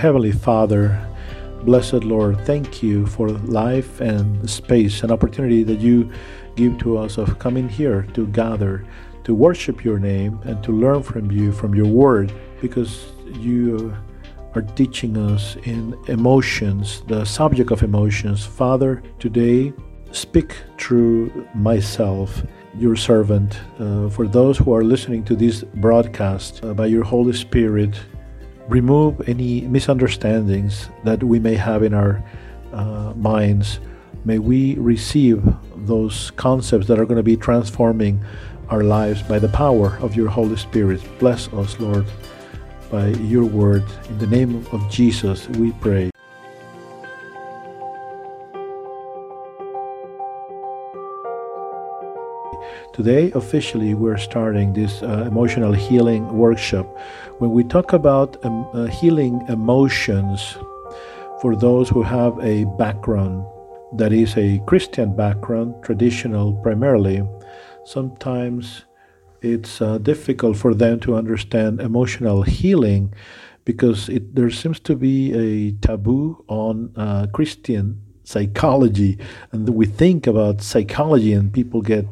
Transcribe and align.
Heavenly 0.00 0.32
Father, 0.32 0.98
blessed 1.64 2.04
Lord, 2.04 2.40
thank 2.46 2.82
you 2.82 3.04
for 3.04 3.28
life 3.28 4.00
and 4.00 4.48
space 4.48 5.02
and 5.02 5.12
opportunity 5.12 5.62
that 5.64 5.78
you 5.78 6.10
give 6.56 6.78
to 6.78 6.96
us 6.96 7.18
of 7.18 7.38
coming 7.38 7.68
here 7.68 8.04
to 8.14 8.26
gather, 8.28 8.82
to 9.24 9.34
worship 9.34 9.84
your 9.84 9.98
name, 9.98 10.40
and 10.44 10.64
to 10.64 10.72
learn 10.72 11.02
from 11.02 11.30
you, 11.30 11.52
from 11.52 11.74
your 11.74 11.86
word, 11.86 12.32
because 12.62 13.12
you 13.40 13.94
are 14.54 14.62
teaching 14.62 15.18
us 15.18 15.56
in 15.64 15.94
emotions, 16.08 17.02
the 17.06 17.22
subject 17.26 17.70
of 17.70 17.82
emotions. 17.82 18.42
Father, 18.42 19.02
today 19.18 19.70
speak 20.12 20.56
through 20.78 21.46
myself, 21.54 22.42
your 22.74 22.96
servant, 22.96 23.60
uh, 23.78 24.08
for 24.08 24.26
those 24.26 24.56
who 24.56 24.72
are 24.72 24.82
listening 24.82 25.22
to 25.24 25.36
this 25.36 25.62
broadcast 25.62 26.64
uh, 26.64 26.72
by 26.72 26.86
your 26.86 27.04
Holy 27.04 27.34
Spirit. 27.34 28.00
Remove 28.70 29.28
any 29.28 29.62
misunderstandings 29.62 30.88
that 31.02 31.24
we 31.24 31.40
may 31.40 31.56
have 31.56 31.82
in 31.82 31.92
our 31.92 32.22
uh, 32.72 33.12
minds. 33.16 33.80
May 34.24 34.38
we 34.38 34.76
receive 34.76 35.42
those 35.74 36.30
concepts 36.36 36.86
that 36.86 37.00
are 37.00 37.04
going 37.04 37.16
to 37.16 37.24
be 37.24 37.36
transforming 37.36 38.24
our 38.68 38.84
lives 38.84 39.22
by 39.22 39.40
the 39.40 39.48
power 39.48 39.98
of 40.00 40.14
your 40.14 40.28
Holy 40.28 40.56
Spirit. 40.56 41.02
Bless 41.18 41.52
us, 41.52 41.80
Lord, 41.80 42.06
by 42.92 43.08
your 43.08 43.44
word. 43.44 43.82
In 44.08 44.18
the 44.18 44.28
name 44.28 44.64
of 44.70 44.88
Jesus, 44.88 45.48
we 45.48 45.72
pray. 45.72 46.09
Today, 53.00 53.32
officially, 53.32 53.94
we're 53.94 54.18
starting 54.18 54.74
this 54.74 55.02
uh, 55.02 55.24
emotional 55.26 55.72
healing 55.72 56.36
workshop. 56.36 56.84
When 57.38 57.50
we 57.50 57.64
talk 57.64 57.94
about 57.94 58.36
um, 58.44 58.68
uh, 58.74 58.88
healing 58.88 59.40
emotions 59.48 60.58
for 61.40 61.56
those 61.56 61.88
who 61.88 62.02
have 62.02 62.38
a 62.44 62.66
background 62.76 63.46
that 63.96 64.12
is 64.12 64.36
a 64.36 64.60
Christian 64.66 65.16
background, 65.16 65.82
traditional 65.82 66.52
primarily, 66.62 67.26
sometimes 67.86 68.84
it's 69.40 69.80
uh, 69.80 69.96
difficult 69.96 70.58
for 70.58 70.74
them 70.74 71.00
to 71.00 71.16
understand 71.16 71.80
emotional 71.80 72.42
healing 72.42 73.14
because 73.64 74.10
it, 74.10 74.34
there 74.34 74.50
seems 74.50 74.78
to 74.80 74.94
be 74.94 75.32
a 75.32 75.72
taboo 75.80 76.44
on 76.48 76.92
uh, 76.96 77.28
Christian 77.32 78.02
psychology. 78.24 79.16
And 79.52 79.66
we 79.70 79.86
think 79.86 80.26
about 80.26 80.60
psychology 80.60 81.32
and 81.32 81.50
people 81.50 81.80
get 81.80 82.04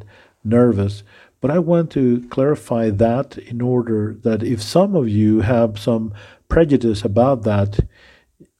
nervous. 0.48 1.02
But 1.40 1.50
I 1.50 1.58
want 1.58 1.90
to 1.92 2.26
clarify 2.30 2.90
that 2.90 3.38
in 3.38 3.60
order 3.60 4.16
that 4.22 4.42
if 4.42 4.60
some 4.62 4.96
of 4.96 5.08
you 5.08 5.40
have 5.40 5.78
some 5.78 6.12
prejudice 6.48 7.04
about 7.04 7.42
that, 7.44 7.78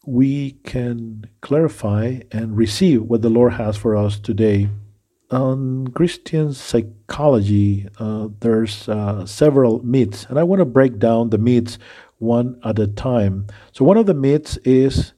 we 0.07 0.53
can 0.65 1.29
clarify 1.41 2.21
and 2.31 2.57
receive 2.57 3.03
what 3.03 3.23
the 3.23 3.29
Lord 3.29 3.55
has 3.55 3.77
for 3.77 3.97
us 3.97 4.19
today. 4.19 4.69
On 5.31 5.89
Christian 5.89 6.55
psychology, 6.55 7.87
uh, 7.99 8.29
there's 8.41 8.89
uh, 8.89 9.27
several 9.27 9.85
myths, 9.85 10.25
and 10.31 10.39
I 10.39 10.45
want 10.45 10.61
to 10.61 10.65
break 10.65 10.99
down 10.99 11.29
the 11.29 11.37
myths 11.37 11.79
one 12.19 12.59
at 12.65 12.79
a 12.79 12.87
time. 12.87 13.47
So, 13.73 13.85
one 13.85 13.99
of 13.99 14.07
the 14.07 14.15
myths 14.15 14.57
is 14.65 15.13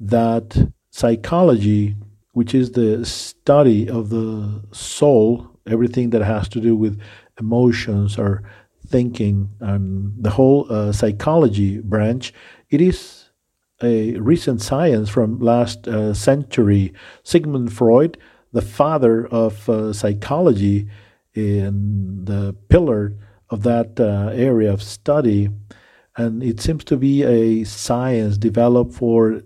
that 0.00 0.70
psychology, 0.90 1.96
which 2.32 2.54
is 2.54 2.72
the 2.72 3.06
study 3.06 3.88
of 3.88 4.10
the 4.10 4.62
soul, 4.72 5.53
everything 5.66 6.10
that 6.10 6.22
has 6.22 6.48
to 6.50 6.60
do 6.60 6.76
with 6.76 7.00
emotions 7.38 8.18
or 8.18 8.42
thinking 8.86 9.50
and 9.60 10.12
the 10.22 10.30
whole 10.30 10.70
uh, 10.70 10.92
psychology 10.92 11.80
branch, 11.80 12.32
it 12.70 12.80
is 12.80 13.30
a 13.82 14.16
recent 14.18 14.60
science 14.62 15.08
from 15.08 15.40
last 15.40 15.88
uh, 15.88 16.14
century. 16.14 16.92
Sigmund 17.22 17.72
Freud, 17.72 18.18
the 18.52 18.62
father 18.62 19.26
of 19.26 19.68
uh, 19.68 19.92
psychology, 19.92 20.88
in 21.34 22.24
the 22.24 22.54
pillar 22.68 23.16
of 23.50 23.62
that 23.64 23.98
uh, 23.98 24.30
area 24.32 24.72
of 24.72 24.82
study, 24.82 25.48
and 26.16 26.42
it 26.42 26.60
seems 26.60 26.84
to 26.84 26.96
be 26.96 27.24
a 27.24 27.64
science 27.64 28.38
developed 28.38 28.94
for 28.94 29.42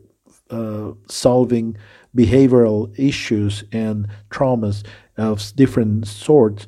uh, 0.51 0.93
solving 1.09 1.77
behavioral 2.19 2.81
issues 2.99 3.65
and 3.73 4.09
traumas 4.31 4.84
of 5.17 5.55
different 5.55 6.06
sorts. 6.06 6.67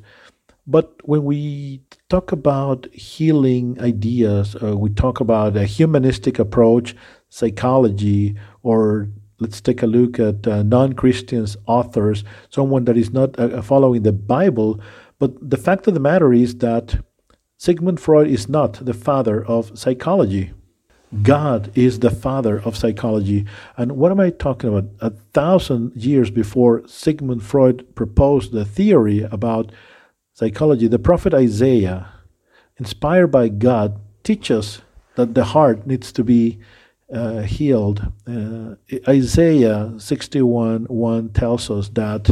But 0.65 0.87
when 1.03 1.23
we 1.25 1.81
talk 2.09 2.31
about 2.31 2.87
healing 2.93 3.79
ideas, 3.81 4.55
uh, 4.55 4.77
we 4.77 4.89
talk 4.91 5.19
about 5.19 5.57
a 5.57 5.65
humanistic 5.65 6.39
approach 6.39 6.95
psychology 7.29 8.35
or 8.63 9.09
let's 9.41 9.59
take 9.59 9.81
a 9.81 9.87
look 9.87 10.19
at 10.19 10.45
uh, 10.47 10.63
non-christian 10.63 11.45
authors 11.65 12.23
someone 12.49 12.85
that 12.85 12.97
is 12.97 13.11
not 13.11 13.37
uh, 13.39 13.61
following 13.61 14.03
the 14.03 14.11
bible 14.11 14.79
but 15.17 15.31
the 15.49 15.57
fact 15.57 15.87
of 15.87 15.93
the 15.93 15.99
matter 15.99 16.31
is 16.33 16.55
that 16.57 17.03
sigmund 17.57 17.99
freud 17.99 18.27
is 18.27 18.47
not 18.47 18.73
the 18.85 18.93
father 18.93 19.43
of 19.45 19.77
psychology 19.77 20.51
god 21.23 21.71
is 21.75 21.99
the 21.99 22.09
father 22.09 22.61
of 22.61 22.77
psychology 22.77 23.45
and 23.77 23.91
what 23.93 24.11
am 24.11 24.19
i 24.19 24.29
talking 24.29 24.69
about 24.69 24.89
a 25.01 25.09
thousand 25.33 25.93
years 25.95 26.31
before 26.31 26.87
sigmund 26.87 27.43
freud 27.43 27.85
proposed 27.95 28.51
the 28.51 28.65
theory 28.65 29.21
about 29.23 29.71
psychology 30.33 30.87
the 30.87 30.99
prophet 30.99 31.33
isaiah 31.33 32.13
inspired 32.77 33.27
by 33.27 33.49
god 33.49 33.99
teaches 34.23 34.81
that 35.15 35.33
the 35.33 35.43
heart 35.43 35.85
needs 35.85 36.11
to 36.11 36.23
be 36.23 36.59
uh, 37.11 37.41
healed. 37.41 38.11
Uh, 38.25 38.75
Isaiah 39.07 39.93
61 39.97 40.85
1 40.85 41.29
tells 41.29 41.69
us 41.69 41.89
that 41.89 42.29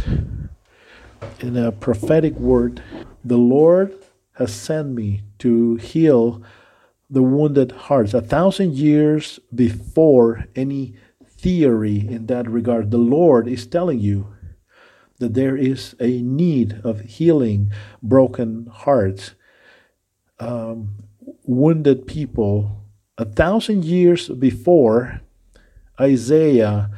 in 1.40 1.56
a 1.56 1.72
prophetic 1.72 2.34
word, 2.34 2.82
the 3.24 3.36
Lord 3.36 3.94
has 4.34 4.52
sent 4.54 4.94
me 4.94 5.22
to 5.38 5.76
heal 5.76 6.42
the 7.10 7.22
wounded 7.22 7.72
hearts. 7.72 8.14
A 8.14 8.20
thousand 8.20 8.74
years 8.74 9.40
before 9.54 10.46
any 10.54 10.94
theory 11.26 11.98
in 11.98 12.26
that 12.26 12.48
regard, 12.48 12.90
the 12.90 12.98
Lord 12.98 13.48
is 13.48 13.66
telling 13.66 13.98
you 13.98 14.34
that 15.18 15.34
there 15.34 15.56
is 15.56 15.94
a 16.00 16.22
need 16.22 16.80
of 16.84 17.00
healing 17.00 17.72
broken 18.02 18.66
hearts, 18.70 19.32
um, 20.38 21.04
wounded 21.44 22.06
people 22.06 22.80
a 23.20 23.26
thousand 23.26 23.84
years 23.84 24.30
before 24.30 25.20
Isaiah, 26.00 26.90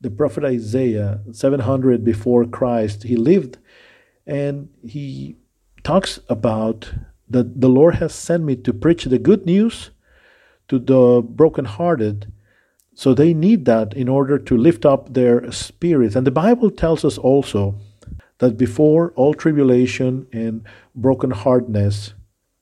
the 0.00 0.10
prophet 0.10 0.44
Isaiah, 0.44 1.20
700 1.32 2.04
before 2.04 2.44
Christ, 2.44 3.02
he 3.02 3.16
lived 3.16 3.58
and 4.24 4.68
he 4.86 5.36
talks 5.82 6.20
about 6.28 6.94
that 7.34 7.60
the 7.60 7.68
Lord 7.68 7.96
has 7.96 8.14
sent 8.14 8.44
me 8.44 8.54
to 8.54 8.72
preach 8.72 9.04
the 9.06 9.18
good 9.18 9.44
news 9.44 9.90
to 10.68 10.78
the 10.78 11.20
brokenhearted. 11.20 12.32
So 12.94 13.12
they 13.12 13.34
need 13.34 13.64
that 13.64 13.92
in 13.92 14.08
order 14.08 14.38
to 14.38 14.56
lift 14.56 14.86
up 14.86 15.12
their 15.12 15.50
spirits. 15.50 16.14
And 16.14 16.24
the 16.24 16.30
Bible 16.30 16.70
tells 16.70 17.04
us 17.04 17.18
also 17.18 17.74
that 18.38 18.56
before 18.56 19.12
all 19.16 19.34
tribulation 19.34 20.28
and 20.32 20.62
brokenheartedness, 20.96 22.12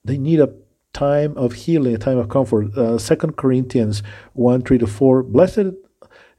they 0.07 0.17
need 0.17 0.41
a 0.41 0.55
time 0.95 1.37
of 1.37 1.53
healing, 1.53 1.95
a 1.95 1.99
time 1.99 2.17
of 2.17 2.31
comfort. 2.31 2.75
Uh, 2.75 2.97
Second 2.97 3.37
Corinthians 3.37 4.03
1 4.33 4.63
3 4.63 4.79
to 4.79 4.87
4. 4.87 5.23
Blessed 5.23 5.77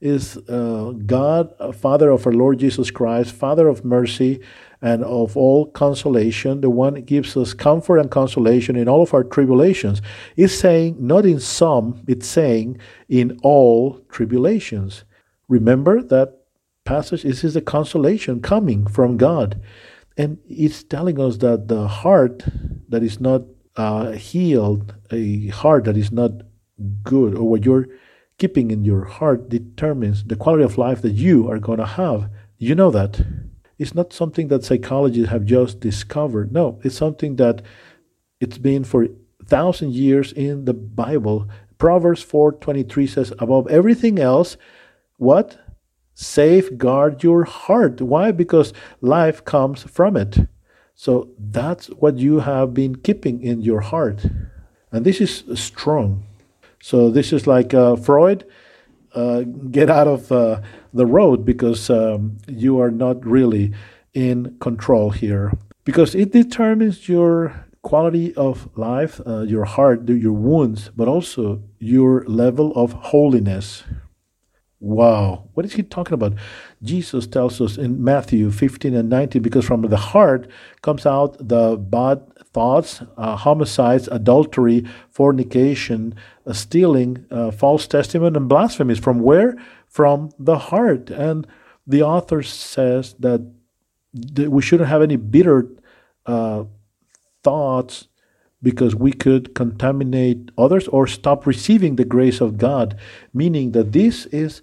is 0.01 0.37
uh, 0.49 0.93
God, 1.05 1.53
Father 1.75 2.09
of 2.09 2.25
our 2.25 2.33
Lord 2.33 2.57
Jesus 2.57 2.89
Christ, 2.89 3.31
Father 3.31 3.67
of 3.67 3.85
mercy 3.85 4.41
and 4.83 5.01
of 5.05 5.37
all 5.37 5.67
consolation, 5.67 6.59
the 6.59 6.69
one 6.69 6.95
that 6.95 7.05
gives 7.05 7.37
us 7.37 7.53
comfort 7.53 7.99
and 7.99 8.11
consolation 8.11 8.75
in 8.75 8.89
all 8.89 9.01
of 9.01 9.13
our 9.13 9.23
tribulations. 9.23 10.01
Is 10.35 10.59
saying, 10.59 10.97
not 10.99 11.25
in 11.25 11.39
some, 11.39 12.03
it's 12.05 12.27
saying 12.27 12.79
in 13.07 13.39
all 13.43 14.01
tribulations. 14.09 15.05
Remember 15.47 16.03
that 16.03 16.37
passage? 16.83 17.23
This 17.23 17.45
is 17.45 17.53
the 17.53 17.61
consolation 17.61 18.41
coming 18.41 18.85
from 18.85 19.15
God. 19.15 19.61
And 20.17 20.37
it's 20.49 20.83
telling 20.83 21.17
us 21.17 21.37
that 21.37 21.69
the 21.69 21.87
heart 21.87 22.43
that 22.89 23.03
is 23.03 23.21
not 23.21 23.43
uh, 23.77 24.11
healed, 24.11 24.95
a 25.11 25.47
heart 25.47 25.85
that 25.85 25.95
is 25.95 26.11
not 26.11 26.31
good, 27.03 27.35
or 27.35 27.47
what 27.47 27.63
you're 27.63 27.87
keeping 28.37 28.69
in 28.69 28.83
your 28.83 29.05
heart 29.05 29.47
determines 29.47 30.25
the 30.25 30.35
quality 30.35 30.65
of 30.65 30.77
life 30.77 31.01
that 31.03 31.13
you 31.13 31.49
are 31.49 31.57
going 31.57 31.79
to 31.79 31.85
have. 31.85 32.29
You 32.57 32.75
know 32.75 32.91
that. 32.91 33.21
It's 33.77 33.95
not 33.95 34.13
something 34.13 34.47
that 34.49 34.63
psychologists 34.63 35.31
have 35.31 35.45
just 35.45 35.79
discovered. 35.79 36.51
No, 36.51 36.79
it's 36.83 36.95
something 36.95 37.37
that 37.37 37.61
it's 38.39 38.57
been 38.57 38.83
for 38.83 39.07
thousand 39.45 39.93
years 39.93 40.31
in 40.31 40.65
the 40.65 40.73
Bible. 40.73 41.47
Proverbs 41.77 42.21
4:23 42.23 43.07
says, 43.07 43.33
"Above 43.39 43.67
everything 43.67 44.19
else, 44.19 44.57
what? 45.17 45.57
Safeguard 46.13 47.23
your 47.23 47.43
heart. 47.43 48.01
Why? 48.01 48.31
Because 48.31 48.71
life 49.01 49.43
comes 49.43 49.83
from 49.83 50.15
it. 50.15 50.47
So 50.95 51.29
that's 51.39 51.87
what 51.87 52.17
you 52.17 52.39
have 52.39 52.73
been 52.73 52.97
keeping 52.97 53.41
in 53.41 53.61
your 53.61 53.81
heart. 53.81 54.25
And 54.91 55.05
this 55.05 55.19
is 55.19 55.43
strong. 55.55 56.23
So 56.79 57.09
this 57.09 57.33
is 57.33 57.47
like 57.47 57.73
uh, 57.73 57.95
Freud 57.95 58.45
get 59.43 59.89
out 59.89 60.07
of 60.07 60.31
uh, 60.31 60.61
the 60.93 61.05
road 61.05 61.45
because 61.45 61.89
um, 61.89 62.37
you 62.47 62.79
are 62.79 62.91
not 62.91 63.25
really 63.25 63.73
in 64.13 64.57
control 64.59 65.11
here. 65.11 65.51
Because 65.85 66.15
it 66.15 66.31
determines 66.31 67.09
your 67.09 67.65
quality 67.81 68.33
of 68.35 68.69
life, 68.77 69.19
uh, 69.27 69.41
your 69.41 69.65
heart, 69.65 70.07
your 70.07 70.33
wounds, 70.33 70.89
but 70.95 71.07
also 71.07 71.61
your 71.79 72.23
level 72.25 72.73
of 72.75 72.93
holiness. 72.93 73.83
Wow, 74.79 75.49
what 75.53 75.65
is 75.65 75.73
he 75.73 75.83
talking 75.83 76.13
about? 76.13 76.33
Jesus 76.81 77.25
tells 77.27 77.61
us 77.61 77.77
in 77.77 78.03
Matthew 78.03 78.51
15 78.51 78.93
and 78.93 79.09
19 79.09 79.41
because 79.41 79.65
from 79.65 79.81
the 79.81 79.95
heart 79.95 80.49
comes 80.81 81.05
out 81.05 81.37
the 81.39 81.77
bad 81.77 82.21
thoughts, 82.53 83.01
uh, 83.17 83.35
homicides, 83.35 84.07
adultery, 84.07 84.85
fornication, 85.09 86.15
uh, 86.45 86.53
stealing, 86.53 87.25
uh, 87.31 87.51
false 87.51 87.87
testimony, 87.87 88.37
and 88.37 88.47
blasphemies. 88.47 88.99
From 88.99 89.19
where? 89.19 89.57
From 89.87 90.29
the 90.39 90.57
heart. 90.57 91.09
And 91.09 91.47
the 91.85 92.03
author 92.03 92.43
says 92.43 93.15
that, 93.19 93.51
that 94.13 94.51
we 94.51 94.61
shouldn't 94.61 94.89
have 94.89 95.01
any 95.01 95.15
bitter 95.15 95.67
uh, 96.25 96.65
thoughts 97.43 98.07
because 98.61 98.95
we 98.95 99.11
could 99.11 99.53
contaminate 99.53 100.49
others 100.57 100.87
or 100.87 101.05
stop 101.05 101.45
receiving 101.45 101.97
the 101.97 102.05
grace 102.05 102.39
of 102.39 102.57
God, 102.57 102.97
meaning 103.33 103.73
that 103.73 103.91
this 103.91 104.25
is 104.27 104.61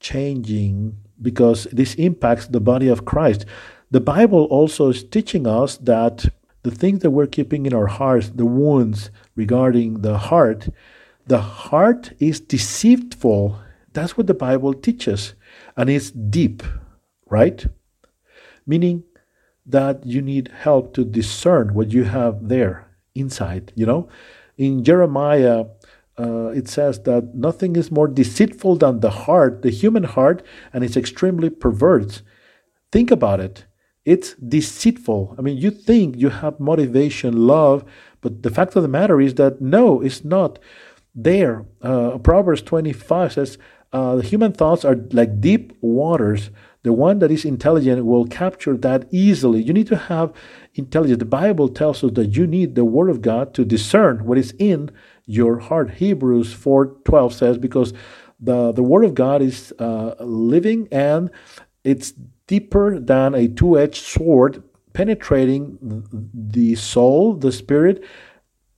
changing 0.00 0.96
because 1.20 1.64
this 1.70 1.94
impacts 1.96 2.46
the 2.46 2.60
body 2.60 2.88
of 2.88 3.04
Christ. 3.04 3.44
The 3.90 4.00
Bible 4.00 4.44
also 4.44 4.88
is 4.88 5.04
teaching 5.04 5.46
us 5.46 5.76
that 5.76 6.32
the 6.62 6.70
things 6.70 7.00
that 7.00 7.10
we're 7.10 7.26
keeping 7.26 7.66
in 7.66 7.74
our 7.74 7.86
hearts, 7.86 8.30
the 8.30 8.46
wounds 8.46 9.10
regarding 9.34 10.02
the 10.02 10.18
heart, 10.18 10.68
the 11.26 11.40
heart 11.40 12.12
is 12.18 12.40
deceitful. 12.40 13.58
That's 13.92 14.16
what 14.16 14.26
the 14.26 14.34
Bible 14.34 14.74
teaches. 14.74 15.34
And 15.76 15.90
it's 15.90 16.10
deep, 16.10 16.62
right? 17.28 17.66
Meaning 18.66 19.04
that 19.66 20.04
you 20.04 20.22
need 20.22 20.48
help 20.48 20.94
to 20.94 21.04
discern 21.04 21.74
what 21.74 21.92
you 21.92 22.04
have 22.04 22.48
there 22.48 22.88
inside. 23.14 23.72
You 23.76 23.86
know, 23.86 24.08
in 24.56 24.84
Jeremiah, 24.84 25.66
uh, 26.18 26.48
it 26.48 26.68
says 26.68 27.00
that 27.02 27.34
nothing 27.34 27.76
is 27.76 27.90
more 27.90 28.08
deceitful 28.08 28.76
than 28.76 29.00
the 29.00 29.10
heart, 29.10 29.62
the 29.62 29.70
human 29.70 30.04
heart, 30.04 30.44
and 30.72 30.84
it's 30.84 30.96
extremely 30.96 31.50
perverse. 31.50 32.22
Think 32.90 33.10
about 33.10 33.40
it. 33.40 33.64
It's 34.04 34.34
deceitful. 34.34 35.36
I 35.38 35.42
mean, 35.42 35.58
you 35.58 35.70
think 35.70 36.16
you 36.16 36.30
have 36.30 36.58
motivation, 36.58 37.46
love, 37.46 37.84
but 38.20 38.42
the 38.42 38.50
fact 38.50 38.74
of 38.74 38.82
the 38.82 38.88
matter 38.88 39.20
is 39.20 39.34
that 39.34 39.60
no, 39.60 40.00
it's 40.00 40.24
not 40.24 40.58
there. 41.14 41.66
Uh, 41.80 42.18
Proverbs 42.18 42.62
25 42.62 43.32
says, 43.32 43.58
uh, 43.92 44.16
the 44.16 44.22
human 44.22 44.52
thoughts 44.52 44.84
are 44.84 44.96
like 45.12 45.40
deep 45.40 45.76
waters. 45.82 46.50
The 46.82 46.92
one 46.92 47.18
that 47.20 47.30
is 47.30 47.44
intelligent 47.44 48.04
will 48.04 48.26
capture 48.26 48.76
that 48.78 49.06
easily. 49.12 49.62
You 49.62 49.72
need 49.72 49.86
to 49.88 49.96
have 49.96 50.32
intelligence. 50.74 51.18
The 51.18 51.26
Bible 51.26 51.68
tells 51.68 52.02
us 52.02 52.12
that 52.14 52.34
you 52.34 52.46
need 52.46 52.74
the 52.74 52.84
Word 52.84 53.10
of 53.10 53.22
God 53.22 53.54
to 53.54 53.64
discern 53.64 54.24
what 54.24 54.38
is 54.38 54.54
in 54.58 54.90
your 55.26 55.58
heart. 55.58 55.90
Hebrews 55.94 56.54
4:12 56.54 57.32
says, 57.32 57.58
because 57.58 57.92
the, 58.40 58.72
the 58.72 58.82
Word 58.82 59.04
of 59.04 59.14
God 59.14 59.42
is 59.42 59.72
uh, 59.78 60.14
living 60.18 60.88
and 60.90 61.30
it's 61.84 62.14
deeper 62.52 63.00
than 63.00 63.34
a 63.34 63.48
two-edged 63.48 64.04
sword, 64.14 64.62
penetrating 64.92 65.78
the 66.34 66.74
soul, 66.74 67.32
the 67.32 67.50
spirit, 67.50 68.04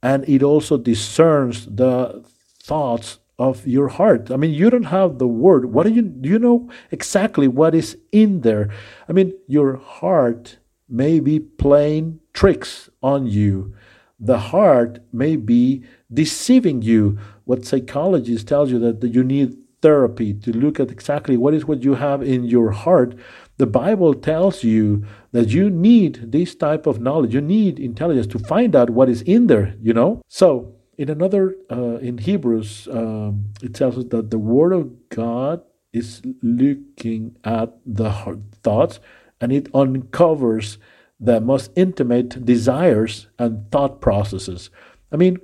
and 0.01 0.19
it 0.29 0.43
also 0.45 0.79
discerns 0.79 1.67
the 1.67 2.25
thoughts 2.63 3.19
of 3.37 3.67
your 3.67 3.89
heart. 3.89 4.31
I 4.31 4.37
mean, 4.37 4.55
you 4.55 4.71
don't 4.71 4.95
have 4.99 5.19
the 5.19 5.27
word. 5.27 5.63
What 5.73 5.87
do 5.87 5.93
you 5.93 6.03
do 6.03 6.29
you 6.29 6.39
know 6.39 6.71
exactly 6.93 7.49
what 7.49 7.75
is 7.75 7.99
in 8.13 8.43
there? 8.43 8.67
I 9.09 9.13
mean, 9.13 9.33
your 9.49 9.71
heart 9.99 10.59
may 10.89 11.19
be 11.19 11.41
playing 11.41 12.21
tricks 12.33 12.89
on 13.03 13.27
you. 13.27 13.75
The 14.21 14.39
heart 14.55 15.01
may 15.13 15.35
be 15.35 15.83
deceiving 16.23 16.79
you. 16.91 17.19
What 17.49 17.67
psychologists 17.67 18.49
tells 18.49 18.71
you 18.71 18.79
that 18.79 19.03
you 19.17 19.25
need 19.25 19.49
therapy 19.85 20.33
to 20.33 20.51
look 20.51 20.81
at 20.81 20.91
exactly 20.91 21.37
what 21.37 21.53
is 21.53 21.67
what 21.67 21.85
you 21.85 21.95
have 21.95 22.23
in 22.23 22.41
your 22.45 22.71
heart. 22.71 23.11
The 23.57 23.67
Bible 23.67 24.15
tells 24.15 24.65
you 24.65 25.05
that 25.33 25.51
you 25.51 25.71
need 25.71 26.33
this 26.33 26.55
type 26.55 26.87
of 26.87 27.01
knowledge. 27.01 27.35
You 27.35 27.41
need 27.41 27.79
intelligence 27.79 28.27
to 28.29 28.39
find 28.39 28.75
out 28.75 28.91
what 28.91 29.09
is 29.09 29.23
in 29.23 29.47
there, 29.47 29.75
you 29.81 29.93
know? 29.93 30.23
So 30.29 30.75
in 30.99 31.09
another, 31.09 31.57
uh, 31.71 31.99
in 31.99 32.19
Hebrews, 32.19 32.89
um, 32.91 33.47
it 33.63 33.75
tells 33.75 33.97
us 33.99 34.05
that 34.11 34.31
the 34.31 34.39
Word 34.39 34.73
of 34.73 35.09
God 35.09 35.63
is 35.93 36.21
looking 36.43 37.37
at 37.45 37.73
the 37.87 38.11
heart, 38.11 38.41
thoughts 38.63 38.99
and 39.41 39.53
it 39.53 39.69
uncovers 39.75 40.79
the 41.21 41.41
most 41.41 41.71
intimate 41.77 42.45
desires 42.45 43.29
and 43.39 43.71
thought 43.71 44.01
processes. 44.01 44.71
I 45.13 45.17
mean, 45.17 45.39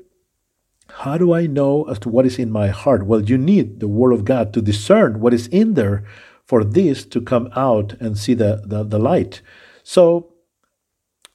how 0.88 1.16
do 1.16 1.32
I 1.32 1.46
know 1.46 1.84
as 1.84 1.98
to 2.00 2.08
what 2.08 2.26
is 2.26 2.38
in 2.38 2.50
my 2.50 2.68
heart? 2.68 3.06
Well, 3.06 3.22
you 3.22 3.38
need 3.38 3.78
the 3.78 3.88
Word 3.88 4.12
of 4.12 4.24
God 4.24 4.52
to 4.54 4.62
discern 4.62 5.20
what 5.20 5.32
is 5.32 5.46
in 5.48 5.74
there 5.74 6.04
for 6.50 6.64
this 6.64 7.04
to 7.04 7.20
come 7.20 7.48
out 7.54 7.92
and 8.00 8.18
see 8.18 8.34
the, 8.34 8.60
the, 8.66 8.82
the 8.82 8.98
light. 8.98 9.40
So, 9.84 10.32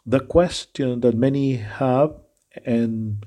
the 0.05 0.19
question 0.19 0.99
that 0.99 1.15
many 1.15 1.53
have, 1.55 2.13
and 2.65 3.25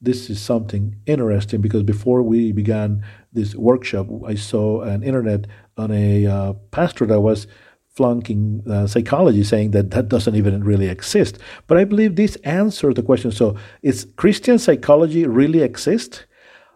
this 0.00 0.30
is 0.30 0.40
something 0.40 0.94
interesting 1.06 1.60
because 1.60 1.82
before 1.82 2.22
we 2.22 2.52
began 2.52 3.04
this 3.32 3.56
workshop, 3.56 4.06
I 4.24 4.36
saw 4.36 4.82
an 4.82 5.02
internet 5.02 5.48
on 5.76 5.90
a 5.90 6.24
uh, 6.24 6.52
pastor 6.70 7.04
that 7.06 7.20
was 7.20 7.48
flunking 7.88 8.62
uh, 8.70 8.86
psychology, 8.86 9.42
saying 9.42 9.72
that 9.72 9.90
that 9.90 10.08
doesn't 10.08 10.36
even 10.36 10.62
really 10.62 10.86
exist. 10.86 11.38
But 11.66 11.78
I 11.78 11.84
believe 11.84 12.14
this 12.14 12.36
answers 12.44 12.94
the 12.94 13.02
question. 13.02 13.32
So, 13.32 13.56
is 13.82 14.06
Christian 14.14 14.60
psychology 14.60 15.26
really 15.26 15.62
exist? 15.62 16.26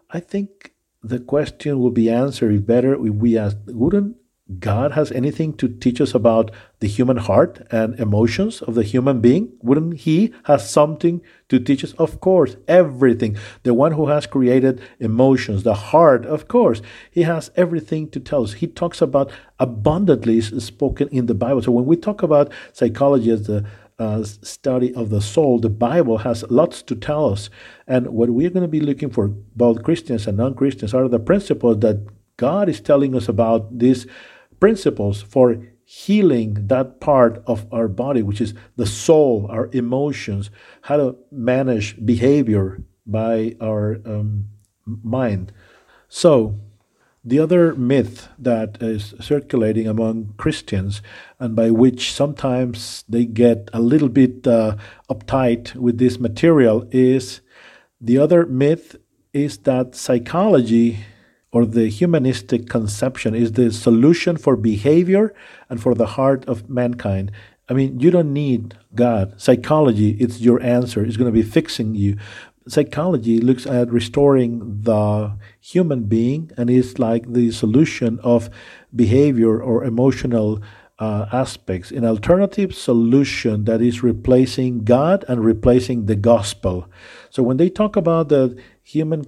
I 0.09 0.19
think 0.19 0.73
the 1.01 1.19
question 1.19 1.79
will 1.79 1.91
be 1.91 2.09
answered 2.09 2.67
better 2.67 2.93
if 2.95 3.13
we 3.13 3.37
ask, 3.37 3.55
wouldn't 3.67 4.18
God 4.57 4.93
has 4.93 5.11
anything 5.11 5.53
to 5.57 5.67
teach 5.67 6.01
us 6.01 6.15
about 6.15 6.49
the 6.79 6.87
human 6.87 7.17
heart 7.17 7.61
and 7.69 7.99
emotions 7.99 8.63
of 8.63 8.73
the 8.73 8.83
human 8.83 9.21
being? 9.21 9.53
Wouldn't 9.61 9.99
He 9.99 10.33
have 10.45 10.61
something 10.61 11.21
to 11.49 11.59
teach 11.59 11.83
us? 11.83 11.93
Of 11.93 12.19
course, 12.19 12.55
everything. 12.67 13.37
The 13.61 13.75
one 13.75 13.91
who 13.91 14.07
has 14.07 14.25
created 14.25 14.81
emotions, 14.99 15.61
the 15.61 15.75
heart, 15.75 16.25
of 16.25 16.47
course, 16.47 16.81
He 17.11 17.23
has 17.23 17.51
everything 17.55 18.09
to 18.09 18.19
tell 18.19 18.43
us. 18.43 18.53
He 18.53 18.65
talks 18.65 19.01
about 19.01 19.31
abundantly 19.59 20.41
spoken 20.41 21.09
in 21.09 21.27
the 21.27 21.35
Bible. 21.35 21.61
So 21.61 21.71
when 21.71 21.85
we 21.85 21.95
talk 21.95 22.23
about 22.23 22.51
psychology 22.73 23.29
as 23.29 23.45
the 23.45 23.65
uh, 23.99 24.23
study 24.23 24.95
of 24.95 25.11
the 25.11 25.21
soul, 25.21 25.59
the 25.59 25.69
Bible 25.69 26.19
has 26.19 26.43
lots 26.49 26.81
to 26.83 26.95
tell 26.95 27.31
us. 27.31 27.51
And 27.85 28.07
what 28.07 28.29
we're 28.29 28.49
going 28.49 28.63
to 28.63 28.67
be 28.67 28.79
looking 28.79 29.11
for, 29.11 29.27
both 29.27 29.83
Christians 29.83 30.25
and 30.25 30.37
non 30.37 30.55
Christians, 30.55 30.93
are 30.95 31.07
the 31.07 31.19
principles 31.19 31.81
that 31.81 32.07
God 32.37 32.69
is 32.69 32.79
telling 32.79 33.13
us 33.15 33.27
about 33.27 33.77
these 33.77 34.07
principles 34.59 35.21
for 35.21 35.61
healing 35.83 36.67
that 36.67 36.99
part 36.99 37.41
of 37.47 37.65
our 37.73 37.87
body, 37.87 38.21
which 38.21 38.39
is 38.39 38.53
the 38.75 38.85
soul, 38.85 39.47
our 39.49 39.69
emotions, 39.73 40.51
how 40.83 40.97
to 40.97 41.15
manage 41.31 42.05
behavior 42.05 42.83
by 43.07 43.55
our 43.59 43.99
um, 44.05 44.45
mind. 44.85 45.51
So, 46.07 46.59
the 47.23 47.39
other 47.39 47.75
myth 47.75 48.29
that 48.37 48.81
is 48.81 49.13
circulating 49.19 49.87
among 49.87 50.33
Christians, 50.37 51.01
and 51.39 51.55
by 51.55 51.69
which 51.69 52.13
sometimes 52.13 53.03
they 53.09 53.25
get 53.25 53.69
a 53.73 53.81
little 53.81 54.09
bit 54.09 54.47
uh, 54.47 54.77
uptight 55.09 55.75
with 55.75 55.97
this 55.97 56.19
material, 56.19 56.87
is 56.91 57.41
the 57.99 58.17
other 58.17 58.45
myth 58.45 58.95
is 59.33 59.57
that 59.59 59.95
psychology 59.95 60.99
or 61.51 61.65
the 61.65 61.89
humanistic 61.89 62.69
conception 62.69 63.33
is 63.33 63.53
the 63.53 63.71
solution 63.71 64.37
for 64.37 64.55
behavior 64.55 65.33
and 65.69 65.81
for 65.81 65.95
the 65.95 66.05
heart 66.05 66.45
of 66.45 66.69
mankind. 66.69 67.31
I 67.67 67.73
mean, 67.73 67.99
you 67.99 68.11
don't 68.11 68.33
need 68.33 68.77
God. 68.95 69.39
Psychology, 69.39 70.11
it's 70.19 70.41
your 70.41 70.61
answer. 70.61 71.03
It's 71.03 71.17
going 71.17 71.31
to 71.31 71.41
be 71.43 71.47
fixing 71.47 71.95
you. 71.95 72.17
Psychology 72.67 73.39
looks 73.39 73.65
at 73.65 73.91
restoring 73.91 74.81
the 74.81 75.37
human 75.59 76.03
being 76.03 76.51
and 76.57 76.69
is 76.69 76.99
like 76.99 77.31
the 77.31 77.51
solution 77.51 78.19
of 78.23 78.49
behavior 78.95 79.61
or 79.61 79.83
emotional 79.83 80.61
uh, 80.99 81.25
aspects. 81.31 81.91
An 81.91 82.05
alternative 82.05 82.75
solution 82.75 83.65
that 83.65 83.81
is 83.81 84.03
replacing 84.03 84.83
God 84.83 85.25
and 85.27 85.43
replacing 85.43 86.05
the 86.05 86.15
gospel. 86.15 86.87
So 87.29 87.41
when 87.41 87.57
they 87.57 87.69
talk 87.69 87.95
about 87.95 88.29
the 88.29 88.61
human 88.83 89.25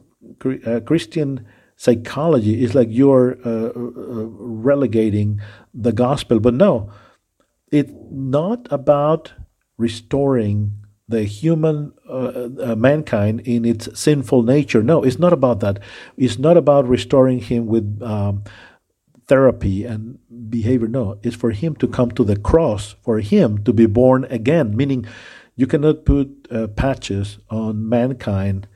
uh, 0.65 0.81
Christian 0.81 1.47
psychology. 1.81 2.63
It's 2.63 2.75
like 2.75 2.89
you're 2.91 3.39
uh, 3.43 3.69
uh, 3.69 4.25
relegating 4.69 5.41
the 5.73 5.91
gospel. 5.91 6.39
But 6.39 6.53
no, 6.53 6.91
it's 7.71 7.91
not 8.11 8.67
about 8.69 9.33
restoring 9.79 10.73
the 11.07 11.23
human 11.23 11.91
uh, 12.07 12.50
uh, 12.61 12.75
mankind 12.75 13.39
in 13.41 13.65
its 13.65 14.00
sinful 14.00 14.43
nature. 14.43 14.83
No, 14.83 15.01
it's 15.01 15.17
not 15.17 15.33
about 15.33 15.59
that. 15.61 15.79
It's 16.17 16.38
not 16.38 16.55
about 16.55 16.88
restoring 16.88 17.39
him 17.39 17.65
with 17.65 18.00
um, 18.03 18.43
therapy 19.25 19.83
and 19.83 20.19
behavior. 20.51 20.88
No, 20.88 21.17
it's 21.23 21.35
for 21.35 21.50
him 21.50 21.75
to 21.77 21.88
come 21.88 22.11
to 22.11 22.23
the 22.23 22.38
cross, 22.38 22.95
for 23.01 23.21
him 23.21 23.63
to 23.63 23.73
be 23.73 23.88
born 23.88 24.25
again, 24.25 24.77
meaning 24.77 25.07
you 25.55 25.65
cannot 25.65 26.05
put 26.05 26.47
uh, 26.51 26.67
patches 26.67 27.39
on 27.50 27.89
mankind, 27.89 28.67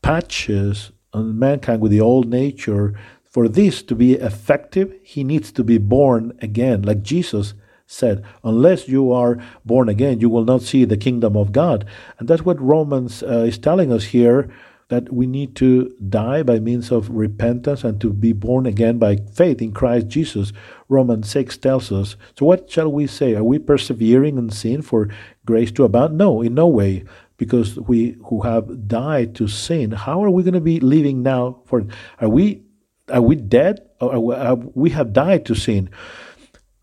patches 0.00 0.90
on 1.12 1.38
mankind 1.38 1.80
with 1.80 1.92
the 1.92 2.00
old 2.00 2.28
nature. 2.28 2.94
For 3.24 3.48
this 3.48 3.82
to 3.84 3.94
be 3.94 4.14
effective, 4.14 4.92
he 5.02 5.22
needs 5.22 5.52
to 5.52 5.62
be 5.62 5.78
born 5.78 6.36
again, 6.42 6.82
like 6.82 7.02
Jesus 7.02 7.54
said, 7.86 8.24
Unless 8.44 8.88
you 8.88 9.12
are 9.12 9.38
born 9.64 9.88
again, 9.88 10.20
you 10.20 10.28
will 10.28 10.44
not 10.44 10.62
see 10.62 10.84
the 10.84 10.96
kingdom 10.96 11.36
of 11.36 11.52
God. 11.52 11.84
And 12.18 12.28
that's 12.28 12.44
what 12.44 12.60
Romans 12.60 13.22
uh, 13.22 13.44
is 13.46 13.58
telling 13.58 13.92
us 13.92 14.04
here 14.04 14.50
that 14.88 15.12
we 15.12 15.24
need 15.24 15.54
to 15.54 15.88
die 16.08 16.42
by 16.42 16.58
means 16.58 16.90
of 16.90 17.08
repentance 17.10 17.84
and 17.84 18.00
to 18.00 18.12
be 18.12 18.32
born 18.32 18.66
again 18.66 18.98
by 18.98 19.16
faith 19.16 19.62
in 19.62 19.72
Christ 19.72 20.08
Jesus. 20.08 20.52
Romans 20.88 21.30
6 21.30 21.56
tells 21.58 21.92
us. 21.92 22.16
So, 22.36 22.44
what 22.46 22.68
shall 22.70 22.90
we 22.90 23.06
say? 23.06 23.34
Are 23.34 23.44
we 23.44 23.58
persevering 23.58 24.36
in 24.36 24.50
sin 24.50 24.82
for 24.82 25.08
grace 25.46 25.70
to 25.72 25.84
abound? 25.84 26.18
No, 26.18 26.42
in 26.42 26.54
no 26.54 26.66
way. 26.66 27.04
Because 27.40 27.68
we 27.90 28.16
who 28.26 28.42
have 28.42 28.86
died 28.86 29.34
to 29.36 29.48
sin, 29.48 29.92
how 29.92 30.22
are 30.22 30.30
we 30.30 30.42
going 30.42 30.60
to 30.60 30.60
be 30.60 30.78
living 30.78 31.22
now? 31.24 31.62
For 31.64 31.78
are 32.20 32.28
we 32.28 32.62
are 33.08 33.22
we 33.22 33.34
dead? 33.36 33.80
Or 34.00 34.34
are 34.34 34.54
we, 34.54 34.90
have 34.90 35.12
died 35.12 35.44
to 35.46 35.54
sin? 35.54 35.90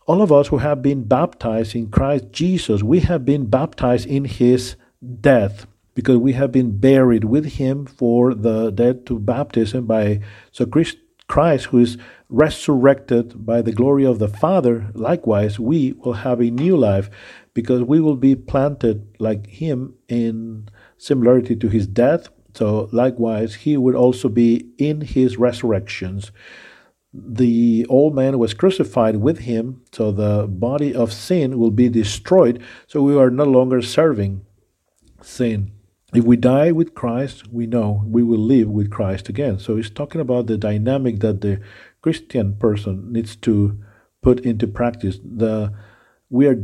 all 0.08 0.22
of 0.22 0.32
us 0.32 0.48
who 0.48 0.58
have 0.58 0.82
been 0.82 1.04
baptized 1.04 1.76
in 1.76 1.90
Christ 1.90 2.32
Jesus, 2.32 2.82
we 2.82 3.02
have 3.02 3.26
been 3.26 3.48
baptized 3.48 4.08
in 4.08 4.24
his 4.24 4.78
death 5.20 5.68
because 5.94 6.18
we 6.18 6.34
have 6.34 6.52
been 6.52 6.80
buried 6.80 7.26
with 7.26 7.46
him 7.46 7.86
for 7.86 8.34
the 8.34 8.72
death 8.72 9.04
to 9.06 9.20
baptism 9.20 9.86
by 9.86 10.22
so 10.52 10.66
Christ, 10.66 10.98
Christ 11.28 11.66
who 11.66 11.80
is 11.80 11.98
resurrected 12.30 13.46
by 13.46 13.62
the 13.62 13.74
glory 13.74 14.06
of 14.06 14.20
the 14.20 14.30
Father, 14.30 14.88
likewise 14.94 15.60
we 15.60 15.92
will 15.92 16.14
have 16.14 16.40
a 16.40 16.52
new 16.52 16.78
life 16.78 17.10
because 17.60 17.82
we 17.82 18.00
will 18.00 18.16
be 18.30 18.36
planted 18.36 18.98
like 19.18 19.44
him 19.48 19.96
in 20.08 20.70
similarity 20.98 21.56
to 21.56 21.68
his 21.70 21.88
death. 21.88 22.30
So 22.54 22.90
likewise 22.92 23.52
he 23.66 23.74
would 23.78 23.96
also 23.96 24.30
be 24.30 24.50
in 24.78 25.02
his 25.02 25.38
resurrections 25.38 26.32
the 27.14 27.86
old 27.90 28.14
man 28.14 28.38
was 28.38 28.54
crucified 28.54 29.18
with 29.18 29.40
him, 29.40 29.82
so 29.92 30.12
the 30.12 30.48
body 30.48 30.94
of 30.94 31.12
sin 31.12 31.58
will 31.58 31.72
be 31.72 31.90
destroyed, 31.90 32.62
so 32.86 33.02
we 33.02 33.18
are 33.18 33.30
no 33.30 33.46
longer 33.46 33.82
serving 33.82 34.46
sin. 35.22 35.72
If 36.14 36.24
we 36.24 36.38
die 36.38 36.72
with 36.72 36.94
Christ, 36.94 37.52
we 37.52 37.66
know 37.66 38.04
we 38.06 38.24
will 38.24 38.40
live 38.40 38.70
with 38.70 38.92
Christ 38.92 39.30
again. 39.30 39.60
So 39.60 39.76
he's 39.76 39.90
talking 39.90 40.22
about 40.22 40.48
the 40.48 40.58
dynamic 40.58 41.20
that 41.20 41.42
the 41.42 41.60
Christian 42.02 42.56
person 42.56 43.12
needs 43.12 43.36
to 43.38 43.78
put 44.22 44.40
into 44.42 44.68
practice. 44.68 45.20
The 45.24 45.74
we 46.30 46.48
are 46.48 46.62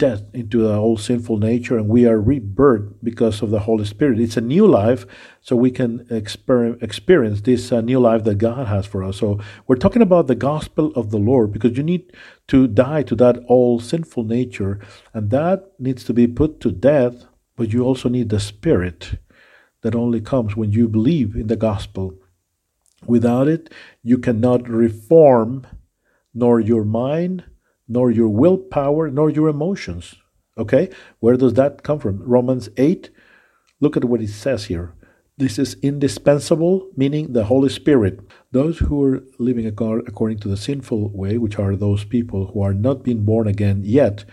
death 0.00 0.22
into 0.32 0.62
the 0.62 0.74
old 0.74 0.98
sinful 0.98 1.36
nature 1.36 1.76
and 1.76 1.86
we 1.86 2.06
are 2.06 2.18
rebirth 2.18 2.94
because 3.04 3.42
of 3.42 3.50
the 3.50 3.60
Holy 3.60 3.84
Spirit. 3.84 4.18
It's 4.18 4.38
a 4.38 4.40
new 4.40 4.66
life, 4.66 5.04
so 5.42 5.54
we 5.54 5.70
can 5.70 6.06
exper- 6.06 6.82
experience 6.82 7.42
this 7.42 7.70
uh, 7.70 7.82
new 7.82 8.00
life 8.00 8.24
that 8.24 8.38
God 8.38 8.66
has 8.66 8.86
for 8.86 9.04
us. 9.04 9.18
So 9.18 9.38
we're 9.66 9.76
talking 9.76 10.00
about 10.00 10.26
the 10.26 10.34
gospel 10.34 10.90
of 10.96 11.10
the 11.10 11.18
Lord 11.18 11.52
because 11.52 11.76
you 11.76 11.82
need 11.82 12.12
to 12.48 12.66
die 12.66 13.02
to 13.04 13.14
that 13.16 13.44
old 13.46 13.84
sinful 13.84 14.24
nature, 14.24 14.80
and 15.12 15.30
that 15.30 15.70
needs 15.78 16.02
to 16.04 16.14
be 16.14 16.26
put 16.26 16.60
to 16.62 16.72
death, 16.72 17.26
but 17.56 17.72
you 17.72 17.84
also 17.84 18.08
need 18.08 18.30
the 18.30 18.40
Spirit 18.40 19.20
that 19.82 19.94
only 19.94 20.22
comes 20.22 20.56
when 20.56 20.72
you 20.72 20.88
believe 20.88 21.36
in 21.36 21.48
the 21.48 21.56
gospel. 21.56 22.14
Without 23.06 23.48
it, 23.48 23.70
you 24.02 24.16
cannot 24.16 24.66
reform 24.66 25.66
nor 26.32 26.58
your 26.58 26.84
mind 26.84 27.44
nor 27.90 28.10
your 28.10 28.28
willpower, 28.28 29.10
nor 29.10 29.28
your 29.28 29.48
emotions. 29.48 30.14
Okay? 30.56 30.88
Where 31.18 31.36
does 31.36 31.54
that 31.54 31.82
come 31.82 31.98
from? 31.98 32.22
Romans 32.22 32.70
8. 32.76 33.10
Look 33.80 33.96
at 33.96 34.04
what 34.04 34.22
it 34.22 34.28
says 34.28 34.66
here. 34.66 34.94
This 35.36 35.58
is 35.58 35.76
indispensable, 35.82 36.90
meaning 36.96 37.32
the 37.32 37.44
Holy 37.44 37.70
Spirit. 37.70 38.20
Those 38.52 38.78
who 38.78 39.02
are 39.02 39.24
living 39.38 39.66
according 39.66 40.38
to 40.40 40.48
the 40.48 40.56
sinful 40.56 41.10
way, 41.16 41.36
which 41.38 41.58
are 41.58 41.74
those 41.74 42.04
people 42.04 42.48
who 42.48 42.62
are 42.62 42.74
not 42.74 43.02
being 43.02 43.24
born 43.24 43.48
again 43.48 43.80
yet, 43.82 44.24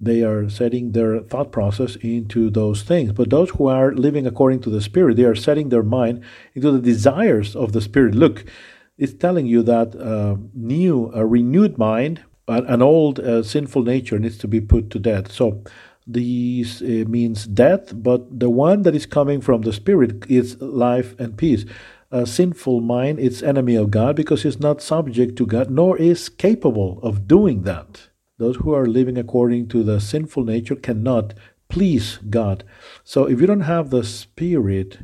they 0.00 0.22
are 0.22 0.50
setting 0.50 0.92
their 0.92 1.20
thought 1.20 1.52
process 1.52 1.94
into 1.96 2.50
those 2.50 2.82
things. 2.82 3.12
But 3.12 3.30
those 3.30 3.50
who 3.50 3.68
are 3.68 3.94
living 3.94 4.26
according 4.26 4.60
to 4.62 4.70
the 4.70 4.80
Spirit, 4.80 5.16
they 5.16 5.24
are 5.24 5.36
setting 5.36 5.68
their 5.68 5.84
mind 5.84 6.24
into 6.54 6.72
the 6.72 6.80
desires 6.80 7.54
of 7.54 7.72
the 7.72 7.80
Spirit. 7.80 8.16
Look, 8.16 8.44
it's 8.98 9.14
telling 9.14 9.46
you 9.46 9.62
that 9.62 9.94
uh, 9.94 10.36
new, 10.54 11.10
a 11.14 11.24
renewed 11.24 11.78
mind 11.78 12.24
an 12.48 12.82
old 12.82 13.20
uh, 13.20 13.42
sinful 13.42 13.82
nature 13.82 14.18
needs 14.18 14.38
to 14.38 14.48
be 14.48 14.60
put 14.60 14.90
to 14.90 14.98
death. 14.98 15.30
So 15.30 15.62
this 16.06 16.82
uh, 16.82 17.04
means 17.08 17.46
death, 17.46 17.92
but 17.94 18.40
the 18.40 18.50
one 18.50 18.82
that 18.82 18.94
is 18.94 19.06
coming 19.06 19.40
from 19.40 19.62
the 19.62 19.72
Spirit 19.72 20.24
is 20.28 20.60
life 20.60 21.18
and 21.18 21.36
peace. 21.36 21.64
A 22.10 22.26
sinful 22.26 22.80
mind 22.80 23.20
is 23.20 23.42
enemy 23.42 23.74
of 23.74 23.90
God 23.90 24.16
because 24.16 24.44
it's 24.44 24.60
not 24.60 24.82
subject 24.82 25.36
to 25.36 25.46
God, 25.46 25.70
nor 25.70 25.96
is 25.96 26.28
capable 26.28 27.00
of 27.02 27.26
doing 27.26 27.62
that. 27.62 28.08
Those 28.38 28.56
who 28.56 28.74
are 28.74 28.86
living 28.86 29.16
according 29.16 29.68
to 29.68 29.82
the 29.82 30.00
sinful 30.00 30.44
nature 30.44 30.74
cannot 30.74 31.34
please 31.68 32.18
God. 32.28 32.64
So 33.04 33.24
if 33.26 33.40
you 33.40 33.46
don't 33.46 33.60
have 33.60 33.90
the 33.90 34.04
Spirit, 34.04 34.98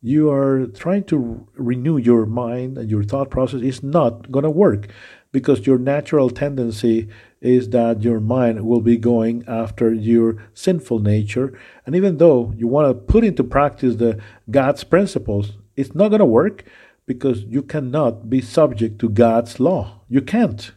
you 0.00 0.30
are 0.30 0.66
trying 0.66 1.04
to 1.04 1.46
renew 1.56 1.98
your 1.98 2.24
mind 2.24 2.78
and 2.78 2.90
your 2.90 3.02
thought 3.02 3.28
process 3.28 3.60
is 3.60 3.82
not 3.82 4.30
going 4.30 4.44
to 4.44 4.50
work 4.50 4.88
because 5.32 5.66
your 5.66 5.78
natural 5.78 6.30
tendency 6.30 7.08
is 7.40 7.70
that 7.70 8.02
your 8.02 8.20
mind 8.20 8.66
will 8.66 8.80
be 8.80 8.96
going 8.96 9.44
after 9.46 9.92
your 9.92 10.42
sinful 10.54 10.98
nature. 10.98 11.58
And 11.86 11.94
even 11.94 12.18
though 12.18 12.52
you 12.56 12.66
want 12.66 12.88
to 12.88 12.94
put 12.94 13.24
into 13.24 13.44
practice 13.44 13.96
the 13.96 14.20
God's 14.50 14.84
principles 14.84 15.52
it's 15.80 15.94
not 15.94 16.08
going 16.08 16.20
to 16.20 16.26
work 16.26 16.64
because 17.06 17.42
you 17.44 17.62
cannot 17.62 18.28
be 18.28 18.40
subject 18.40 18.98
to 19.00 19.08
God's 19.08 19.58
law. 19.58 20.02
You 20.08 20.20
can't. 20.20 20.72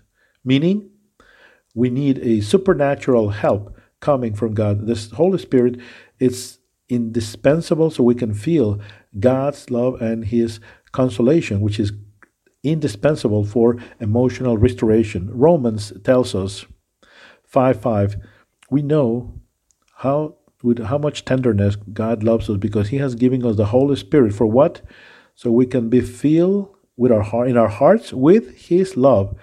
Meaning 0.45 0.89
we 1.75 1.89
need 1.89 2.19
a 2.19 2.41
supernatural 2.41 3.29
help 3.29 3.77
coming 3.99 4.33
from 4.33 4.53
God. 4.53 4.87
This 4.87 5.11
Holy 5.11 5.37
Spirit 5.37 5.79
is 6.19 6.59
indispensable 6.89 7.89
so 7.91 8.03
we 8.03 8.15
can 8.15 8.33
feel 8.33 8.79
God's 9.19 9.69
love 9.69 10.01
and 10.01 10.25
his 10.25 10.59
consolation 10.91 11.59
which 11.59 11.79
is 11.79 11.91
indispensable 12.63 13.43
for 13.43 13.77
emotional 13.99 14.57
restoration. 14.57 15.29
Romans 15.31 15.93
tells 16.03 16.33
us 16.33 16.65
5 17.45 17.79
5, 17.79 18.15
we 18.71 18.81
know 18.81 19.33
how 19.97 20.35
with 20.63 20.79
how 20.79 20.97
much 20.97 21.25
tenderness 21.25 21.75
God 21.75 22.23
loves 22.23 22.49
us 22.49 22.57
because 22.57 22.87
He 22.87 22.97
has 22.97 23.15
given 23.15 23.45
us 23.45 23.57
the 23.57 23.65
Holy 23.65 23.97
Spirit 23.97 24.33
for 24.33 24.47
what? 24.47 24.81
So 25.35 25.51
we 25.51 25.65
can 25.65 25.89
be 25.89 26.01
filled 26.01 26.73
with 26.95 27.11
our 27.11 27.21
heart 27.21 27.49
in 27.49 27.57
our 27.57 27.67
hearts 27.67 28.13
with 28.13 28.55
His 28.69 28.95
love. 28.95 29.37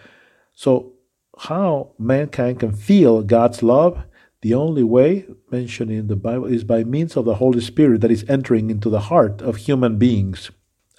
So 0.55 0.95
how 1.39 1.93
mankind 1.99 2.61
can 2.61 2.73
feel 2.73 3.23
God's 3.23 3.63
love? 3.63 4.05
The 4.43 4.55
only 4.55 4.83
way 4.83 5.27
mentioned 5.51 5.91
in 5.91 6.07
the 6.07 6.17
Bible 6.17 6.47
is 6.47 6.65
by 6.65 6.85
means 6.85 7.17
of 7.17 7.27
the 7.27 7.35
Holy 7.35 7.61
Spirit 7.61 8.01
that 8.01 8.11
is 8.11 8.25
entering 8.29 8.71
into 8.71 8.89
the 8.89 9.01
heart 9.01 9.43
of 9.43 9.57
human 9.57 9.99
beings. 9.99 10.51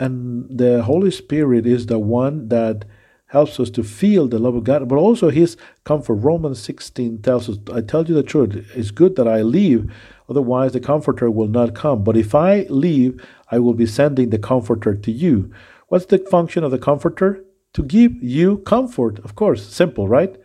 And 0.02 0.48
the 0.50 0.82
Holy 0.82 1.12
Spirit 1.12 1.68
is 1.68 1.86
the 1.86 2.00
one 2.00 2.48
that 2.48 2.86
helps 3.28 3.60
us 3.60 3.70
to 3.70 3.84
feel 3.84 4.28
the 4.28 4.40
love 4.40 4.56
of 4.56 4.64
God, 4.64 4.90
but 4.90 4.96
also 4.96 5.30
His 5.30 5.58
comfort. 5.84 6.16
Romans 6.16 6.60
16 6.60 7.22
tells 7.22 7.48
us, 7.48 7.58
I 7.72 7.82
tell 7.82 8.04
you 8.08 8.16
the 8.16 8.24
truth, 8.24 8.68
it's 8.76 8.90
good 8.90 9.16
that 9.18 9.28
I 9.28 9.44
leave, 9.44 9.94
otherwise 10.28 10.72
the 10.72 10.80
Comforter 10.80 11.30
will 11.30 11.48
not 11.48 11.76
come. 11.76 12.04
But 12.04 12.18
if 12.18 12.34
I 12.34 12.66
leave, 12.68 13.24
I 13.52 13.60
will 13.60 13.76
be 13.76 13.86
sending 13.86 14.32
the 14.32 14.40
Comforter 14.40 14.96
to 14.96 15.12
you. 15.12 15.54
What's 15.90 16.08
the 16.08 16.18
function 16.18 16.64
of 16.64 16.72
the 16.72 16.80
Comforter? 16.80 17.46
To 17.74 17.84
give 17.84 18.24
you 18.24 18.58
comfort, 18.58 19.20
of 19.20 19.36
course, 19.36 19.72
simple, 19.72 20.08
right? 20.08 20.36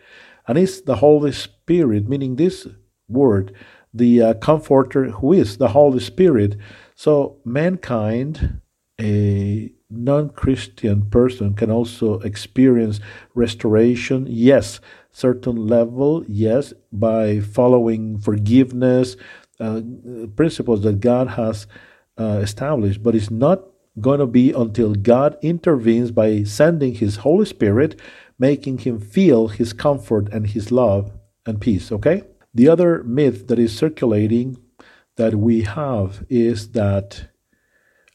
And 0.46 0.58
it's 0.58 0.82
the 0.82 0.96
Holy 0.96 1.32
Spirit, 1.32 2.10
meaning 2.10 2.36
this 2.36 2.68
word, 3.08 3.54
the 3.94 4.20
uh, 4.20 4.34
Comforter 4.34 5.04
who 5.12 5.32
is 5.32 5.56
the 5.56 5.68
Holy 5.68 6.00
Spirit. 6.00 6.58
So 6.94 7.38
mankind 7.42 8.60
a 9.00 9.72
non 9.90 10.30
Christian 10.30 11.08
person 11.10 11.54
can 11.54 11.70
also 11.70 12.20
experience 12.20 13.00
restoration, 13.34 14.26
yes, 14.28 14.80
certain 15.12 15.66
level, 15.66 16.24
yes, 16.28 16.72
by 16.92 17.40
following 17.40 18.18
forgiveness, 18.18 19.16
uh, 19.60 19.80
principles 20.34 20.82
that 20.82 21.00
God 21.00 21.28
has 21.28 21.66
uh, 22.18 22.40
established, 22.42 23.02
but 23.02 23.14
it's 23.14 23.30
not 23.30 23.62
going 24.00 24.20
to 24.20 24.26
be 24.26 24.52
until 24.52 24.94
God 24.94 25.36
intervenes 25.42 26.10
by 26.10 26.42
sending 26.42 26.94
His 26.94 27.16
Holy 27.16 27.46
Spirit, 27.46 28.00
making 28.38 28.78
him 28.78 29.00
feel 29.00 29.48
His 29.48 29.72
comfort 29.72 30.28
and 30.32 30.48
His 30.48 30.70
love 30.70 31.12
and 31.46 31.60
peace, 31.60 31.90
okay? 31.92 32.22
The 32.54 32.68
other 32.68 33.02
myth 33.04 33.48
that 33.48 33.58
is 33.58 33.76
circulating 33.76 34.56
that 35.16 35.34
we 35.34 35.62
have 35.62 36.24
is 36.28 36.72
that, 36.72 37.28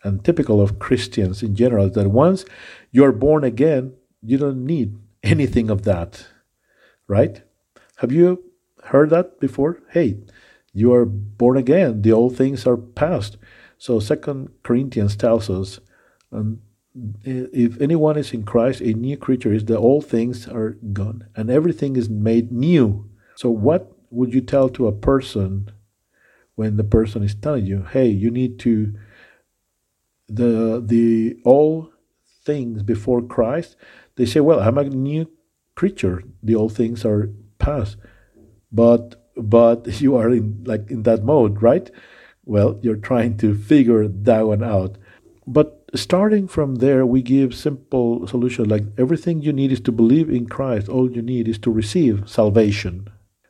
and 0.04 0.24
typical 0.24 0.62
of 0.62 0.80
Christians 0.80 1.44
in 1.44 1.56
general, 1.56 1.90
that 1.90 2.10
once 2.10 2.46
you're 2.92 3.12
born 3.12 3.44
again, 3.44 3.94
you 4.22 4.38
don't 4.38 4.66
need 4.66 4.98
anything 5.24 5.70
of 5.70 5.84
that, 5.84 6.28
right? 7.08 7.42
Have 7.98 8.12
you 8.12 8.44
heard 8.86 9.10
that 9.12 9.40
before? 9.40 9.80
Hey, 9.92 10.18
you 10.74 10.94
are 10.94 11.06
born 11.06 11.58
again. 11.58 12.02
The 12.02 12.12
old 12.12 12.36
things 12.36 12.66
are 12.66 12.78
past. 12.78 13.38
So 13.78 14.00
Second 14.00 14.50
Corinthians 14.64 15.16
tells 15.16 15.50
us, 15.50 15.80
um, 16.32 16.62
if 17.24 17.80
anyone 17.80 18.18
is 18.18 18.34
in 18.34 18.44
Christ, 18.44 18.82
a 18.82 18.94
new 18.94 19.18
creature 19.18 19.54
is. 19.54 19.66
The 19.66 19.78
old 19.78 20.06
things 20.06 20.48
are 20.48 20.72
gone, 20.92 21.26
and 21.36 21.50
everything 21.50 21.96
is 21.96 22.10
made 22.10 22.52
new. 22.52 23.10
So 23.36 23.50
what 23.50 23.92
would 24.10 24.34
you 24.34 24.42
tell 24.42 24.68
to 24.70 24.88
a 24.88 24.92
person 24.92 25.70
when 26.56 26.76
the 26.76 26.84
person 26.84 27.24
is 27.24 27.34
telling 27.34 27.66
you, 27.66 27.84
"Hey, 27.84 28.10
you 28.10 28.30
need 28.30 28.60
to 28.60 28.94
the 30.34 30.82
the 30.86 31.38
all 31.44 31.90
things 32.46 32.84
before 32.84 33.22
Christ"? 33.22 33.76
They 34.16 34.26
say, 34.26 34.40
"Well, 34.40 34.60
I'm 34.60 34.78
a 34.78 34.84
new 34.86 35.30
creature. 35.76 36.24
The 36.44 36.56
old 36.56 36.74
things 36.74 37.06
are 37.06 37.30
past." 37.60 37.98
But 38.72 39.22
but 39.36 39.80
you 40.02 40.16
are 40.16 40.30
in 40.30 40.64
like 40.66 40.90
in 40.90 41.04
that 41.04 41.24
mode, 41.24 41.62
right? 41.62 41.90
Well, 42.46 42.80
you're 42.82 42.96
trying 42.96 43.38
to 43.38 43.54
figure 43.54 44.08
that 44.08 44.48
one 44.48 44.64
out. 44.64 44.98
But 45.48 45.90
starting 45.96 46.48
from 46.48 46.76
there, 46.76 47.06
we 47.06 47.22
give 47.22 47.54
simple 47.54 48.28
solution 48.28 48.70
like 48.70 48.84
everything 48.98 49.42
you 49.42 49.54
need 49.54 49.72
is 49.72 49.82
to 49.82 49.92
believe 49.92 50.30
in 50.30 50.48
Christ. 50.48 50.90
All 50.90 51.12
you 51.12 51.22
need 51.22 51.48
is 51.48 51.60
to 51.60 51.72
receive 51.72 52.30
salvation, 52.30 53.10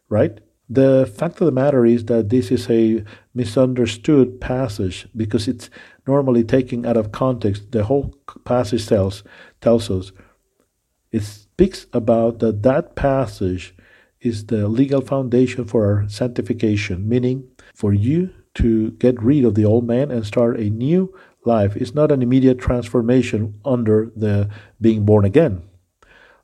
right? 0.09 0.39
The 0.69 1.11
fact 1.17 1.41
of 1.41 1.45
the 1.45 1.51
matter 1.51 1.85
is 1.85 2.05
that 2.05 2.29
this 2.29 2.50
is 2.50 2.69
a 2.69 3.03
misunderstood 3.33 4.39
passage 4.39 5.05
because 5.15 5.50
it's 5.50 5.69
normally 6.08 6.43
taken 6.43 6.86
out 6.86 6.98
of 6.98 7.12
context. 7.12 7.72
The 7.72 7.86
whole 7.86 8.13
passage 8.46 8.88
tells 8.88 9.24
tells 9.60 9.89
us 9.89 10.12
it 11.12 11.24
speaks 11.24 11.86
about 11.93 12.39
that 12.39 12.63
that 12.63 12.96
passage 12.96 13.75
is 14.22 14.46
the 14.46 14.67
legal 14.67 15.01
foundation 15.01 15.65
for 15.65 15.86
our 15.86 16.10
sanctification, 16.10 17.08
meaning 17.08 17.48
for 17.74 17.93
you 17.93 18.29
to 18.53 18.91
get 18.91 19.22
rid 19.22 19.43
of 19.46 19.55
the 19.55 19.65
old 19.65 19.88
man 19.88 20.12
and 20.12 20.25
start 20.25 20.60
a 20.60 20.70
new 20.70 21.13
life. 21.46 21.75
It's 21.75 21.96
not 21.96 22.12
an 22.12 22.22
immediate 22.22 22.60
transformation 22.60 23.60
under 23.65 24.12
the 24.15 24.50
being 24.79 25.05
born 25.05 25.25
again. 25.25 25.63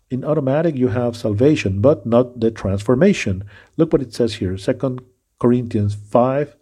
In 0.10 0.24
automatic, 0.24 0.76
you 0.76 0.88
have 0.88 1.18
salvation, 1.18 1.82
but 1.82 2.06
not 2.06 2.40
the 2.40 2.50
transformation. 2.50 3.44
Look 3.76 3.92
what 3.92 4.02
it 4.02 4.14
says 4.14 4.36
here 4.36 4.56
2 4.56 5.00
Corinthians 5.40 5.94
5 5.94 6.56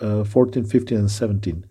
uh, 0.00 0.24
14, 0.24 0.64
15, 0.64 0.98
and 0.98 1.10
17. 1.10 1.66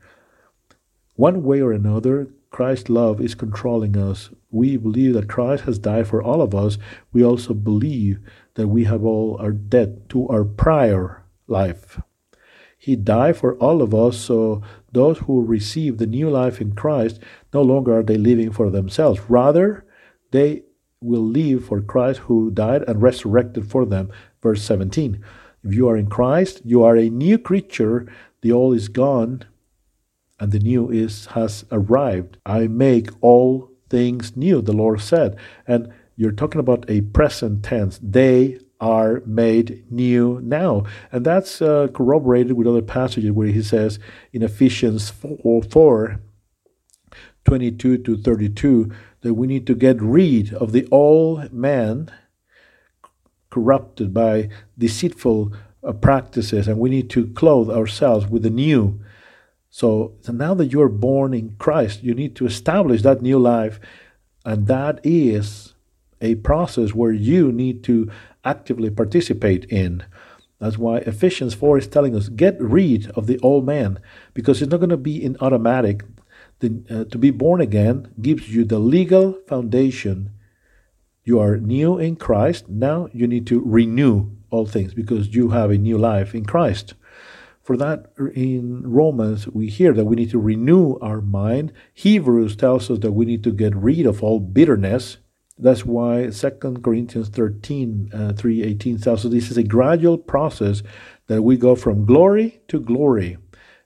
One 1.22 1.44
way 1.44 1.62
or 1.62 1.72
another, 1.72 2.30
Christ's 2.50 2.90
love 2.90 3.22
is 3.22 3.36
controlling 3.36 3.96
us. 3.96 4.32
We 4.50 4.76
believe 4.76 5.14
that 5.14 5.30
Christ 5.30 5.66
has 5.66 5.78
died 5.78 6.08
for 6.08 6.24
all 6.24 6.42
of 6.42 6.56
us. 6.56 6.80
We 7.14 7.24
also 7.24 7.54
believe 7.54 8.18
that 8.56 8.70
we 8.70 8.86
have 8.86 9.06
all 9.06 9.38
our 9.40 9.52
debt 9.52 10.10
to 10.10 10.28
our 10.30 10.44
prior 10.44 11.24
life. 11.46 12.02
He 12.76 12.96
died 12.96 13.38
for 13.38 13.56
all 13.58 13.84
of 13.84 13.94
us, 13.94 14.18
so 14.18 14.64
those 14.92 15.20
who 15.20 15.46
receive 15.46 16.00
the 16.00 16.08
new 16.08 16.28
life 16.28 16.60
in 16.60 16.74
Christ 16.74 17.20
no 17.54 17.62
longer 17.62 18.00
are 18.00 18.04
they 18.04 18.18
living 18.18 18.52
for 18.52 18.72
themselves. 18.72 19.20
Rather, 19.30 19.86
they 20.32 20.64
will 21.02 21.22
live 21.24 21.66
for 21.66 21.82
Christ 21.82 22.22
who 22.22 22.50
died 22.50 22.82
and 22.88 23.00
resurrected 23.00 23.70
for 23.70 23.86
them. 23.86 24.10
Verse 24.42 24.64
17. 24.64 25.24
If 25.64 25.76
you 25.76 25.88
are 25.88 25.98
in 25.98 26.08
Christ, 26.08 26.62
you 26.66 26.82
are 26.84 26.98
a 26.98 27.12
new 27.12 27.38
creature. 27.38 28.12
The 28.42 28.52
old 28.52 28.76
is 28.76 28.88
gone, 28.88 29.44
and 30.42 30.52
the 30.52 30.60
new 30.60 30.90
is 30.90 31.28
has 31.28 31.64
arrived. 31.72 32.38
I 32.48 32.66
make 32.66 33.10
all 33.22 33.70
things 33.90 34.36
new, 34.36 34.60
the 34.62 34.74
Lord 34.74 35.00
said. 35.00 35.38
And 35.68 35.94
you're 36.16 36.32
talking 36.32 36.60
about 36.60 36.84
a 36.90 37.02
present 37.02 37.64
tense. 37.64 38.00
They 38.02 38.60
are 38.80 39.22
made 39.28 39.86
new 39.92 40.42
now. 40.42 40.86
And 41.12 41.24
that's 41.24 41.62
uh, 41.62 41.90
corroborated 41.94 42.54
with 42.54 42.66
other 42.66 42.82
passages 42.82 43.32
where 43.32 43.50
he 43.50 43.62
says 43.62 44.00
in 44.34 44.42
Ephesians 44.42 45.12
4, 45.12 45.62
4 45.62 46.20
22 47.44 47.98
to 48.00 48.18
32 48.18 48.92
that 49.22 49.34
we 49.34 49.48
need 49.48 49.68
to 49.68 49.76
get 49.76 50.02
rid 50.02 50.54
of 50.56 50.72
the 50.72 50.88
old 50.92 51.54
man 51.54 52.10
corrupted 53.52 54.14
by 54.14 54.50
deceitful 54.78 55.52
uh, 55.84 55.92
practices 55.92 56.68
and 56.68 56.80
we 56.80 56.90
need 56.90 57.10
to 57.10 57.28
clothe 57.34 57.70
ourselves 57.70 58.28
with 58.28 58.42
the 58.42 58.50
new. 58.50 59.00
So, 59.72 60.14
so 60.20 60.34
now 60.34 60.54
that 60.56 60.68
you're 60.68 60.90
born 60.90 61.34
in 61.34 61.56
Christ, 61.58 62.04
you 62.04 62.14
need 62.14 62.36
to 62.36 62.46
establish 62.46 63.02
that 63.04 63.22
new 63.22 63.40
life, 63.40 63.80
and 64.46 64.68
that 64.68 65.00
is 65.04 65.74
a 66.20 66.36
process 66.36 66.94
where 66.94 67.14
you 67.14 67.54
need 67.54 67.82
to 67.86 68.12
actively 68.44 68.90
participate 68.90 69.64
in. 69.66 70.04
That's 70.60 70.78
why 70.78 70.98
Ephesians 70.98 71.54
4 71.54 71.80
is 71.80 71.88
telling 71.88 72.16
us 72.16 72.28
get 72.28 72.62
rid 72.62 73.10
of 73.12 73.28
the 73.28 73.40
old 73.40 73.66
man 73.66 74.00
because 74.34 74.62
it's 74.62 74.70
not 74.70 74.82
going 74.82 74.90
to 74.90 74.98
be 74.98 75.24
in 75.24 75.38
automatic. 75.40 76.04
The, 76.60 76.84
uh, 76.90 77.04
to 77.06 77.18
be 77.18 77.32
born 77.32 77.62
again 77.62 78.14
gives 78.22 78.54
you 78.54 78.66
the 78.66 78.78
legal 78.78 79.40
foundation. 79.48 80.32
You 81.24 81.40
are 81.40 81.58
new 81.58 81.98
in 81.98 82.18
Christ. 82.18 82.68
Now 82.68 83.08
you 83.14 83.26
need 83.26 83.48
to 83.48 83.64
renew 83.66 84.32
all 84.52 84.66
things 84.66 84.94
because 84.94 85.34
you 85.34 85.50
have 85.50 85.72
a 85.72 85.78
new 85.78 85.98
life 85.98 86.36
in 86.36 86.46
Christ. 86.46 86.94
For 87.64 87.78
that, 87.78 88.12
in 88.36 88.82
Romans, 88.84 89.48
we 89.48 89.68
hear 89.68 89.94
that 89.94 90.06
we 90.06 90.16
need 90.16 90.32
to 90.32 90.40
renew 90.40 90.98
our 91.00 91.22
mind. 91.22 91.74
Hebrews 91.94 92.56
tells 92.56 92.90
us 92.90 93.00
that 93.00 93.12
we 93.12 93.26
need 93.26 93.44
to 93.44 93.52
get 93.52 93.76
rid 93.76 94.06
of 94.06 94.24
all 94.24 94.40
bitterness. 94.40 95.18
That's 95.60 95.86
why 95.86 96.32
2 96.32 96.80
Corinthians 96.84 97.30
13, 97.30 98.10
uh, 98.14 98.34
3, 98.34 98.64
18 98.64 98.98
tells 99.00 99.26
us 99.26 99.32
this 99.32 99.52
is 99.52 99.58
a 99.58 99.64
gradual 99.64 100.18
process 100.18 100.82
that 101.28 101.44
we 101.44 101.56
go 101.56 101.76
from 101.76 102.06
glory 102.06 102.62
to 102.68 102.80
glory. 102.80 103.38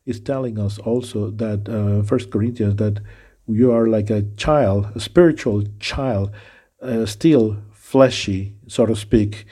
It's 0.06 0.22
telling 0.22 0.58
us 0.58 0.78
also 0.80 1.32
that 1.32 1.68
uh, 1.68 2.08
1 2.08 2.32
Corinthians 2.32 2.78
that 2.78 3.02
you 3.48 3.72
are 3.72 3.88
like 3.88 4.10
a 4.10 4.24
child, 4.38 4.88
a 4.96 5.00
spiritual 5.02 5.64
child, 5.80 6.32
uh, 6.82 7.06
still 7.06 7.58
fleshy, 7.74 8.56
so 8.68 8.86
to 8.86 8.96
speak. 8.96 9.46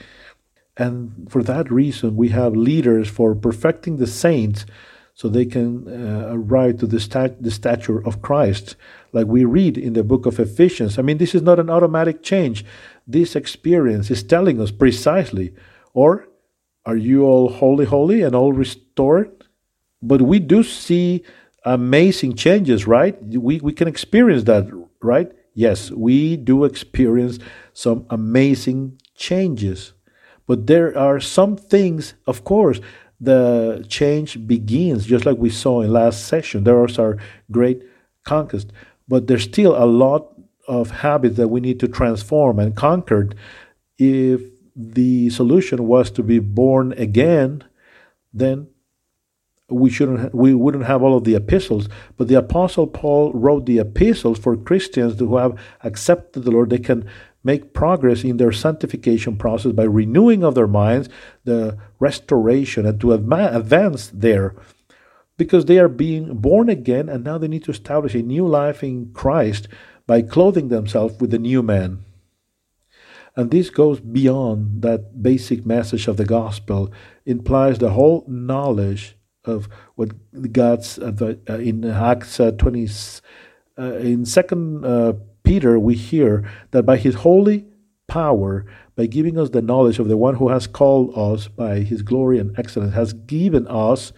And 0.76 1.28
for 1.30 1.42
that 1.44 1.70
reason, 1.70 2.16
we 2.16 2.30
have 2.30 2.56
leaders 2.56 3.08
for 3.08 3.34
perfecting 3.34 3.96
the 3.96 4.06
saints 4.06 4.66
so 5.14 5.28
they 5.28 5.44
can 5.44 5.86
uh, 5.86 6.30
arrive 6.32 6.78
to 6.78 6.86
the, 6.86 6.98
stat- 6.98 7.40
the 7.40 7.50
stature 7.50 8.04
of 8.04 8.20
Christ, 8.20 8.74
like 9.12 9.28
we 9.28 9.44
read 9.44 9.78
in 9.78 9.92
the 9.92 10.02
book 10.02 10.26
of 10.26 10.40
Ephesians. 10.40 10.98
I 10.98 11.02
mean, 11.02 11.18
this 11.18 11.34
is 11.34 11.42
not 11.42 11.60
an 11.60 11.70
automatic 11.70 12.24
change. 12.24 12.64
This 13.06 13.36
experience 13.36 14.10
is 14.10 14.24
telling 14.24 14.60
us 14.60 14.72
precisely, 14.72 15.54
or 15.92 16.26
are 16.84 16.96
you 16.96 17.24
all 17.24 17.48
holy, 17.48 17.84
holy, 17.84 18.22
and 18.22 18.34
all 18.34 18.52
restored? 18.52 19.30
But 20.02 20.22
we 20.22 20.40
do 20.40 20.64
see 20.64 21.22
amazing 21.64 22.34
changes, 22.34 22.86
right? 22.86 23.16
We, 23.22 23.60
we 23.60 23.72
can 23.72 23.86
experience 23.86 24.42
that, 24.44 24.68
right? 25.00 25.30
Yes, 25.54 25.92
we 25.92 26.36
do 26.36 26.64
experience 26.64 27.38
some 27.72 28.04
amazing 28.10 29.00
changes. 29.14 29.92
But 30.46 30.66
there 30.66 30.96
are 30.96 31.20
some 31.20 31.56
things, 31.56 32.14
of 32.26 32.44
course, 32.44 32.80
the 33.20 33.84
change 33.88 34.46
begins, 34.46 35.06
just 35.06 35.24
like 35.24 35.38
we 35.38 35.50
saw 35.50 35.80
in 35.80 35.92
last 35.92 36.26
session. 36.26 36.64
There 36.64 36.76
was 36.76 36.98
our 36.98 37.16
great 37.50 37.82
conquest, 38.24 38.72
but 39.08 39.26
there's 39.26 39.44
still 39.44 39.76
a 39.76 39.86
lot 39.86 40.32
of 40.66 40.90
habits 40.90 41.36
that 41.36 41.48
we 41.48 41.60
need 41.60 41.80
to 41.80 41.88
transform 41.88 42.58
and 42.58 42.76
conquer. 42.76 43.30
If 43.98 44.42
the 44.76 45.30
solution 45.30 45.86
was 45.86 46.10
to 46.12 46.22
be 46.22 46.38
born 46.38 46.92
again, 46.92 47.64
then 48.32 48.68
we 49.68 49.88
shouldn't 49.88 50.34
we 50.34 50.52
wouldn't 50.54 50.84
have 50.84 51.02
all 51.02 51.16
of 51.16 51.24
the 51.24 51.34
epistles 51.34 51.88
but 52.18 52.28
the 52.28 52.34
apostle 52.34 52.86
paul 52.86 53.32
wrote 53.32 53.64
the 53.64 53.78
epistles 53.78 54.38
for 54.38 54.56
christians 54.58 55.18
who 55.18 55.36
have 55.36 55.58
accepted 55.82 56.44
the 56.44 56.50
lord 56.50 56.68
they 56.68 56.78
can 56.78 57.08
make 57.44 57.74
progress 57.74 58.24
in 58.24 58.38
their 58.38 58.52
sanctification 58.52 59.36
process 59.36 59.72
by 59.72 59.84
renewing 59.84 60.42
of 60.42 60.54
their 60.54 60.66
minds, 60.66 61.08
the 61.44 61.78
restoration, 62.00 62.86
and 62.86 63.00
to 63.00 63.12
advance 63.12 64.10
there 64.12 64.54
because 65.36 65.66
they 65.66 65.78
are 65.78 65.88
being 65.88 66.36
born 66.36 66.68
again 66.68 67.08
and 67.08 67.24
now 67.24 67.38
they 67.38 67.48
need 67.48 67.64
to 67.64 67.70
establish 67.70 68.14
a 68.14 68.22
new 68.22 68.46
life 68.46 68.82
in 68.82 69.12
Christ 69.12 69.68
by 70.06 70.22
clothing 70.22 70.68
themselves 70.68 71.20
with 71.20 71.30
the 71.30 71.38
new 71.38 71.62
man. 71.62 72.04
And 73.36 73.50
this 73.50 73.68
goes 73.68 73.98
beyond 74.00 74.82
that 74.82 75.22
basic 75.22 75.66
message 75.66 76.06
of 76.06 76.16
the 76.16 76.24
gospel, 76.24 76.92
it 77.24 77.32
implies 77.32 77.78
the 77.78 77.90
whole 77.90 78.24
knowledge 78.28 79.16
of 79.44 79.68
what 79.96 80.12
God's 80.52 80.98
uh, 80.98 81.36
in 81.48 81.84
Acts 81.84 82.38
uh, 82.38 82.52
20 82.52 82.88
uh, 83.76 83.82
in 83.96 84.24
second 84.24 84.84
Peter, 85.44 85.78
we 85.78 85.94
hear 85.94 86.50
that 86.72 86.82
by 86.82 86.96
his 86.96 87.16
holy 87.16 87.66
power, 88.08 88.66
by 88.96 89.06
giving 89.06 89.38
us 89.38 89.50
the 89.50 89.62
knowledge 89.62 89.98
of 89.98 90.08
the 90.08 90.16
one 90.16 90.36
who 90.36 90.48
has 90.48 90.66
called 90.66 91.16
us 91.16 91.48
by 91.48 91.80
his 91.80 92.02
glory 92.02 92.38
and 92.38 92.58
excellence, 92.58 92.94
has 92.94 93.12
given 93.12 93.66
us 93.68 94.12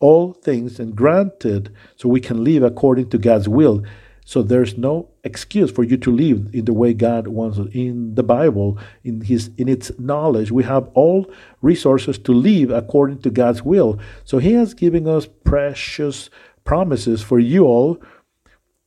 all 0.00 0.32
things 0.32 0.80
and 0.80 0.96
granted 0.96 1.74
so 1.96 2.08
we 2.08 2.20
can 2.20 2.42
live 2.42 2.62
according 2.62 3.08
to 3.10 3.18
God's 3.18 3.48
will. 3.48 3.84
So 4.24 4.42
there's 4.42 4.78
no 4.78 5.10
excuse 5.24 5.70
for 5.70 5.82
you 5.82 5.96
to 5.98 6.10
live 6.12 6.54
in 6.54 6.64
the 6.64 6.72
way 6.72 6.94
God 6.94 7.26
wants 7.26 7.58
it. 7.58 7.74
In 7.74 8.14
the 8.14 8.22
Bible, 8.22 8.78
in 9.02 9.22
his 9.22 9.50
in 9.58 9.68
its 9.68 9.90
knowledge, 9.98 10.52
we 10.52 10.62
have 10.62 10.88
all 10.94 11.30
resources 11.62 12.16
to 12.18 12.32
live 12.32 12.70
according 12.70 13.22
to 13.22 13.30
God's 13.30 13.62
will. 13.62 13.98
So 14.24 14.38
he 14.38 14.52
has 14.52 14.72
given 14.72 15.08
us 15.08 15.26
precious 15.44 16.30
promises 16.64 17.22
for 17.22 17.40
you 17.40 17.64
all 17.64 18.00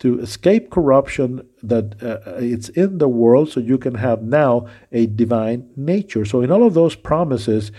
to 0.03 0.19
escape 0.19 0.69
corruption 0.69 1.47
that 1.61 1.95
uh, 2.03 2.35
it's 2.35 2.67
in 2.67 2.97
the 2.97 3.07
world 3.07 3.49
so 3.49 3.61
you 3.61 3.77
can 3.77 3.95
have 3.95 4.21
now 4.21 4.67
a 4.91 5.05
divine 5.05 5.69
nature. 5.77 6.25
So 6.25 6.41
in 6.41 6.51
all 6.51 6.67
of 6.67 6.73
those 6.73 6.93
promises, 6.93 7.71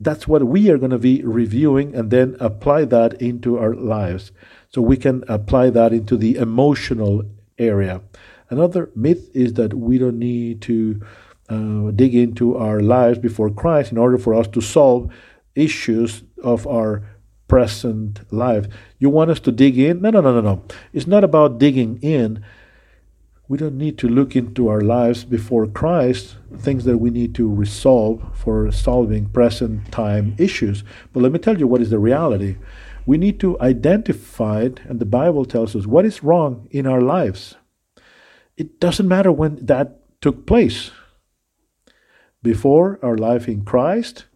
that's 0.00 0.26
what 0.26 0.44
we 0.44 0.70
are 0.70 0.78
going 0.78 0.90
to 0.90 0.98
be 0.98 1.22
reviewing 1.22 1.94
and 1.94 2.10
then 2.10 2.34
apply 2.40 2.86
that 2.86 3.20
into 3.20 3.58
our 3.58 3.74
lives. 3.74 4.32
So 4.70 4.80
we 4.80 4.96
can 4.96 5.22
apply 5.28 5.68
that 5.68 5.92
into 5.92 6.16
the 6.16 6.36
emotional 6.36 7.24
area. 7.58 8.00
Another 8.48 8.90
myth 8.96 9.28
is 9.34 9.52
that 9.54 9.74
we 9.74 9.98
don't 9.98 10.18
need 10.18 10.62
to 10.62 11.02
uh, 11.50 11.90
dig 11.90 12.14
into 12.14 12.56
our 12.56 12.80
lives 12.80 13.18
before 13.18 13.50
Christ 13.50 13.92
in 13.92 13.98
order 13.98 14.16
for 14.16 14.32
us 14.32 14.48
to 14.48 14.62
solve 14.62 15.12
issues 15.54 16.22
of 16.42 16.66
our 16.66 17.02
present 17.50 18.20
life. 18.32 18.66
You 19.00 19.10
want 19.10 19.32
us 19.32 19.40
to 19.40 19.50
dig 19.50 19.76
in? 19.76 20.00
No, 20.00 20.10
no, 20.10 20.20
no, 20.20 20.32
no, 20.32 20.40
no. 20.40 20.62
It's 20.92 21.08
not 21.08 21.24
about 21.24 21.58
digging 21.58 21.98
in. 22.00 22.44
We 23.48 23.58
don't 23.58 23.76
need 23.76 23.98
to 23.98 24.08
look 24.08 24.36
into 24.36 24.68
our 24.68 24.80
lives 24.80 25.24
before 25.24 25.66
Christ, 25.66 26.36
things 26.56 26.84
that 26.84 26.98
we 26.98 27.10
need 27.10 27.34
to 27.34 27.52
resolve 27.52 28.22
for 28.34 28.70
solving 28.70 29.28
present 29.30 29.90
time 29.90 30.36
issues. 30.38 30.84
But 31.12 31.24
let 31.24 31.32
me 31.32 31.40
tell 31.40 31.58
you 31.58 31.66
what 31.66 31.82
is 31.82 31.90
the 31.90 31.98
reality. 31.98 32.56
We 33.04 33.18
need 33.18 33.40
to 33.40 33.60
identify 33.60 34.62
it, 34.62 34.78
and 34.88 35.00
the 35.00 35.04
Bible 35.04 35.44
tells 35.44 35.74
us 35.74 35.88
what 35.88 36.06
is 36.06 36.22
wrong 36.22 36.68
in 36.70 36.86
our 36.86 37.00
lives. 37.00 37.56
It 38.56 38.78
doesn't 38.78 39.08
matter 39.08 39.32
when 39.32 39.66
that 39.66 39.98
took 40.20 40.46
place 40.46 40.92
before 42.44 43.00
our 43.02 43.16
life 43.16 43.48
in 43.48 43.64
Christ 43.64 44.26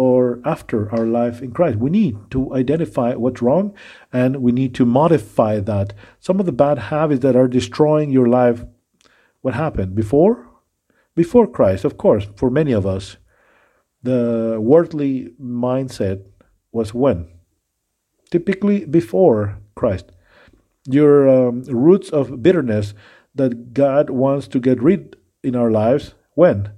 or 0.00 0.40
after 0.46 0.90
our 0.94 1.04
life 1.04 1.42
in 1.42 1.52
Christ. 1.52 1.76
We 1.76 1.90
need 1.90 2.16
to 2.30 2.54
identify 2.54 3.12
what's 3.16 3.42
wrong 3.42 3.74
and 4.10 4.36
we 4.36 4.50
need 4.50 4.74
to 4.76 4.86
modify 4.86 5.60
that. 5.60 5.92
Some 6.18 6.40
of 6.40 6.46
the 6.46 6.52
bad 6.52 6.78
habits 6.78 7.20
that 7.20 7.36
are 7.36 7.46
destroying 7.46 8.10
your 8.10 8.26
life, 8.26 8.64
what 9.42 9.52
happened? 9.52 9.94
Before? 9.94 10.48
Before 11.14 11.46
Christ, 11.46 11.84
of 11.84 11.98
course, 11.98 12.26
for 12.34 12.50
many 12.50 12.72
of 12.72 12.86
us. 12.86 13.18
The 14.02 14.56
worldly 14.58 15.34
mindset 15.38 16.24
was 16.72 16.94
when? 16.94 17.28
Typically 18.30 18.86
before 18.86 19.58
Christ. 19.74 20.12
Your 20.86 21.28
um, 21.28 21.64
roots 21.64 22.08
of 22.08 22.42
bitterness 22.42 22.94
that 23.34 23.74
God 23.74 24.08
wants 24.08 24.48
to 24.48 24.60
get 24.60 24.82
rid 24.82 25.16
in 25.42 25.54
our 25.54 25.70
lives, 25.70 26.14
when? 26.32 26.70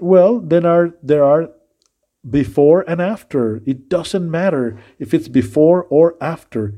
Well, 0.00 0.38
then 0.38 0.64
are 0.64 0.94
there 1.02 1.24
are 1.24 1.50
before 2.28 2.84
and 2.88 3.00
after. 3.00 3.62
It 3.66 3.88
doesn't 3.88 4.30
matter 4.30 4.78
if 4.98 5.12
it's 5.14 5.28
before 5.28 5.84
or 5.84 6.16
after. 6.20 6.74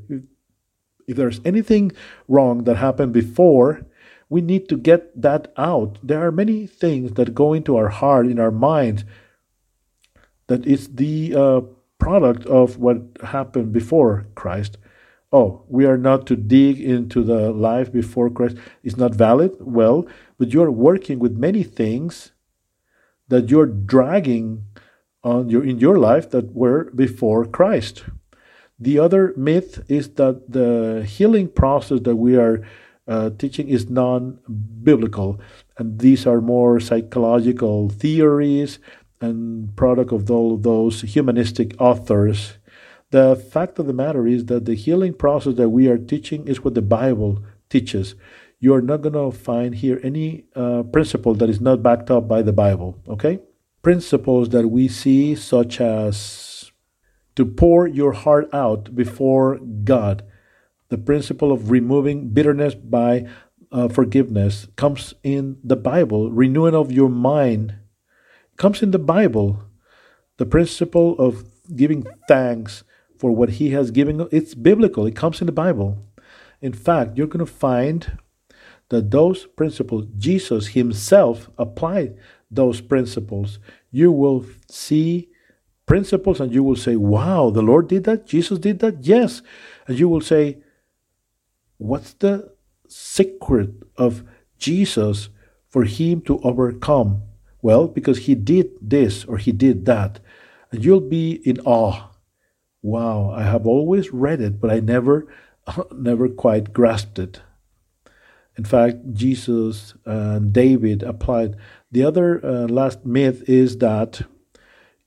If 1.07 1.17
there's 1.17 1.41
anything 1.45 1.93
wrong 2.29 2.65
that 2.65 2.77
happened 2.77 3.13
before, 3.13 3.87
we 4.29 4.41
need 4.41 4.69
to 4.69 4.77
get 4.77 5.21
that 5.21 5.53
out. 5.57 5.99
There 6.03 6.27
are 6.27 6.33
many 6.33 6.67
things 6.67 7.13
that 7.13 7.35
go 7.35 7.53
into 7.53 7.77
our 7.77 7.89
heart, 7.89 8.27
in 8.27 8.41
our 8.41 8.51
mind, 8.51 9.05
that 10.47 10.67
is 10.67 10.95
the 10.95 11.35
uh, 11.35 11.61
product 11.99 12.47
of 12.47 12.79
what 12.79 13.03
happened 13.23 13.73
before 13.73 14.27
Christ. 14.35 14.79
Oh, 15.33 15.65
we 15.69 15.85
are 15.85 15.99
not 15.99 16.27
to 16.29 16.37
dig 16.37 16.81
into 16.81 17.23
the 17.23 17.51
life 17.51 17.93
before 17.93 18.31
Christ. 18.31 18.57
It's 18.83 18.97
not 18.97 19.15
valid? 19.15 19.57
Well, 19.61 20.07
but 20.39 20.53
you're 20.53 20.71
working 20.71 21.19
with 21.19 21.37
many 21.37 21.63
things 21.63 22.33
that 23.29 23.51
you're 23.51 23.67
dragging 23.67 24.65
on 25.25 25.49
your 25.49 25.65
in 25.65 25.79
your 25.79 25.99
life 25.99 26.31
that 26.31 26.55
were 26.55 26.91
before 26.95 27.45
Christ. 27.47 28.05
The 28.79 28.99
other 28.99 29.33
myth 29.37 29.83
is 29.89 30.11
that 30.11 30.53
the 30.53 31.05
healing 31.09 31.49
process 31.49 32.01
that 32.03 32.17
we 32.17 32.37
are 32.37 32.67
uh, 33.09 33.31
teaching 33.39 33.69
is 33.69 33.89
non-biblical, 33.89 35.41
and 35.79 35.99
these 35.99 36.27
are 36.27 36.41
more 36.41 36.81
psychological 36.81 37.89
theories 37.89 38.79
and 39.21 39.75
product 39.77 40.13
of 40.13 40.31
all 40.31 40.57
those 40.57 41.03
humanistic 41.03 41.75
authors. 41.81 42.59
The 43.11 43.37
fact 43.37 43.79
of 43.79 43.87
the 43.87 43.93
matter 43.93 44.27
is 44.27 44.47
that 44.47 44.65
the 44.65 44.75
healing 44.75 45.15
process 45.15 45.55
that 45.55 45.69
we 45.69 45.89
are 45.89 45.99
teaching 45.99 46.49
is 46.49 46.65
what 46.65 46.75
the 46.75 46.83
Bible 46.83 47.43
teaches. 47.71 48.17
You 48.59 48.75
are 48.75 48.83
not 48.83 49.03
going 49.03 49.15
to 49.15 49.31
find 49.31 49.75
here 49.75 50.01
any 50.03 50.45
uh, 50.57 50.83
principle 50.83 51.35
that 51.35 51.49
is 51.49 51.61
not 51.61 51.83
backed 51.83 52.11
up 52.11 52.27
by 52.27 52.43
the 52.43 52.53
Bible. 52.53 52.99
Okay 53.09 53.39
principles 53.85 54.49
that 54.49 54.69
we 54.69 54.89
see, 54.89 55.37
such 55.37 55.81
as 55.81 56.73
to 57.37 57.45
pour 57.45 57.87
your 57.87 58.13
heart 58.13 58.49
out 58.53 58.95
before 58.95 59.59
God. 59.59 60.25
The 60.89 60.99
principle 60.99 61.53
of 61.53 61.71
removing 61.71 62.31
bitterness 62.31 62.75
by 62.75 63.29
uh, 63.71 63.89
forgiveness 63.89 64.69
comes 64.77 65.15
in 65.23 65.59
the 65.63 65.77
Bible. 65.77 66.31
Renewing 66.31 66.75
of 66.75 66.91
your 66.91 67.11
mind 67.11 67.77
comes 68.57 68.83
in 68.83 68.91
the 68.91 68.99
Bible. 68.99 69.63
The 70.39 70.47
principle 70.47 71.19
of 71.19 71.45
giving 71.77 72.07
thanks 72.27 72.85
for 73.19 73.33
what 73.33 73.51
He 73.51 73.71
has 73.71 73.91
given, 73.91 74.27
it's 74.31 74.55
biblical. 74.55 75.07
It 75.07 75.17
comes 75.17 75.41
in 75.41 75.47
the 75.47 75.53
Bible. 75.53 75.99
In 76.61 76.73
fact, 76.73 77.17
you're 77.17 77.27
going 77.27 77.45
to 77.45 77.53
find 77.53 78.19
that 78.89 79.11
those 79.11 79.47
principles, 79.47 80.07
Jesus 80.17 80.69
Himself 80.69 81.51
applied 81.59 82.17
those 82.55 82.81
principles, 82.81 83.59
you 83.91 84.13
will 84.13 84.45
see 84.69 85.29
principles 85.87 86.41
and 86.41 86.53
you 86.53 86.63
will 86.63 86.77
say, 86.77 86.97
Wow, 86.97 87.51
the 87.51 87.63
Lord 87.63 87.89
did 87.89 88.05
that? 88.05 88.27
Jesus 88.27 88.59
did 88.59 88.79
that? 88.81 89.05
Yes. 89.05 89.43
And 89.87 89.99
you 89.99 90.09
will 90.09 90.21
say, 90.21 90.59
What's 91.79 92.15
the 92.15 92.53
secret 92.89 93.71
of 93.97 94.25
Jesus 94.59 95.29
for 95.69 95.85
him 95.85 96.21
to 96.23 96.39
overcome? 96.41 97.23
Well, 97.63 97.89
because 97.89 98.19
he 98.27 98.35
did 98.35 98.71
this 98.81 99.25
or 99.25 99.39
he 99.39 99.53
did 99.53 99.87
that. 99.87 100.21
And 100.71 100.85
you'll 100.85 101.01
be 101.01 101.41
in 101.45 101.61
awe. 101.61 102.11
Wow, 102.83 103.31
I 103.31 103.45
have 103.45 103.67
always 103.67 104.13
read 104.13 104.41
it, 104.41 104.61
but 104.61 104.71
I 104.71 104.81
never 104.81 105.27
never 105.93 106.29
quite 106.29 106.73
grasped 106.73 107.19
it. 107.19 107.41
In 108.57 108.65
fact, 108.65 108.99
Jesus 109.13 109.95
and 110.05 110.53
David 110.53 111.03
applied 111.03 111.57
the 111.95 112.05
other 112.05 112.45
uh, 112.45 112.67
last 112.67 113.07
myth 113.07 113.49
is 113.49 113.79
that 113.79 114.23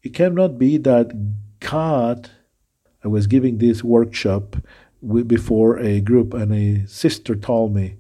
it 0.02 0.14
cannot 0.14 0.58
be 0.58 0.78
that 0.78 1.60
God. 1.60 2.32
I 3.04 3.10
was 3.10 3.28
giving 3.28 3.58
this 3.58 3.84
workshop 3.84 4.56
before 5.28 5.78
a 5.80 6.00
group, 6.00 6.34
and 6.34 6.52
a 6.54 6.88
sister 6.88 7.36
told 7.36 7.76
me, 7.76 7.96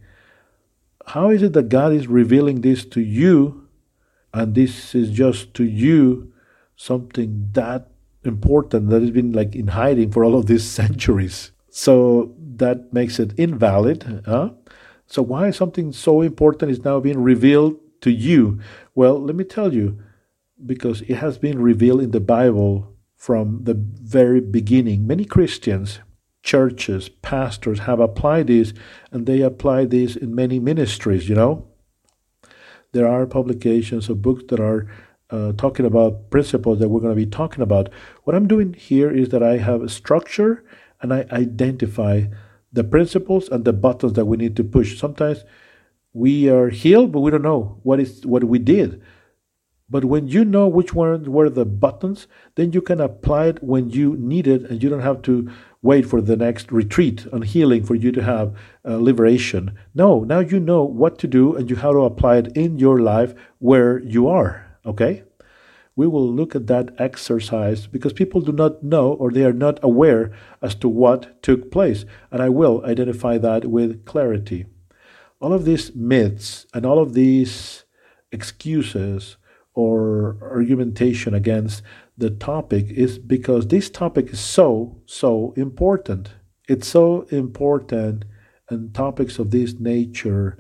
How 1.05 1.29
is 1.29 1.43
it 1.43 1.53
that 1.53 1.69
God 1.69 1.91
is 1.91 2.07
revealing 2.07 2.61
this 2.61 2.85
to 2.85 3.01
you, 3.01 3.67
and 4.33 4.55
this 4.55 4.95
is 4.95 5.11
just 5.11 5.53
to 5.55 5.65
you 5.65 6.31
something 6.77 7.49
that 7.53 7.91
important 8.23 8.89
that 8.89 9.01
has 9.01 9.11
been 9.11 9.33
like 9.33 9.53
in 9.53 9.67
hiding 9.67 10.11
for 10.11 10.23
all 10.23 10.35
of 10.35 10.47
these 10.47 10.67
centuries? 10.79 11.51
So 11.69 12.33
that 12.55 12.93
makes 12.93 13.19
it 13.19 13.37
invalid. 13.37 14.23
Huh? 14.25 14.51
So 15.07 15.21
why 15.21 15.51
something 15.51 15.91
so 15.91 16.21
important 16.21 16.71
is 16.71 16.83
now 16.85 17.01
being 17.01 17.21
revealed 17.21 17.79
to 18.01 18.11
you? 18.11 18.59
Well, 18.95 19.21
let 19.21 19.35
me 19.35 19.43
tell 19.43 19.73
you, 19.73 19.99
because 20.65 21.01
it 21.01 21.15
has 21.15 21.37
been 21.37 21.61
revealed 21.61 22.01
in 22.01 22.11
the 22.11 22.19
Bible 22.19 22.93
from 23.15 23.63
the 23.63 23.73
very 23.73 24.41
beginning. 24.41 25.05
Many 25.07 25.25
Christians, 25.25 25.99
churches, 26.43 27.09
pastors 27.09 27.79
have 27.79 27.99
applied 27.99 28.47
this, 28.47 28.73
and 29.11 29.25
they 29.25 29.41
apply 29.41 29.85
this 29.85 30.15
in 30.15 30.33
many 30.33 30.59
ministries, 30.59 31.27
you 31.27 31.35
know. 31.35 31.67
There 32.93 33.07
are 33.07 33.25
publications 33.25 34.09
of 34.09 34.21
books 34.21 34.43
that 34.49 34.59
are 34.59 34.87
uh, 35.29 35.51
talking 35.53 35.85
about 35.85 36.29
principles 36.29 36.79
that 36.79 36.87
we're 36.87 37.01
going 37.01 37.15
to 37.15 37.25
be 37.25 37.29
talking 37.29 37.61
about. 37.61 37.89
What 38.23 38.35
I'm 38.35 38.47
doing 38.47 38.73
here 38.73 39.11
is 39.11 39.29
that 39.29 39.43
I 39.43 39.57
have 39.57 39.81
a 39.81 39.89
structure 39.89 40.63
and 41.01 41.13
I 41.13 41.25
identify 41.31 42.23
the 42.71 42.83
principles 42.83 43.49
and 43.49 43.65
the 43.65 43.73
buttons 43.73 44.13
that 44.13 44.25
we 44.25 44.37
need 44.37 44.55
to 44.55 44.63
push. 44.63 44.97
Sometimes 44.97 45.43
we 46.17 46.49
are 46.49 46.69
healed, 46.69 47.11
but 47.11 47.21
we 47.21 47.31
don't 47.31 47.43
know 47.51 47.79
what 47.83 47.99
is 47.99 48.25
what 48.25 48.43
we 48.43 48.59
did. 48.59 49.01
But 49.89 50.03
when 50.03 50.27
you 50.27 50.43
know 50.43 50.67
which 50.67 50.93
ones 50.93 51.29
were 51.29 51.49
the 51.49 51.63
buttons, 51.65 52.27
then 52.55 52.73
you 52.73 52.81
can 52.81 52.99
apply 52.99 53.47
it 53.47 53.63
when 53.63 53.89
you 53.89 54.17
need 54.17 54.47
it, 54.47 54.63
and 54.69 54.83
you 54.83 54.89
don't 54.89 55.07
have 55.11 55.21
to 55.23 55.49
wait 55.81 56.05
for 56.05 56.19
the 56.21 56.35
next 56.35 56.71
retreat 56.71 57.25
on 57.31 57.41
healing 57.43 57.83
for 57.85 57.95
you 57.95 58.11
to 58.11 58.23
have 58.23 58.53
uh, 58.83 58.97
liberation. 58.97 59.77
No, 59.93 60.23
now 60.23 60.39
you 60.39 60.59
know 60.59 60.83
what 60.83 61.17
to 61.19 61.27
do 61.27 61.55
and 61.55 61.69
you 61.69 61.77
how 61.77 61.93
to 61.93 61.99
apply 61.99 62.37
it 62.37 62.57
in 62.57 62.79
your 62.79 62.99
life 62.99 63.33
where 63.59 63.99
you 63.99 64.27
are. 64.27 64.65
Okay. 64.85 65.23
we 65.97 66.07
will 66.07 66.31
look 66.31 66.55
at 66.55 66.67
that 66.67 66.93
exercise 66.99 67.87
because 67.87 68.13
people 68.13 68.39
do 68.39 68.51
not 68.51 68.83
know 68.83 69.13
or 69.13 69.31
they 69.31 69.43
are 69.43 69.53
not 69.67 69.79
aware 69.83 70.31
as 70.61 70.75
to 70.75 70.87
what 70.87 71.41
took 71.41 71.71
place. 71.71 72.05
And 72.31 72.41
I 72.41 72.49
will 72.49 72.85
identify 72.85 73.39
that 73.39 73.65
with 73.65 74.05
clarity. 74.05 74.67
All 75.39 75.53
of 75.53 75.65
these 75.65 75.95
myths 75.95 76.65
and 76.73 76.85
all 76.85 76.99
of 76.99 77.13
these 77.13 77.85
excuses 78.31 79.37
or 79.73 80.37
argumentation 80.41 81.35
against 81.35 81.83
the 82.17 82.31
topic 82.31 82.87
is 82.89 83.19
because 83.19 83.67
this 83.67 83.89
topic 83.89 84.29
is 84.29 84.39
so, 84.39 84.99
so 85.05 85.53
important. 85.55 86.31
It's 86.67 86.87
so 86.87 87.21
important, 87.29 88.25
and 88.69 88.93
topics 88.93 89.37
of 89.37 89.51
this 89.51 89.79
nature, 89.79 90.57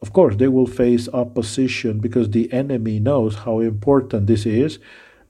of 0.00 0.12
course, 0.12 0.36
they 0.36 0.48
will 0.48 0.66
face 0.66 1.08
opposition 1.12 2.00
because 2.00 2.30
the 2.30 2.50
enemy 2.52 2.98
knows 2.98 3.36
how 3.36 3.60
important 3.60 4.26
this 4.26 4.46
is, 4.46 4.78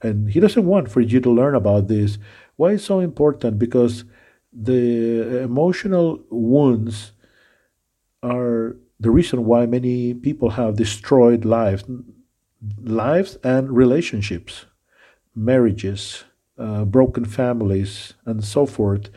and 0.03 0.31
he 0.31 0.41
doesn't 0.41 0.65
want 0.65 0.91
for 0.91 1.01
you 1.01 1.21
to 1.21 1.31
learn 1.31 1.55
about 1.55 1.89
this. 1.89 2.19
Why 2.55 2.73
is 2.73 2.85
so 2.85 3.01
important? 3.01 3.59
Because 3.59 4.05
the 4.53 5.43
emotional 5.43 6.25
wounds 6.31 7.13
are 8.27 8.77
the 8.99 9.11
reason 9.11 9.45
why 9.45 9.67
many 9.67 10.15
people 10.15 10.51
have 10.51 10.77
destroyed 10.77 11.45
lives, 11.45 11.85
lives 12.83 13.39
and 13.45 13.71
relationships 13.71 14.67
marriages, 15.35 16.25
uh, 16.59 16.85
broken 16.85 17.25
families, 17.25 18.15
and 18.25 18.43
so 18.43 18.65
forth. 18.65 19.11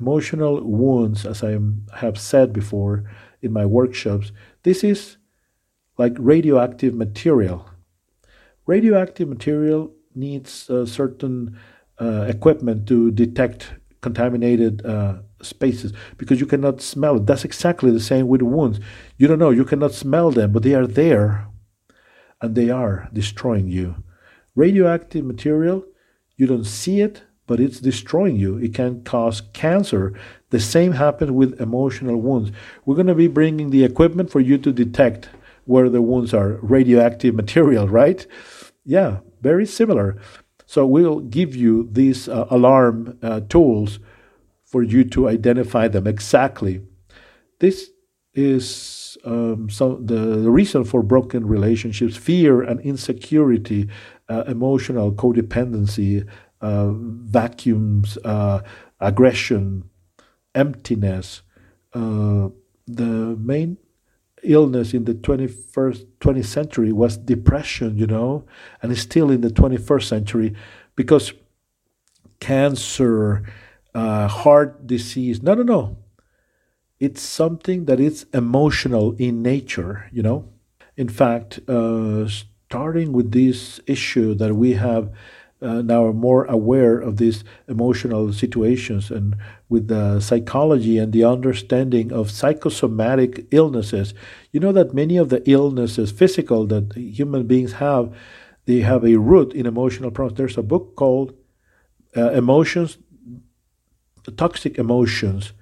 Emotional 0.00 0.60
wounds, 0.64 1.24
as 1.24 1.44
I 1.44 1.56
have 1.94 2.18
said 2.18 2.52
before 2.52 3.04
in 3.40 3.52
my 3.52 3.64
workshops, 3.64 4.32
this 4.64 4.82
is 4.82 5.16
like 5.96 6.14
radioactive 6.18 6.94
material. 6.94 7.70
Radioactive 8.66 9.28
material 9.28 9.92
needs 10.14 10.68
certain 10.86 11.56
uh, 12.00 12.22
equipment 12.28 12.88
to 12.88 13.10
detect 13.10 13.74
contaminated 14.00 14.84
uh, 14.84 15.18
spaces 15.42 15.92
because 16.16 16.40
you 16.40 16.46
cannot 16.46 16.80
smell 16.80 17.16
it. 17.16 17.26
That's 17.26 17.44
exactly 17.44 17.90
the 17.90 18.00
same 18.00 18.28
with 18.28 18.42
wounds. 18.42 18.80
You 19.16 19.26
don't 19.26 19.38
know, 19.38 19.50
you 19.50 19.64
cannot 19.64 19.92
smell 19.92 20.30
them, 20.30 20.52
but 20.52 20.62
they 20.62 20.74
are 20.74 20.86
there 20.86 21.48
and 22.40 22.54
they 22.54 22.70
are 22.70 23.08
destroying 23.12 23.68
you. 23.68 23.96
Radioactive 24.54 25.24
material, 25.24 25.84
you 26.36 26.46
don't 26.46 26.64
see 26.64 27.00
it, 27.00 27.22
but 27.46 27.60
it's 27.60 27.80
destroying 27.80 28.36
you. 28.36 28.56
It 28.58 28.74
can 28.74 29.02
cause 29.02 29.42
cancer. 29.52 30.14
The 30.50 30.60
same 30.60 30.92
happens 30.92 31.32
with 31.32 31.60
emotional 31.60 32.16
wounds. 32.16 32.52
We're 32.84 32.94
going 32.94 33.06
to 33.08 33.14
be 33.14 33.28
bringing 33.28 33.70
the 33.70 33.84
equipment 33.84 34.30
for 34.30 34.40
you 34.40 34.56
to 34.58 34.72
detect 34.72 35.28
where 35.64 35.88
the 35.88 36.02
wounds 36.02 36.32
are 36.32 36.58
radioactive 36.62 37.34
material, 37.34 37.88
right? 37.88 38.26
Yeah, 38.84 39.18
very 39.40 39.66
similar. 39.66 40.20
So 40.66 40.86
we'll 40.86 41.20
give 41.20 41.54
you 41.56 41.88
these 41.90 42.28
uh, 42.28 42.46
alarm 42.50 43.18
uh, 43.22 43.40
tools 43.48 43.98
for 44.70 44.82
you 44.84 45.02
to 45.02 45.28
identify 45.28 45.88
them 45.88 46.06
exactly. 46.06 46.80
This 47.58 47.90
is 48.32 49.18
um, 49.24 49.68
so 49.68 49.96
the, 49.96 50.14
the 50.14 50.50
reason 50.50 50.84
for 50.84 51.02
broken 51.02 51.46
relationships 51.46 52.16
fear 52.16 52.62
and 52.62 52.80
insecurity 52.80 53.88
uh, 54.28 54.44
emotional 54.46 55.12
codependency 55.12 56.24
uh, 56.60 56.90
vacuums 56.92 58.16
uh, 58.24 58.62
aggression 59.00 59.82
emptiness 60.54 61.42
uh, 61.94 62.48
the 62.86 63.36
main 63.40 63.76
illness 64.44 64.94
in 64.94 65.04
the 65.04 65.14
21st 65.14 66.06
20th 66.20 66.44
century 66.44 66.92
was 66.92 67.16
depression 67.16 67.98
you 67.98 68.06
know 68.06 68.44
and 68.80 68.92
it's 68.92 69.00
still 69.00 69.28
in 69.28 69.40
the 69.40 69.50
21st 69.50 70.04
century 70.04 70.54
because 70.94 71.32
cancer 72.38 73.42
uh, 73.94 74.28
heart 74.28 74.86
disease. 74.86 75.42
No 75.42 75.54
no 75.54 75.62
no. 75.62 75.98
It's 76.98 77.22
something 77.22 77.86
that 77.86 77.98
is 77.98 78.26
emotional 78.34 79.14
in 79.18 79.42
nature, 79.42 80.08
you 80.12 80.22
know. 80.22 80.48
In 80.96 81.08
fact, 81.08 81.58
uh, 81.66 82.28
starting 82.28 83.12
with 83.12 83.32
this 83.32 83.80
issue 83.86 84.34
that 84.34 84.54
we 84.54 84.74
have 84.74 85.10
uh, 85.62 85.82
now 85.82 86.04
are 86.04 86.12
more 86.12 86.44
aware 86.44 86.98
of 86.98 87.16
these 87.18 87.44
emotional 87.68 88.32
situations 88.32 89.10
and 89.10 89.36
with 89.68 89.88
the 89.88 90.20
psychology 90.20 90.96
and 90.98 91.12
the 91.12 91.24
understanding 91.24 92.10
of 92.12 92.30
psychosomatic 92.30 93.46
illnesses 93.50 94.14
you 94.52 94.60
know 94.60 94.72
that 94.72 94.94
many 94.94 95.18
of 95.18 95.28
the 95.28 95.42
illnesses 95.50 96.10
physical 96.10 96.66
that 96.66 96.94
human 96.96 97.46
beings 97.46 97.72
have 97.72 98.10
they 98.66 98.80
have 98.80 99.04
a 99.04 99.16
root 99.16 99.52
in 99.52 99.66
emotional 99.66 100.10
problems. 100.10 100.38
There's 100.38 100.58
a 100.58 100.62
book 100.62 100.94
called 100.96 101.34
uh, 102.16 102.30
emotions 102.30 102.98
toxic 104.36 104.78
emotions 104.78 105.52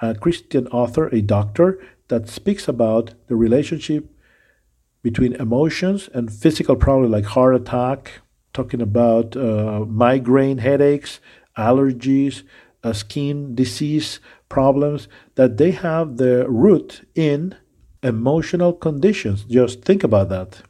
a 0.00 0.14
Christian 0.14 0.66
author, 0.68 1.08
a 1.08 1.20
doctor, 1.20 1.82
that 2.08 2.28
speaks 2.28 2.68
about 2.68 3.14
the 3.28 3.36
relationship 3.36 4.10
between 5.02 5.34
emotions 5.34 6.08
and 6.12 6.32
physical 6.32 6.76
problems 6.76 7.12
like 7.12 7.24
heart 7.24 7.54
attack, 7.54 8.20
talking 8.52 8.80
about 8.82 9.36
uh, 9.36 9.84
migraine 9.86 10.58
headaches, 10.58 11.20
allergies, 11.56 12.42
uh, 12.82 12.92
skin 12.92 13.54
disease 13.54 14.20
problems, 14.48 15.08
that 15.36 15.56
they 15.56 15.70
have 15.70 16.16
the 16.16 16.48
root 16.48 17.06
in 17.14 17.54
emotional 18.02 18.72
conditions. 18.72 19.44
Just 19.44 19.82
think 19.82 20.04
about 20.04 20.28
that. 20.28 20.62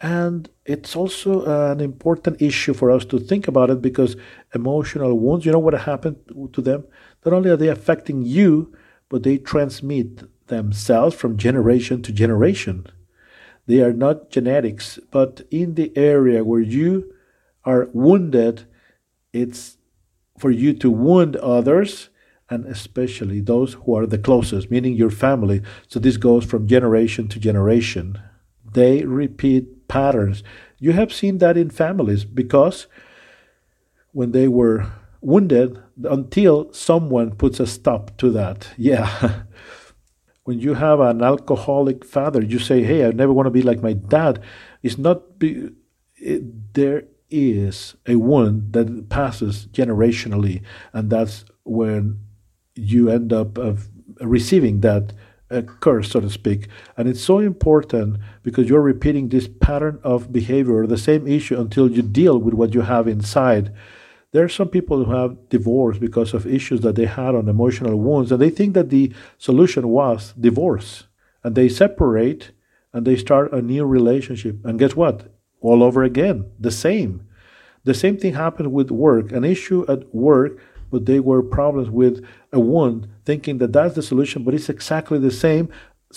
And 0.00 0.48
it's 0.64 0.94
also 0.94 1.44
uh, 1.44 1.72
an 1.72 1.80
important 1.80 2.40
issue 2.40 2.72
for 2.72 2.90
us 2.90 3.04
to 3.06 3.18
think 3.18 3.48
about 3.48 3.70
it 3.70 3.82
because 3.82 4.16
emotional 4.54 5.18
wounds, 5.18 5.44
you 5.44 5.52
know 5.52 5.58
what 5.58 5.74
happened 5.74 6.16
to 6.52 6.60
them? 6.60 6.84
Not 7.24 7.34
only 7.34 7.50
are 7.50 7.56
they 7.56 7.68
affecting 7.68 8.22
you, 8.22 8.72
but 9.08 9.24
they 9.24 9.38
transmit 9.38 10.22
themselves 10.46 11.16
from 11.16 11.36
generation 11.36 12.02
to 12.02 12.12
generation. 12.12 12.86
They 13.66 13.80
are 13.82 13.92
not 13.92 14.30
genetics, 14.30 14.98
but 15.10 15.42
in 15.50 15.74
the 15.74 15.92
area 15.96 16.44
where 16.44 16.60
you 16.60 17.12
are 17.64 17.88
wounded, 17.92 18.66
it's 19.32 19.78
for 20.38 20.50
you 20.50 20.72
to 20.74 20.90
wound 20.90 21.36
others 21.36 22.08
and 22.50 22.66
especially 22.66 23.40
those 23.40 23.74
who 23.74 23.94
are 23.96 24.06
the 24.06 24.18
closest, 24.18 24.70
meaning 24.70 24.94
your 24.94 25.10
family. 25.10 25.62
So 25.88 25.98
this 25.98 26.16
goes 26.16 26.44
from 26.44 26.66
generation 26.66 27.28
to 27.28 27.40
generation. 27.40 28.20
They 28.64 29.04
repeat 29.04 29.81
patterns. 29.92 30.42
You 30.78 30.92
have 30.92 31.12
seen 31.12 31.36
that 31.38 31.56
in 31.58 31.68
families 31.68 32.24
because 32.24 32.86
when 34.12 34.32
they 34.32 34.48
were 34.48 34.86
wounded 35.20 35.78
until 36.18 36.72
someone 36.72 37.28
puts 37.42 37.60
a 37.60 37.66
stop 37.66 38.16
to 38.20 38.30
that. 38.30 38.68
Yeah. 38.90 39.08
when 40.44 40.58
you 40.58 40.74
have 40.74 40.98
an 41.00 41.22
alcoholic 41.22 42.04
father, 42.04 42.42
you 42.52 42.58
say, 42.58 42.78
"Hey, 42.82 43.00
I 43.06 43.10
never 43.12 43.34
want 43.34 43.46
to 43.46 43.58
be 43.58 43.62
like 43.70 43.82
my 43.88 43.94
dad." 44.16 44.34
It's 44.82 44.98
not 44.98 45.38
be, 45.38 45.50
it, 46.16 46.42
there 46.74 47.04
is 47.30 47.94
a 48.06 48.16
wound 48.16 48.72
that 48.74 49.08
passes 49.08 49.54
generationally, 49.78 50.62
and 50.92 51.04
that's 51.14 51.44
when 51.64 52.18
you 52.74 53.10
end 53.10 53.32
up 53.32 53.58
of 53.58 53.88
receiving 54.20 54.80
that 54.80 55.12
uh, 55.52 55.62
curse, 55.80 56.10
so 56.10 56.20
to 56.20 56.30
speak. 56.30 56.68
And 56.96 57.08
it's 57.08 57.22
so 57.22 57.38
important 57.38 58.18
because 58.42 58.68
you're 58.68 58.80
repeating 58.80 59.28
this 59.28 59.48
pattern 59.60 60.00
of 60.02 60.32
behavior, 60.32 60.86
the 60.86 60.98
same 60.98 61.26
issue, 61.26 61.60
until 61.60 61.90
you 61.90 62.02
deal 62.02 62.38
with 62.38 62.54
what 62.54 62.74
you 62.74 62.80
have 62.82 63.06
inside. 63.06 63.72
There 64.32 64.44
are 64.44 64.48
some 64.48 64.68
people 64.68 65.04
who 65.04 65.12
have 65.12 65.48
divorced 65.50 66.00
because 66.00 66.32
of 66.32 66.46
issues 66.46 66.80
that 66.80 66.96
they 66.96 67.04
had 67.04 67.34
on 67.34 67.48
emotional 67.48 67.98
wounds, 67.98 68.32
and 68.32 68.40
they 68.40 68.50
think 68.50 68.74
that 68.74 68.88
the 68.88 69.12
solution 69.36 69.88
was 69.88 70.32
divorce. 70.40 71.04
And 71.44 71.54
they 71.54 71.68
separate 71.68 72.52
and 72.92 73.06
they 73.06 73.16
start 73.16 73.52
a 73.52 73.62
new 73.62 73.84
relationship. 73.84 74.64
And 74.64 74.78
guess 74.78 74.94
what? 74.94 75.32
All 75.60 75.82
over 75.82 76.02
again, 76.02 76.50
the 76.58 76.70
same. 76.70 77.26
The 77.84 77.94
same 77.94 78.16
thing 78.16 78.34
happened 78.34 78.72
with 78.72 78.90
work. 78.90 79.32
An 79.32 79.44
issue 79.44 79.84
at 79.88 80.14
work, 80.14 80.58
but 80.92 81.06
they 81.06 81.18
were 81.18 81.42
problems 81.42 81.90
with 81.90 82.24
a 82.52 82.60
wound, 82.60 83.08
thinking 83.24 83.58
that 83.58 83.72
that's 83.72 83.94
the 83.96 84.02
solution, 84.02 84.44
but 84.44 84.54
it's 84.54 84.68
exactly 84.68 85.18
the 85.18 85.30
same 85.30 85.70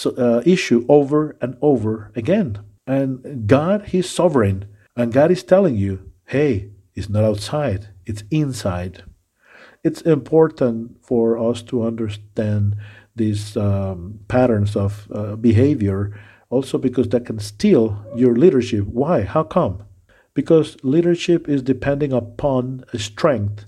uh, 0.06 0.42
issue 0.46 0.86
over 0.90 1.38
and 1.42 1.58
over 1.62 2.12
again. 2.16 2.60
And 2.86 3.48
God, 3.48 3.88
He's 3.88 4.10
sovereign. 4.10 4.66
And 4.96 5.12
God 5.12 5.32
is 5.32 5.44
telling 5.44 5.76
you, 5.76 6.12
hey, 6.26 6.70
it's 6.94 7.10
not 7.10 7.24
outside, 7.24 7.90
it's 8.06 8.24
inside. 8.30 9.04
It's 9.84 10.02
important 10.02 10.98
for 11.06 11.38
us 11.38 11.62
to 11.64 11.84
understand 11.84 12.76
these 13.16 13.56
um, 13.56 14.20
patterns 14.28 14.76
of 14.76 15.08
uh, 15.12 15.36
behavior 15.36 16.20
also 16.50 16.78
because 16.78 17.10
that 17.10 17.26
can 17.26 17.40
steal 17.40 18.04
your 18.16 18.36
leadership. 18.36 18.86
Why? 18.86 19.24
How 19.24 19.44
come? 19.44 19.84
Because 20.34 20.78
leadership 20.84 21.48
is 21.48 21.62
depending 21.62 22.12
upon 22.12 22.84
a 22.94 23.00
strength 23.00 23.66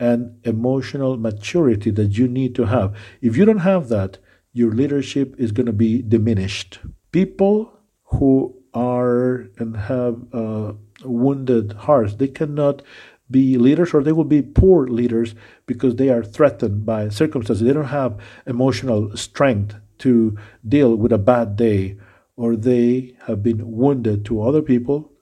and 0.00 0.38
emotional 0.44 1.16
maturity 1.16 1.90
that 1.90 2.18
you 2.18 2.28
need 2.28 2.54
to 2.54 2.66
have. 2.66 2.96
If 3.20 3.36
you 3.36 3.44
don't 3.44 3.58
have 3.58 3.88
that, 3.88 4.18
your 4.52 4.72
leadership 4.72 5.34
is 5.38 5.52
going 5.52 5.66
to 5.66 5.72
be 5.72 6.02
diminished. 6.02 6.78
People 7.12 7.72
who 8.04 8.54
are 8.74 9.48
and 9.58 9.76
have 9.76 10.22
uh, 10.32 10.72
wounded 11.04 11.72
hearts. 11.72 12.14
They 12.14 12.28
cannot 12.28 12.82
be 13.30 13.56
leaders 13.56 13.94
or 13.94 14.02
they 14.02 14.12
will 14.12 14.24
be 14.24 14.42
poor 14.42 14.86
leaders 14.86 15.34
because 15.66 15.96
they 15.96 16.08
are 16.08 16.22
threatened 16.22 16.84
by 16.84 17.08
circumstances. 17.08 17.64
They 17.64 17.72
don't 17.72 17.86
have 17.86 18.20
emotional 18.46 19.16
strength 19.16 19.76
to 19.98 20.36
deal 20.66 20.94
with 20.96 21.12
a 21.12 21.18
bad 21.18 21.56
day 21.56 21.96
or 22.36 22.56
they 22.56 23.16
have 23.26 23.42
been 23.42 23.72
wounded 23.72 24.24
to 24.26 24.42
other 24.42 24.62
people. 24.62 25.12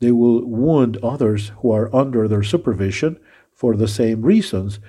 They 0.00 0.12
will 0.12 0.44
wound 0.44 0.96
others 1.02 1.52
who 1.58 1.70
are 1.70 1.94
under 1.94 2.26
their 2.26 2.42
supervision 2.42 3.18
for 3.54 3.76
the 3.76 3.88
same 3.88 4.22
reasons. 4.22 4.80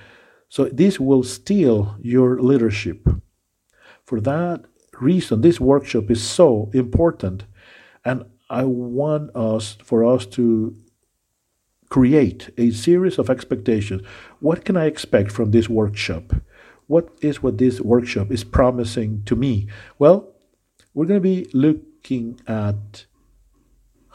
So 0.49 0.65
this 0.65 0.99
will 0.99 1.23
steal 1.23 1.95
your 2.01 2.41
leadership. 2.41 3.08
For 4.04 4.19
that 4.21 4.65
reason, 4.99 5.41
this 5.41 5.60
workshop 5.60 6.10
is 6.12 6.23
so 6.23 6.69
important. 6.73 7.45
And 8.04 8.25
I 8.49 8.63
want 8.65 9.36
us 9.36 9.78
for 9.84 10.06
us 10.06 10.25
to 10.28 10.75
create 11.89 12.49
a 12.58 12.71
series 12.71 13.17
of 13.17 13.30
expectations. 13.30 14.01
What 14.39 14.65
can 14.65 14.78
I 14.78 14.86
expect 14.86 15.32
from 15.32 15.51
this 15.51 15.69
workshop? 15.69 16.34
What 16.88 17.10
is 17.21 17.41
what 17.41 17.58
this 17.58 17.82
workshop 17.82 18.32
is 18.32 18.43
promising 18.43 19.23
to 19.25 19.36
me? 19.36 19.67
Well, 19.97 20.36
we're 20.93 21.06
going 21.06 21.21
to 21.21 21.30
be 21.36 21.49
looking 21.54 22.39
at 22.47 23.06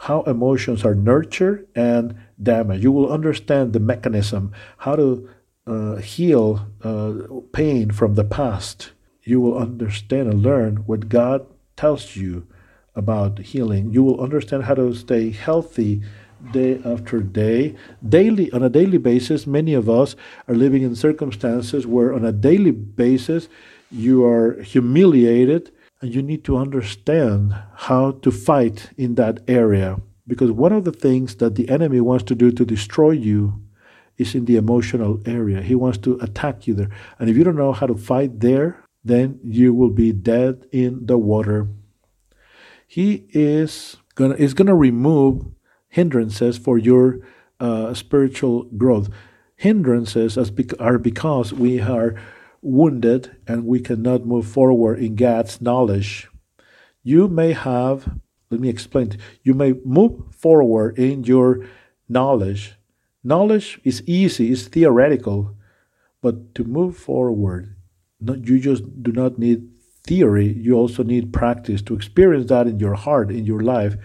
how 0.01 0.23
emotions 0.23 0.83
are 0.83 0.95
nurtured 0.95 1.67
and 1.75 2.15
damaged. 2.41 2.83
You 2.83 2.91
will 2.91 3.13
understand 3.13 3.71
the 3.71 3.79
mechanism, 3.79 4.51
how 4.79 4.95
to 4.95 5.29
uh, 5.67 5.95
heal 5.97 6.65
uh, 6.83 7.13
pain 7.53 7.91
from 7.91 8.15
the 8.15 8.23
past. 8.23 8.93
You 9.23 9.39
will 9.39 9.57
understand 9.57 10.27
and 10.27 10.41
learn 10.41 10.77
what 10.87 11.07
God 11.07 11.45
tells 11.75 12.15
you 12.15 12.47
about 12.95 13.37
healing. 13.39 13.93
You 13.93 14.01
will 14.03 14.19
understand 14.19 14.63
how 14.63 14.73
to 14.73 14.95
stay 14.95 15.29
healthy 15.29 16.01
day 16.51 16.81
after 16.83 17.21
day. 17.21 17.75
Daily, 18.07 18.51
on 18.53 18.63
a 18.63 18.69
daily 18.69 18.97
basis, 18.97 19.45
many 19.45 19.75
of 19.75 19.87
us 19.87 20.15
are 20.47 20.55
living 20.55 20.81
in 20.81 20.95
circumstances 20.95 21.85
where, 21.85 22.11
on 22.11 22.25
a 22.25 22.31
daily 22.31 22.71
basis, 22.71 23.49
you 23.91 24.25
are 24.25 24.59
humiliated 24.63 25.71
and 26.01 26.13
you 26.13 26.21
need 26.21 26.43
to 26.45 26.57
understand 26.57 27.55
how 27.75 28.11
to 28.11 28.31
fight 28.31 28.89
in 28.97 29.15
that 29.15 29.39
area. 29.47 29.97
Because 30.27 30.51
one 30.51 30.73
of 30.73 30.83
the 30.83 30.91
things 30.91 31.35
that 31.35 31.55
the 31.55 31.69
enemy 31.69 32.01
wants 32.01 32.23
to 32.25 32.35
do 32.35 32.51
to 32.51 32.65
destroy 32.65 33.11
you 33.11 33.61
is 34.17 34.35
in 34.35 34.45
the 34.45 34.57
emotional 34.57 35.21
area. 35.25 35.61
He 35.61 35.75
wants 35.75 35.97
to 35.99 36.17
attack 36.21 36.67
you 36.67 36.73
there. 36.73 36.89
And 37.19 37.29
if 37.29 37.37
you 37.37 37.43
don't 37.43 37.55
know 37.55 37.71
how 37.71 37.87
to 37.87 37.95
fight 37.95 38.39
there, 38.39 38.83
then 39.03 39.39
you 39.43 39.73
will 39.73 39.89
be 39.89 40.11
dead 40.11 40.67
in 40.71 41.05
the 41.05 41.17
water. 41.17 41.67
He 42.87 43.25
is 43.29 43.97
gonna 44.15 44.35
is 44.35 44.53
gonna 44.53 44.75
remove 44.75 45.45
hindrances 45.87 46.57
for 46.57 46.77
your 46.77 47.19
uh, 47.59 47.93
spiritual 47.93 48.63
growth. 48.63 49.09
Hindrances 49.55 50.37
are 50.37 50.97
because 50.97 51.53
we 51.53 51.79
are 51.79 52.15
wounded 52.61 53.35
and 53.47 53.65
we 53.65 53.79
cannot 53.79 54.25
move 54.25 54.47
forward 54.47 54.99
in 54.99 55.15
God's 55.15 55.61
knowledge. 55.61 56.29
You 57.03 57.27
may 57.27 57.53
have, 57.53 58.19
let 58.49 58.59
me 58.59 58.69
explain, 58.69 59.17
you 59.43 59.53
may 59.53 59.73
move 59.83 60.21
forward 60.35 60.99
in 60.99 61.23
your 61.23 61.65
knowledge. 62.07 62.75
Knowledge 63.23 63.79
is 63.83 64.03
easy, 64.07 64.51
it's 64.51 64.67
theoretical, 64.67 65.55
but 66.21 66.53
to 66.55 66.63
move 66.63 66.97
forward, 66.97 67.75
you 68.19 68.59
just 68.59 68.83
do 69.01 69.11
not 69.11 69.39
need 69.39 69.67
theory, 70.03 70.53
you 70.53 70.73
also 70.73 71.03
need 71.03 71.33
practice 71.33 71.81
to 71.83 71.95
experience 71.95 72.49
that 72.49 72.67
in 72.67 72.79
your 72.79 72.95
heart, 72.95 73.31
in 73.31 73.45
your 73.45 73.61
life. 73.61 73.95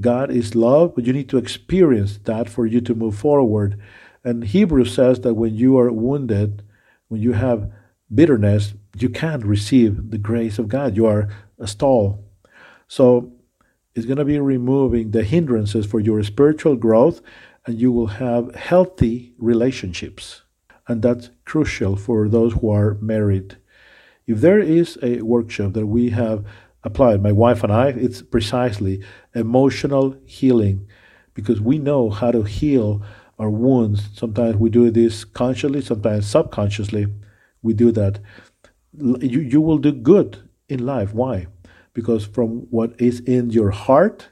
God 0.00 0.30
is 0.30 0.54
love, 0.54 0.94
but 0.94 1.04
you 1.04 1.12
need 1.12 1.28
to 1.28 1.38
experience 1.38 2.18
that 2.24 2.48
for 2.48 2.66
you 2.66 2.80
to 2.80 2.94
move 2.94 3.16
forward. 3.16 3.80
And 4.24 4.44
Hebrews 4.44 4.94
says 4.94 5.20
that 5.20 5.34
when 5.34 5.54
you 5.54 5.78
are 5.78 5.92
wounded, 5.92 6.62
when 7.08 7.20
you 7.20 7.32
have 7.32 7.70
bitterness, 8.14 8.74
you 8.98 9.08
can't 9.08 9.44
receive 9.44 10.10
the 10.10 10.18
grace 10.18 10.58
of 10.58 10.68
God. 10.68 10.96
You 10.96 11.06
are 11.06 11.28
a 11.58 11.66
stall. 11.66 12.24
So 12.88 13.32
it's 13.94 14.06
going 14.06 14.18
to 14.18 14.24
be 14.24 14.38
removing 14.38 15.10
the 15.10 15.24
hindrances 15.24 15.86
for 15.86 16.00
your 16.00 16.22
spiritual 16.22 16.76
growth, 16.76 17.20
and 17.66 17.80
you 17.80 17.92
will 17.92 18.08
have 18.08 18.54
healthy 18.54 19.34
relationships. 19.38 20.42
And 20.88 21.02
that's 21.02 21.30
crucial 21.44 21.96
for 21.96 22.28
those 22.28 22.54
who 22.54 22.70
are 22.70 22.94
married. 23.00 23.56
If 24.26 24.40
there 24.40 24.60
is 24.60 24.98
a 25.02 25.22
workshop 25.22 25.72
that 25.74 25.86
we 25.86 26.10
have 26.10 26.44
applied, 26.84 27.22
my 27.22 27.32
wife 27.32 27.62
and 27.62 27.72
I, 27.72 27.88
it's 27.88 28.22
precisely 28.22 29.02
emotional 29.34 30.16
healing 30.24 30.88
because 31.34 31.60
we 31.60 31.78
know 31.78 32.10
how 32.10 32.30
to 32.30 32.42
heal 32.42 33.02
our 33.38 33.50
wounds. 33.50 34.08
Sometimes 34.14 34.56
we 34.56 34.70
do 34.70 34.90
this 34.90 35.24
consciously, 35.24 35.80
sometimes 35.80 36.26
subconsciously. 36.26 37.06
We 37.62 37.74
do 37.74 37.92
that. 37.92 38.20
You, 38.98 39.40
you 39.40 39.60
will 39.60 39.78
do 39.78 39.92
good 39.92 40.38
in 40.68 40.84
life. 40.84 41.14
Why? 41.14 41.46
Because 41.94 42.24
from 42.24 42.66
what 42.70 43.00
is 43.00 43.20
in 43.20 43.50
your 43.50 43.70
heart 43.70 44.28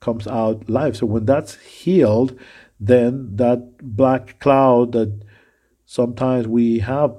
comes 0.00 0.26
out 0.26 0.68
life. 0.68 0.96
So 0.96 1.06
when 1.06 1.24
that's 1.26 1.56
healed, 1.56 2.38
then 2.80 3.36
that 3.36 3.78
black 3.80 4.40
cloud 4.40 4.92
that 4.92 5.22
sometimes 5.86 6.48
we 6.48 6.80
have 6.80 7.14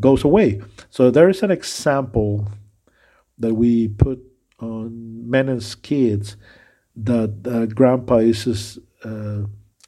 goes 0.00 0.24
away. 0.24 0.60
So 0.90 1.10
there 1.10 1.28
is 1.28 1.42
an 1.42 1.50
example 1.50 2.48
that 3.38 3.54
we 3.54 3.88
put 3.88 4.20
on 4.60 5.28
men 5.28 5.48
and 5.48 5.76
kids 5.82 6.36
that 6.96 7.32
uh, 7.46 7.66
grandpa 7.66 8.16
is 8.16 8.78
uh, 9.04 9.42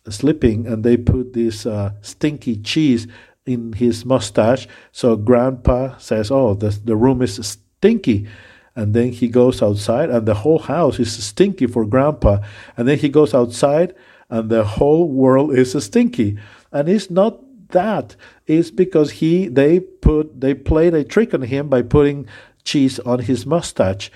sleeping 0.09 0.67
and 0.67 0.85
they 0.85 0.97
put 0.97 1.33
this 1.33 1.67
uh, 1.67 1.93
stinky 2.01 2.57
cheese 2.57 3.07
in 3.51 3.73
his 3.73 4.05
mustache. 4.05 4.69
So 4.93 5.17
grandpa 5.17 5.97
says, 5.99 6.31
Oh, 6.31 6.55
the, 6.55 6.71
the 6.71 6.97
room 6.97 7.23
is 7.23 7.35
stinky. 7.47 8.29
And 8.77 8.95
then 8.95 9.11
he 9.13 9.29
goes 9.29 9.63
outside 9.63 10.11
and 10.11 10.27
the 10.27 10.35
whole 10.35 10.61
house 10.61 10.99
is 10.99 11.13
stinky 11.13 11.67
for 11.67 11.85
grandpa. 11.85 12.39
And 12.77 12.87
then 12.89 12.99
he 12.99 13.09
goes 13.09 13.35
outside 13.35 13.95
and 14.29 14.49
the 14.49 14.65
whole 14.65 15.09
world 15.09 15.55
is 15.55 15.73
stinky. 15.85 16.39
And 16.73 16.89
it's 16.89 17.11
not 17.11 17.41
that. 17.73 18.17
It's 18.47 18.71
because 18.71 19.11
he 19.13 19.49
they 19.49 19.81
put 19.81 20.41
they 20.41 20.55
played 20.55 20.95
a 20.95 21.05
trick 21.05 21.35
on 21.35 21.43
him 21.43 21.69
by 21.69 21.83
putting 21.83 22.27
cheese 22.65 22.99
on 23.01 23.21
his 23.21 23.47
mustache. 23.47 24.11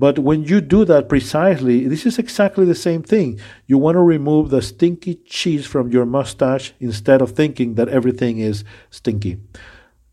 But 0.00 0.18
when 0.18 0.44
you 0.44 0.62
do 0.62 0.86
that 0.86 1.10
precisely, 1.10 1.86
this 1.86 2.06
is 2.06 2.18
exactly 2.18 2.64
the 2.64 2.74
same 2.74 3.02
thing. 3.02 3.38
You 3.66 3.76
want 3.76 3.96
to 3.96 4.00
remove 4.16 4.48
the 4.48 4.62
stinky 4.62 5.16
cheese 5.26 5.66
from 5.66 5.90
your 5.90 6.06
mustache 6.06 6.72
instead 6.80 7.20
of 7.20 7.32
thinking 7.32 7.74
that 7.74 7.90
everything 7.90 8.38
is 8.38 8.64
stinky. 8.88 9.36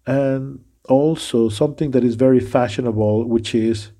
And 0.06 0.60
also, 0.90 1.48
something 1.48 1.92
that 1.92 2.04
is 2.04 2.16
very 2.16 2.42
fashionable, 2.42 3.30
which 3.30 3.56
is 3.56 3.92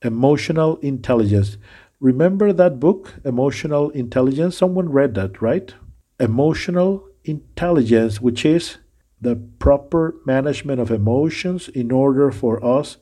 emotional 0.00 0.76
intelligence. 0.76 1.58
Remember 2.00 2.50
that 2.50 2.80
book, 2.80 3.12
Emotional 3.22 3.90
Intelligence? 3.90 4.56
Someone 4.56 4.88
read 4.88 5.14
that, 5.16 5.42
right? 5.42 5.74
Emotional 6.20 7.06
intelligence, 7.24 8.18
which 8.22 8.46
is 8.46 8.78
the 9.20 9.36
proper 9.58 10.14
management 10.24 10.80
of 10.80 10.90
emotions 10.90 11.68
in 11.68 11.92
order 11.92 12.30
for 12.30 12.64
us 12.64 12.96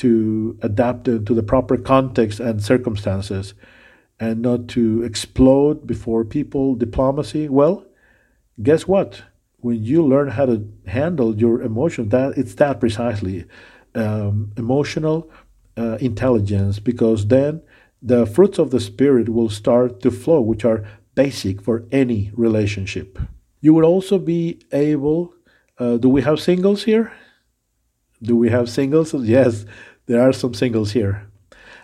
to 0.00 0.58
adapt 0.62 1.04
to 1.04 1.18
the 1.18 1.42
proper 1.42 1.76
context 1.76 2.40
and 2.40 2.62
circumstances 2.62 3.54
and 4.18 4.42
not 4.42 4.68
to 4.68 5.02
explode 5.02 5.86
before 5.86 6.24
people 6.24 6.74
diplomacy 6.74 7.48
well 7.48 7.84
guess 8.62 8.86
what 8.86 9.22
when 9.58 9.82
you 9.82 10.04
learn 10.04 10.28
how 10.28 10.46
to 10.46 10.66
handle 10.86 11.36
your 11.36 11.62
emotions 11.62 12.10
that 12.10 12.36
it's 12.36 12.54
that 12.54 12.80
precisely 12.80 13.44
um, 13.94 14.52
emotional 14.56 15.30
uh, 15.76 15.96
intelligence 16.00 16.78
because 16.78 17.26
then 17.28 17.62
the 18.02 18.24
fruits 18.26 18.58
of 18.58 18.70
the 18.70 18.80
spirit 18.80 19.28
will 19.28 19.48
start 19.48 20.00
to 20.00 20.10
flow 20.10 20.40
which 20.40 20.64
are 20.64 20.84
basic 21.14 21.60
for 21.60 21.84
any 21.92 22.30
relationship 22.34 23.18
you 23.60 23.74
will 23.74 23.84
also 23.84 24.18
be 24.18 24.60
able 24.72 25.34
uh, 25.80 25.96
do 25.96 26.10
we 26.10 26.20
have 26.20 26.38
singles 26.38 26.84
here? 26.84 27.10
Do 28.22 28.36
we 28.36 28.50
have 28.50 28.68
singles? 28.68 29.14
Yes, 29.14 29.64
there 30.10 30.28
are 30.28 30.32
some 30.32 30.54
singles 30.54 30.90
here. 30.90 31.30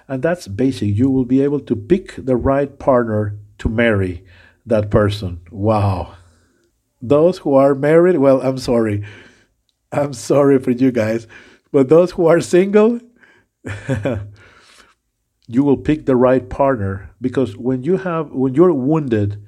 And 0.08 0.20
that's 0.20 0.48
basic. 0.48 0.96
You 0.96 1.10
will 1.10 1.24
be 1.24 1.42
able 1.42 1.60
to 1.60 1.76
pick 1.76 2.16
the 2.18 2.34
right 2.34 2.76
partner 2.76 3.38
to 3.58 3.68
marry 3.68 4.24
that 4.66 4.90
person. 4.90 5.42
Wow. 5.52 6.16
Those 7.00 7.38
who 7.38 7.54
are 7.54 7.72
married, 7.76 8.18
well, 8.18 8.42
I'm 8.42 8.58
sorry. 8.58 9.04
I'm 9.92 10.12
sorry 10.12 10.58
for 10.58 10.72
you 10.72 10.90
guys. 10.90 11.28
But 11.70 11.88
those 11.88 12.10
who 12.10 12.26
are 12.26 12.40
single, 12.40 12.98
you 15.46 15.62
will 15.62 15.76
pick 15.76 16.06
the 16.06 16.16
right 16.16 16.50
partner 16.50 17.14
because 17.20 17.56
when 17.56 17.84
you 17.84 17.98
have 17.98 18.32
when 18.32 18.54
you're 18.56 18.72
wounded, 18.72 19.40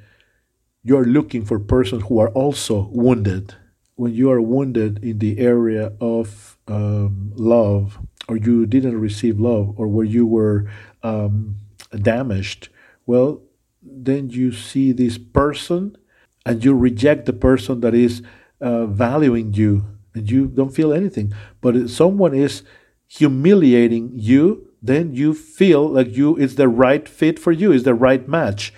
you're 0.84 1.04
looking 1.04 1.44
for 1.44 1.58
persons 1.58 2.04
who 2.04 2.20
are 2.20 2.30
also 2.30 2.88
wounded 2.92 3.56
when 3.98 4.14
you 4.14 4.30
are 4.30 4.40
wounded 4.40 5.02
in 5.02 5.18
the 5.18 5.40
area 5.40 5.92
of 6.00 6.56
um, 6.68 7.32
love, 7.34 7.98
or 8.28 8.36
you 8.36 8.66
didn't 8.66 9.00
receive 9.00 9.40
love, 9.40 9.74
or 9.76 9.88
where 9.88 10.04
you 10.04 10.26
were 10.26 10.70
um, 11.02 11.56
damaged, 12.02 12.68
well, 13.06 13.40
then 13.82 14.28
you 14.28 14.52
see 14.52 14.92
this 14.92 15.16
person 15.16 15.96
and 16.44 16.64
you 16.64 16.74
reject 16.74 17.26
the 17.26 17.32
person 17.32 17.80
that 17.80 17.94
is 17.94 18.22
uh, 18.60 18.86
valuing 18.86 19.54
you 19.54 19.86
and 20.14 20.30
you 20.30 20.46
don't 20.46 20.74
feel 20.74 20.92
anything. 20.92 21.32
But 21.60 21.76
if 21.76 21.90
someone 21.90 22.34
is 22.34 22.62
humiliating 23.06 24.10
you, 24.14 24.68
then 24.82 25.12
you 25.12 25.34
feel 25.34 25.88
like 25.88 26.16
you 26.16 26.36
it's 26.36 26.54
the 26.54 26.68
right 26.68 27.08
fit 27.08 27.38
for 27.38 27.52
you, 27.52 27.72
it's 27.72 27.84
the 27.84 27.94
right 27.94 28.28
match. 28.28 28.72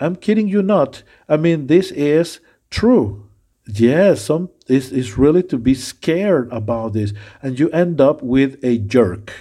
I'm 0.00 0.16
kidding 0.16 0.48
you 0.48 0.62
not. 0.62 1.02
I 1.28 1.36
mean, 1.36 1.66
this 1.66 1.90
is 1.92 2.40
true. 2.70 3.23
Yes, 3.66 4.26
some 4.26 4.50
is 4.68 4.92
is 4.92 5.16
really 5.16 5.42
to 5.44 5.56
be 5.56 5.74
scared 5.74 6.52
about 6.52 6.92
this, 6.92 7.12
and 7.42 7.58
you 7.58 7.70
end 7.70 8.00
up 8.00 8.22
with 8.22 8.62
a 8.62 8.78
jerk. 8.78 9.32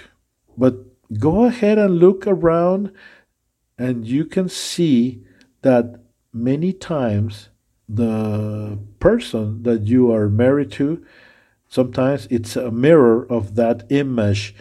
But 0.58 0.76
go 1.20 1.46
ahead 1.46 1.78
and 1.78 2.00
look 2.00 2.26
around, 2.26 2.92
and 3.78 4.08
you 4.08 4.26
can 4.26 4.48
see 4.48 5.24
that 5.62 6.00
many 6.32 6.74
times 6.74 7.50
the 7.88 8.80
person 9.00 9.64
that 9.64 9.82
you 9.84 10.12
are 10.12 10.30
married 10.30 10.72
to 10.72 11.06
sometimes 11.74 12.28
it's 12.30 12.56
a 12.56 12.72
mirror 12.72 13.26
of 13.32 13.56
that 13.56 13.84
image 13.90 14.56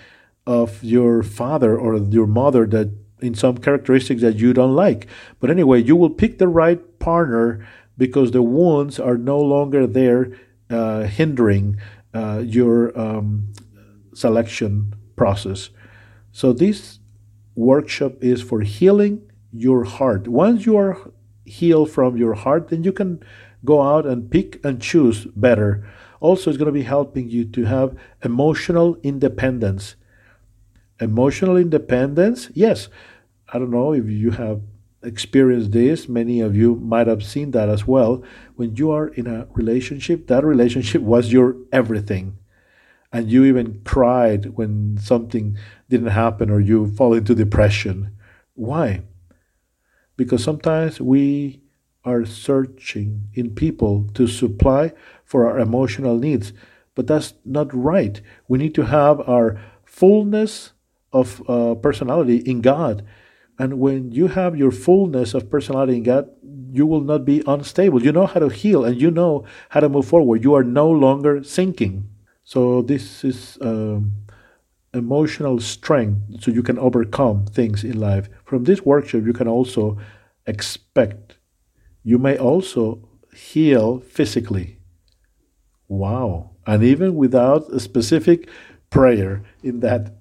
of 0.46 0.82
your 0.82 1.22
father 1.22 1.78
or 1.78 1.98
your 1.98 2.26
mother 2.26 2.66
that 2.66 2.90
in 3.20 3.34
some 3.34 3.56
characteristics 3.58 4.22
that 4.22 4.36
you 4.36 4.52
don't 4.52 4.74
like 4.74 5.06
but 5.38 5.50
anyway 5.50 5.80
you 5.80 5.94
will 5.94 6.10
pick 6.10 6.38
the 6.38 6.48
right 6.48 6.98
partner 6.98 7.66
because 7.96 8.30
the 8.30 8.42
wounds 8.42 8.98
are 8.98 9.18
no 9.18 9.40
longer 9.40 9.86
there 9.86 10.32
uh, 10.70 11.02
hindering 11.02 11.76
uh, 12.14 12.42
your 12.44 12.98
um, 12.98 13.52
selection 14.14 14.94
process 15.16 15.70
so 16.32 16.52
this 16.52 16.98
workshop 17.54 18.12
is 18.20 18.42
for 18.42 18.60
healing 18.62 19.22
your 19.52 19.84
heart 19.84 20.26
once 20.28 20.64
you 20.64 20.76
are 20.76 21.12
healed 21.44 21.90
from 21.90 22.16
your 22.16 22.34
heart, 22.34 22.68
then 22.68 22.84
you 22.84 22.92
can 22.92 23.22
go 23.64 23.82
out 23.82 24.06
and 24.06 24.30
pick 24.30 24.64
and 24.64 24.80
choose 24.80 25.26
better. 25.36 25.86
Also, 26.20 26.50
it's 26.50 26.58
going 26.58 26.66
to 26.66 26.72
be 26.72 26.82
helping 26.82 27.28
you 27.28 27.44
to 27.44 27.64
have 27.64 27.96
emotional 28.22 28.96
independence. 29.02 29.96
Emotional 31.00 31.56
independence, 31.56 32.50
yes. 32.54 32.88
I 33.52 33.58
don't 33.58 33.70
know 33.70 33.92
if 33.92 34.06
you 34.06 34.30
have 34.30 34.62
experienced 35.02 35.72
this. 35.72 36.08
Many 36.08 36.40
of 36.40 36.56
you 36.56 36.76
might 36.76 37.06
have 37.06 37.24
seen 37.24 37.50
that 37.52 37.68
as 37.68 37.86
well. 37.86 38.22
When 38.56 38.76
you 38.76 38.90
are 38.90 39.08
in 39.08 39.26
a 39.26 39.46
relationship, 39.52 40.26
that 40.28 40.44
relationship 40.44 41.02
was 41.02 41.32
your 41.32 41.56
everything. 41.72 42.38
And 43.12 43.30
you 43.30 43.44
even 43.44 43.82
cried 43.84 44.56
when 44.56 44.98
something 44.98 45.58
didn't 45.88 46.08
happen 46.08 46.50
or 46.50 46.60
you 46.60 46.92
fall 46.94 47.12
into 47.12 47.34
depression. 47.34 48.16
Why? 48.54 49.02
because 50.16 50.44
sometimes 50.44 51.00
we 51.00 51.60
are 52.04 52.24
searching 52.24 53.28
in 53.34 53.54
people 53.54 54.08
to 54.14 54.26
supply 54.26 54.92
for 55.24 55.48
our 55.48 55.58
emotional 55.58 56.18
needs, 56.18 56.52
but 56.94 57.06
that's 57.06 57.34
not 57.44 57.72
right. 57.74 58.20
We 58.48 58.58
need 58.58 58.74
to 58.76 58.82
have 58.82 59.20
our 59.28 59.60
fullness 59.84 60.72
of 61.12 61.42
uh, 61.48 61.74
personality 61.76 62.36
in 62.36 62.60
God. 62.60 63.04
And 63.58 63.78
when 63.78 64.10
you 64.12 64.28
have 64.28 64.56
your 64.56 64.70
fullness 64.70 65.34
of 65.34 65.50
personality 65.50 65.96
in 65.96 66.02
God, 66.02 66.28
you 66.72 66.86
will 66.86 67.02
not 67.02 67.24
be 67.24 67.42
unstable. 67.46 68.02
You 68.02 68.12
know 68.12 68.26
how 68.26 68.40
to 68.40 68.48
heal 68.48 68.84
and 68.84 69.00
you 69.00 69.10
know 69.10 69.44
how 69.68 69.80
to 69.80 69.88
move 69.88 70.06
forward. 70.06 70.42
You 70.42 70.54
are 70.54 70.64
no 70.64 70.90
longer 70.90 71.44
sinking. 71.44 72.08
So, 72.44 72.82
this 72.82 73.24
is 73.24 73.58
um, 73.60 74.12
emotional 74.94 75.60
strength 75.60 76.42
so 76.42 76.50
you 76.50 76.62
can 76.62 76.78
overcome 76.78 77.46
things 77.46 77.84
in 77.84 78.00
life. 78.00 78.28
From 78.44 78.64
this 78.64 78.84
workshop, 78.84 79.22
you 79.24 79.32
can 79.32 79.48
also 79.48 79.98
expect. 80.46 81.36
You 82.02 82.18
may 82.18 82.36
also 82.36 83.08
heal 83.34 84.00
physically. 84.00 84.78
Wow. 85.88 86.50
And 86.66 86.82
even 86.82 87.14
without 87.14 87.72
a 87.72 87.80
specific 87.80 88.48
prayer 88.90 89.42
in 89.62 89.80
that 89.80 90.14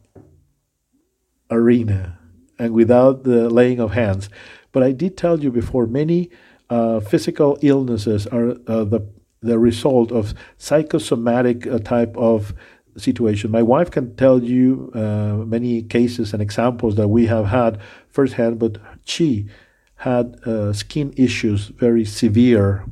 arena 1.49 2.20
and 2.62 2.74
without 2.74 3.24
the 3.24 3.49
laying 3.49 3.80
of 3.80 3.91
hands. 3.91 4.30
But 4.72 4.84
I 4.84 4.91
did 4.91 5.18
tell 5.18 5.39
you 5.43 5.51
before 5.51 5.88
many 5.88 6.30
uh, 6.70 6.99
physical 6.99 7.57
illnesses 7.62 8.28
are 8.28 8.51
uh, 8.68 8.84
the, 8.84 9.01
the 9.41 9.57
result 9.57 10.12
of 10.12 10.36
psychosomatic 10.59 11.66
uh, 11.66 11.80
type 11.80 12.16
of 12.16 12.53
situation. 12.95 13.49
My 13.49 13.64
wife 13.64 13.89
can 13.89 14.16
tell 14.16 14.43
you 14.43 14.91
uh, 14.93 15.43
many 15.55 15.82
cases 15.82 16.34
and 16.34 16.41
examples 16.41 16.95
that 16.97 17.07
we 17.07 17.26
have 17.26 17.47
had 17.47 17.80
firsthand, 18.09 18.59
but 18.59 18.78
she 19.05 19.47
had 19.95 20.39
uh, 20.45 20.72
skin 20.72 21.14
issues, 21.18 21.68
very 21.68 22.05
severe. 22.05 22.86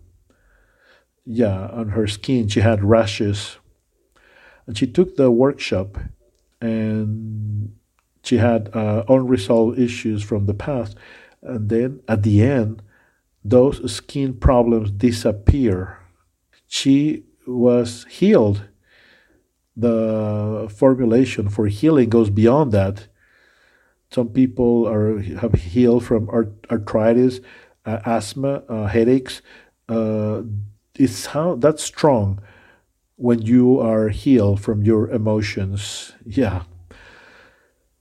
Yeah, 1.26 1.68
on 1.68 1.90
her 1.90 2.08
skin, 2.08 2.48
she 2.48 2.62
had 2.62 2.84
rashes. 2.84 3.58
And 4.66 4.76
she 4.76 4.88
took 4.88 5.16
the 5.16 5.30
workshop 5.30 6.00
and 6.60 7.76
she 8.24 8.38
had 8.38 8.70
uh, 8.76 9.04
unresolved 9.08 9.80
issues 9.80 10.24
from 10.24 10.46
the 10.46 10.54
past. 10.54 10.96
And 11.42 11.70
then 11.70 12.02
at 12.08 12.24
the 12.24 12.44
end, 12.44 12.82
those 13.44 13.92
skin 13.92 14.34
problems 14.34 14.92
disappear. 14.92 16.00
She 16.68 17.24
was 17.48 18.06
healed 18.10 18.70
the 19.80 20.68
formulation 20.76 21.50
for 21.50 21.68
healing 21.68 22.10
goes 22.10 22.30
beyond 22.30 22.72
that. 22.74 23.08
Some 24.12 24.30
people 24.30 24.88
are 24.88 25.20
have 25.20 25.54
healed 25.54 26.04
from 26.04 26.30
art, 26.30 26.52
arthritis, 26.70 27.40
uh, 27.86 28.00
asthma, 28.06 28.64
uh, 28.68 28.88
headaches. 28.88 29.42
Uh, 29.88 30.42
it's 30.96 31.28
how 31.28 31.56
that's 31.56 31.84
strong 31.84 32.42
when 33.16 33.42
you 33.42 33.80
are 33.80 34.10
healed 34.10 34.60
from 34.60 34.84
your 34.84 35.10
emotions. 35.10 36.14
Yeah. 36.26 36.64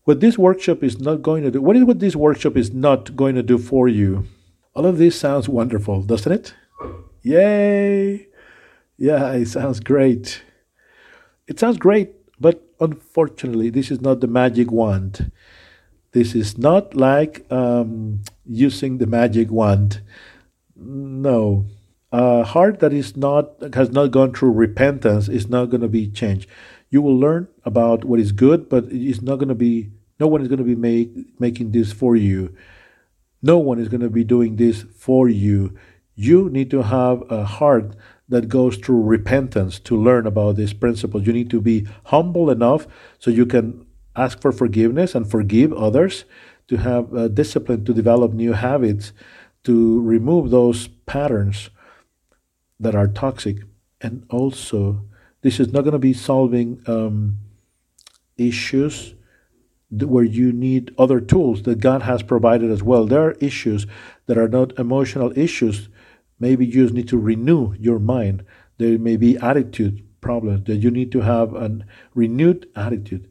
What 0.09 0.21
this 0.21 0.39
workshop 0.39 0.83
is 0.83 0.99
not 0.99 1.21
going 1.21 1.43
to 1.43 1.51
do, 1.51 1.61
what 1.61 1.77
is 1.77 1.85
what 1.85 1.99
this 1.99 2.17
workshop 2.17 2.57
is 2.57 2.73
not 2.73 3.15
going 3.15 3.35
to 3.35 3.43
do 3.43 3.59
for 3.59 3.89
you? 3.89 4.25
All 4.73 4.87
of 4.87 4.97
this 4.97 5.21
sounds 5.21 5.51
wonderful, 5.51 6.01
doesn't 6.01 6.33
it? 6.33 6.55
Yay! 7.21 8.27
Yeah, 8.97 9.33
it 9.33 9.49
sounds 9.49 9.81
great. 9.81 10.43
It 11.47 11.61
sounds 11.61 11.77
great, 11.77 12.15
but 12.41 12.67
unfortunately, 12.81 13.69
this 13.69 13.91
is 13.91 14.01
not 14.01 14.23
the 14.23 14.27
magic 14.27 14.73
wand. 14.73 15.31
This 16.13 16.35
is 16.35 16.57
not 16.57 16.95
like 16.95 17.45
um, 17.53 18.23
using 18.47 18.97
the 18.97 19.07
magic 19.07 19.51
wand. 19.51 20.01
No. 20.75 21.67
A 22.13 22.45
heart 22.45 22.81
that 22.81 22.95
is 22.95 23.15
not 23.15 23.75
has 23.75 23.91
not 23.91 24.13
gone 24.13 24.33
through 24.33 24.53
repentance 24.53 25.29
is 25.29 25.51
not 25.51 25.67
going 25.67 25.83
to 25.83 25.89
be 25.89 26.09
changed. 26.09 26.49
You 26.89 27.03
will 27.03 27.19
learn 27.19 27.49
about 27.67 28.07
what 28.07 28.21
is 28.21 28.33
good, 28.33 28.71
but 28.71 28.87
it's 28.89 29.21
not 29.21 29.37
going 29.37 29.51
to 29.51 29.55
be. 29.55 29.91
No 30.19 30.27
one 30.27 30.43
is 30.43 30.49
going 30.49 30.59
to 30.59 30.65
be 30.65 30.75
make, 30.75 31.41
making 31.41 31.73
this 31.73 31.93
for 31.93 32.17
you. 32.17 32.55
No 33.43 33.59
one 33.59 33.79
is 33.79 33.89
going 33.89 34.01
to 34.01 34.11
be 34.11 34.25
doing 34.25 34.57
this 34.57 34.85
for 34.97 35.29
you. 35.29 35.77
You 36.15 36.51
need 36.51 36.71
to 36.71 36.83
have 36.83 37.23
a 37.31 37.45
heart 37.45 37.95
that 38.29 38.49
goes 38.49 38.77
through 38.77 39.03
repentance 39.03 39.79
to 39.81 39.97
learn 39.97 40.27
about 40.27 40.57
this 40.57 40.73
principle. 40.73 41.23
You 41.23 41.33
need 41.33 41.51
to 41.51 41.61
be 41.61 41.87
humble 42.07 42.51
enough 42.51 42.87
so 43.19 43.31
you 43.31 43.47
can 43.47 43.87
ask 44.17 44.41
for 44.41 44.53
forgiveness 44.53 45.15
and 45.15 45.31
forgive 45.31 45.73
others, 45.73 46.25
to 46.67 46.77
have 46.77 47.15
a 47.15 47.29
discipline 47.29 47.85
to 47.85 47.95
develop 47.95 48.33
new 48.33 48.53
habits, 48.53 49.13
to 49.65 50.03
remove 50.03 50.51
those 50.51 50.89
patterns 51.07 51.71
that 52.79 52.95
are 52.95 53.09
toxic. 53.09 53.59
And 54.01 54.27
also, 54.29 55.03
this 55.41 55.59
is 55.59 55.73
not 55.73 55.83
going 55.83 55.93
to 55.93 55.99
be 55.99 56.13
solving 56.13 56.83
um, 56.87 57.39
issues 58.37 59.15
where 59.91 60.25
you 60.25 60.53
need 60.53 60.95
other 60.99 61.21
tools 61.21 61.63
that 61.63 61.81
God 61.81 62.03
has 62.03 62.23
provided 62.23 62.71
as 62.71 62.83
well. 62.83 63.07
There 63.07 63.23
are 63.23 63.33
issues 63.33 63.87
that 64.27 64.37
are 64.37 64.49
not 64.49 64.79
emotional 64.79 65.33
issues 65.37 65.89
Maybe 66.41 66.67
you 66.67 66.85
just 66.85 66.95
need 66.95 67.09
to 67.09 67.19
renew 67.19 67.75
your 67.79 67.99
mind. 67.99 68.45
There 68.79 68.99
may 68.99 69.17
be 69.17 69.37
attitude 69.39 70.05
problems 70.21 70.65
that 70.67 70.77
you 70.77 70.91
need 70.91 71.13
to 71.13 71.21
have 71.21 71.55
a 71.55 71.81
renewed 72.15 72.69
attitude. 72.77 73.29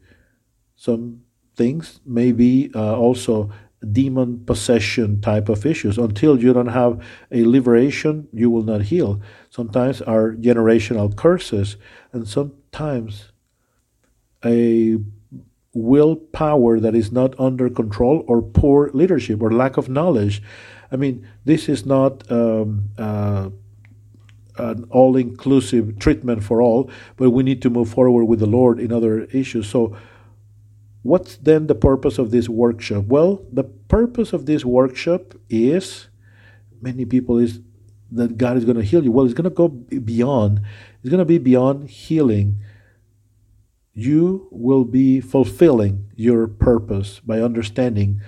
Some 0.76 1.22
things 1.56 2.00
may 2.04 2.32
be 2.32 2.70
uh, 2.74 2.96
also 2.96 3.50
demon 3.92 4.44
possession 4.44 5.20
type 5.20 5.48
of 5.48 5.64
issues. 5.64 5.98
Until 5.98 6.38
you 6.38 6.52
don't 6.52 6.68
have 6.68 7.02
a 7.30 7.44
liberation, 7.44 8.28
you 8.32 8.50
will 8.50 8.62
not 8.62 8.82
heal. 8.82 9.20
Sometimes 9.50 10.02
are 10.02 10.32
generational 10.32 11.14
curses, 11.14 11.76
and 12.12 12.28
sometimes 12.28 13.32
a 14.44 14.98
willpower 15.84 16.80
that 16.80 16.94
is 16.94 17.10
not 17.12 17.38
under 17.38 17.68
control 17.68 18.24
or 18.26 18.42
poor 18.42 18.90
leadership 18.92 19.42
or 19.42 19.52
lack 19.52 19.76
of 19.76 19.88
knowledge 19.88 20.42
I 20.90 20.96
mean, 20.96 21.26
this 21.44 21.68
is 21.68 21.84
not 21.84 22.30
um, 22.30 22.90
uh, 22.96 23.50
an 24.56 24.84
all 24.90 25.16
inclusive 25.16 25.98
treatment 25.98 26.42
for 26.42 26.62
all, 26.62 26.90
but 27.16 27.30
we 27.30 27.42
need 27.42 27.62
to 27.62 27.70
move 27.70 27.90
forward 27.90 28.24
with 28.24 28.40
the 28.40 28.46
Lord 28.46 28.80
in 28.80 28.92
other 28.92 29.24
issues. 29.24 29.68
So, 29.68 29.96
What's 31.02 31.36
then 31.36 31.68
the 31.68 31.76
purpose 31.76 32.18
of 32.18 32.32
this 32.32 32.48
workshop? 32.48 33.04
Well, 33.06 33.42
the 33.52 33.64
purpose 33.64 34.32
of 34.32 34.46
this 34.46 34.64
workshop 34.64 35.32
is 35.48 36.08
many 36.82 37.04
people 37.04 37.38
is 37.38 37.60
that 38.10 38.36
God 38.36 38.56
is 38.56 38.64
going 38.64 38.76
to 38.76 38.82
heal 38.82 39.04
you. 39.04 39.12
Well, 39.12 39.24
it's 39.24 39.32
going 39.32 39.44
to 39.44 39.50
go 39.50 39.68
beyond. 39.68 40.60
It's 41.00 41.08
going 41.08 41.20
to 41.20 41.24
be 41.24 41.38
beyond 41.38 41.88
healing. 41.88 42.56
You 43.98 44.46
will 44.52 44.84
be 44.84 45.20
fulfilling 45.20 46.12
your 46.14 46.46
purpose 46.46 47.18
by 47.18 47.40
understanding 47.40 48.20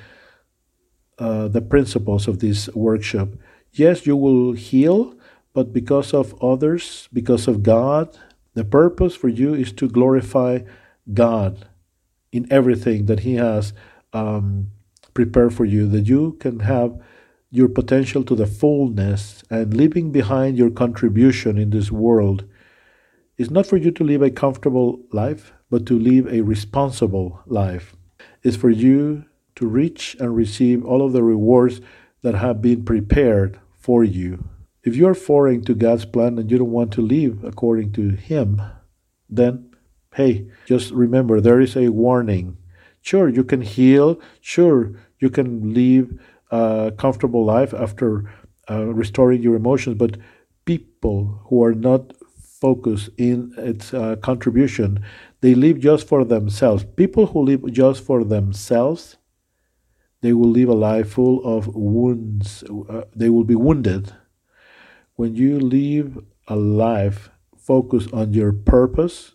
uh, 1.16 1.46
the 1.46 1.60
principles 1.60 2.26
of 2.26 2.40
this 2.40 2.68
workshop. 2.74 3.28
Yes, 3.70 4.04
you 4.04 4.16
will 4.16 4.54
heal, 4.54 5.14
but 5.52 5.72
because 5.72 6.12
of 6.12 6.34
others, 6.42 7.08
because 7.12 7.46
of 7.46 7.62
God, 7.62 8.18
the 8.54 8.64
purpose 8.64 9.14
for 9.14 9.28
you 9.28 9.54
is 9.54 9.70
to 9.74 9.88
glorify 9.88 10.62
God 11.14 11.68
in 12.32 12.48
everything 12.50 13.06
that 13.06 13.20
He 13.20 13.34
has 13.34 13.72
um, 14.12 14.72
prepared 15.14 15.54
for 15.54 15.64
you, 15.64 15.86
that 15.86 16.08
you 16.08 16.32
can 16.40 16.58
have 16.66 17.00
your 17.48 17.68
potential 17.68 18.24
to 18.24 18.34
the 18.34 18.46
fullness 18.46 19.44
and 19.48 19.72
leaving 19.72 20.10
behind 20.10 20.58
your 20.58 20.70
contribution 20.70 21.58
in 21.58 21.70
this 21.70 21.92
world 21.92 22.44
is 23.38 23.52
not 23.52 23.66
for 23.66 23.76
you 23.76 23.92
to 23.92 24.02
live 24.02 24.20
a 24.20 24.32
comfortable 24.32 24.98
life, 25.12 25.52
but 25.70 25.86
to 25.86 25.98
live 25.98 26.26
a 26.26 26.42
responsible 26.42 27.40
life. 27.46 27.94
It's 28.42 28.56
for 28.56 28.70
you 28.70 29.24
to 29.54 29.66
reach 29.66 30.16
and 30.18 30.34
receive 30.34 30.84
all 30.84 31.04
of 31.04 31.12
the 31.12 31.22
rewards 31.22 31.80
that 32.22 32.34
have 32.34 32.60
been 32.60 32.84
prepared 32.84 33.58
for 33.78 34.04
you. 34.04 34.44
If 34.82 34.96
you 34.96 35.06
are 35.06 35.14
foreign 35.14 35.62
to 35.64 35.74
God's 35.74 36.04
plan 36.04 36.38
and 36.38 36.50
you 36.50 36.58
don't 36.58 36.70
want 36.70 36.92
to 36.94 37.02
live 37.02 37.44
according 37.44 37.92
to 37.92 38.10
Him, 38.10 38.60
then 39.28 39.70
hey, 40.14 40.50
just 40.66 40.90
remember 40.90 41.40
there 41.40 41.60
is 41.60 41.76
a 41.76 41.88
warning. 41.88 42.56
Sure, 43.02 43.28
you 43.28 43.44
can 43.44 43.62
heal. 43.62 44.20
Sure, 44.40 44.92
you 45.18 45.30
can 45.30 45.72
live 45.72 46.18
a 46.50 46.92
comfortable 46.98 47.44
life 47.44 47.72
after 47.72 48.30
uh, 48.68 48.86
restoring 48.86 49.42
your 49.42 49.54
emotions, 49.54 49.96
but 49.96 50.16
people 50.64 51.42
who 51.46 51.62
are 51.62 51.74
not 51.74 52.12
focused 52.60 53.10
in 53.16 53.54
its 53.56 53.94
uh, 53.94 54.16
contribution, 54.16 55.02
they 55.40 55.54
live 55.54 55.80
just 55.80 56.06
for 56.06 56.24
themselves. 56.24 56.84
People 56.84 57.26
who 57.26 57.42
live 57.42 57.72
just 57.72 58.04
for 58.04 58.22
themselves, 58.24 59.16
they 60.20 60.32
will 60.32 60.50
live 60.50 60.68
a 60.68 60.74
life 60.74 61.12
full 61.12 61.42
of 61.44 61.74
wounds. 61.74 62.62
Uh, 62.62 63.02
they 63.16 63.30
will 63.30 63.44
be 63.44 63.54
wounded. 63.54 64.12
When 65.16 65.34
you 65.34 65.58
live 65.58 66.18
a 66.48 66.56
life 66.56 67.30
focused 67.56 68.12
on 68.12 68.32
your 68.34 68.52
purpose, 68.52 69.32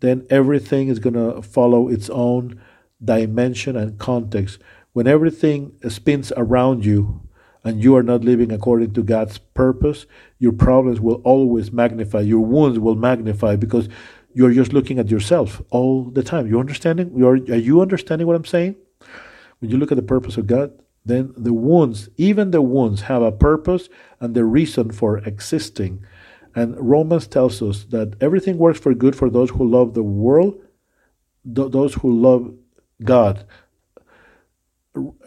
then 0.00 0.26
everything 0.30 0.88
is 0.88 0.98
going 0.98 1.14
to 1.14 1.42
follow 1.42 1.88
its 1.88 2.10
own 2.10 2.60
dimension 3.02 3.76
and 3.76 3.98
context. 3.98 4.58
When 4.92 5.06
everything 5.06 5.72
spins 5.88 6.32
around 6.36 6.84
you 6.84 7.28
and 7.64 7.82
you 7.82 7.96
are 7.96 8.02
not 8.02 8.24
living 8.24 8.52
according 8.52 8.92
to 8.94 9.02
God's 9.02 9.38
purpose, 9.38 10.06
your 10.38 10.52
problems 10.52 11.00
will 11.00 11.22
always 11.24 11.72
magnify, 11.72 12.20
your 12.20 12.40
wounds 12.40 12.78
will 12.78 12.96
magnify 12.96 13.56
because 13.56 13.88
you're 14.34 14.52
just 14.52 14.72
looking 14.72 14.98
at 14.98 15.10
yourself 15.10 15.62
all 15.70 16.04
the 16.04 16.22
time. 16.22 16.46
You 16.46 16.58
understanding? 16.58 17.12
You're, 17.16 17.36
are 17.36 17.56
you 17.56 17.80
understanding 17.80 18.26
what 18.26 18.36
I'm 18.36 18.44
saying? 18.44 18.76
When 19.58 19.70
you 19.70 19.76
look 19.76 19.92
at 19.92 19.96
the 19.96 20.02
purpose 20.02 20.36
of 20.36 20.46
God, 20.46 20.72
then 21.04 21.34
the 21.36 21.52
wounds, 21.52 22.08
even 22.16 22.50
the 22.50 22.62
wounds, 22.62 23.02
have 23.02 23.22
a 23.22 23.32
purpose 23.32 23.88
and 24.20 24.34
the 24.34 24.44
reason 24.44 24.90
for 24.90 25.18
existing. 25.18 26.04
And 26.54 26.78
Romans 26.78 27.26
tells 27.26 27.62
us 27.62 27.84
that 27.84 28.14
everything 28.20 28.58
works 28.58 28.78
for 28.78 28.94
good 28.94 29.16
for 29.16 29.30
those 29.30 29.50
who 29.50 29.68
love 29.68 29.94
the 29.94 30.02
world, 30.02 30.60
th- 31.44 31.72
those 31.72 31.94
who 31.94 32.12
love 32.12 32.54
God. 33.02 33.44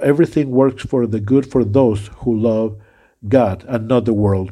Everything 0.01 0.51
works 0.51 0.83
for 0.83 1.07
the 1.07 1.19
good 1.19 1.49
for 1.49 1.63
those 1.63 2.07
who 2.17 2.35
love 2.35 2.79
God 3.27 3.65
and 3.67 3.87
not 3.87 4.05
the 4.05 4.13
world. 4.13 4.51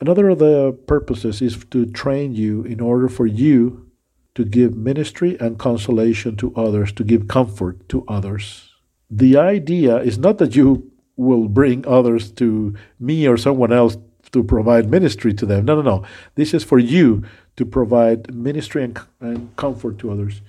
Another 0.00 0.28
of 0.28 0.38
the 0.38 0.72
purposes 0.86 1.42
is 1.42 1.64
to 1.70 1.84
train 1.86 2.34
you 2.34 2.62
in 2.62 2.80
order 2.80 3.08
for 3.08 3.26
you 3.26 3.90
to 4.34 4.44
give 4.44 4.76
ministry 4.76 5.36
and 5.40 5.58
consolation 5.58 6.36
to 6.36 6.54
others, 6.54 6.92
to 6.92 7.02
give 7.02 7.26
comfort 7.26 7.88
to 7.88 8.04
others. 8.06 8.72
The 9.10 9.36
idea 9.36 9.96
is 9.96 10.18
not 10.18 10.38
that 10.38 10.54
you 10.54 10.92
will 11.16 11.48
bring 11.48 11.84
others 11.86 12.30
to 12.32 12.74
me 13.00 13.26
or 13.26 13.36
someone 13.36 13.72
else 13.72 13.96
to 14.30 14.44
provide 14.44 14.88
ministry 14.88 15.34
to 15.34 15.46
them. 15.46 15.64
No, 15.64 15.74
no, 15.74 15.82
no. 15.82 16.04
This 16.36 16.54
is 16.54 16.62
for 16.62 16.78
you 16.78 17.24
to 17.56 17.66
provide 17.66 18.32
ministry 18.32 18.84
and, 18.84 18.98
and 19.20 19.56
comfort 19.56 19.98
to 19.98 20.12
others. 20.12 20.40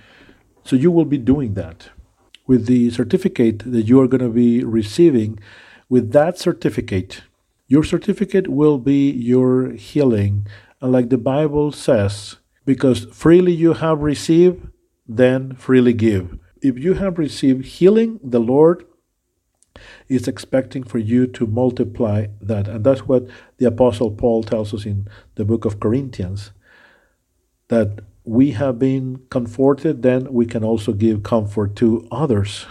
So 0.64 0.76
you 0.76 0.91
will 0.91 1.06
be 1.06 1.18
doing 1.18 1.56
that. 1.56 1.89
With 2.50 2.66
the 2.66 2.89
certificate 2.89 3.60
that 3.72 3.84
you 3.84 4.02
are 4.02 4.08
going 4.08 4.26
to 4.26 4.36
be 4.45 4.64
receiving, 4.64 5.38
with 5.88 6.14
that 6.14 6.39
certificate, 6.39 7.22
your 7.68 7.84
certificate 7.84 8.47
will 8.47 8.80
be 8.80 9.12
your 9.12 9.74
healing. 9.74 10.47
And 10.82 10.91
like 10.91 11.10
the 11.10 11.20
Bible 11.20 11.72
says, 11.72 12.38
because 12.66 13.06
freely 13.14 13.52
you 13.52 13.74
have 13.74 14.00
received, 14.02 14.68
then 15.08 15.54
freely 15.54 15.93
give. 15.93 16.39
If 16.60 16.80
you 16.80 16.95
have 16.95 17.20
received 17.20 17.66
healing, 17.66 18.20
the 18.24 18.39
Lord 18.39 18.84
is 20.08 20.28
expecting 20.28 20.84
for 20.84 20.97
you 20.97 21.28
to 21.28 21.45
multiply 21.45 22.26
that. 22.41 22.68
And 22.68 22.84
that's 22.84 23.08
what 23.08 23.28
the 23.60 23.68
Apostle 23.68 24.10
Paul 24.10 24.41
tells 24.41 24.74
us 24.74 24.88
in 24.88 25.08
the 25.36 25.45
book 25.45 25.66
of 25.66 25.80
Corinthians 25.80 26.50
that 27.68 28.00
we 28.24 28.51
have 28.51 28.78
been 28.78 29.22
comforted, 29.30 30.01
then 30.01 30.32
we 30.32 30.45
can 30.45 30.63
also 30.63 30.93
give 30.93 31.24
comfort 31.24 31.76
to 31.78 32.07
others. 32.11 32.65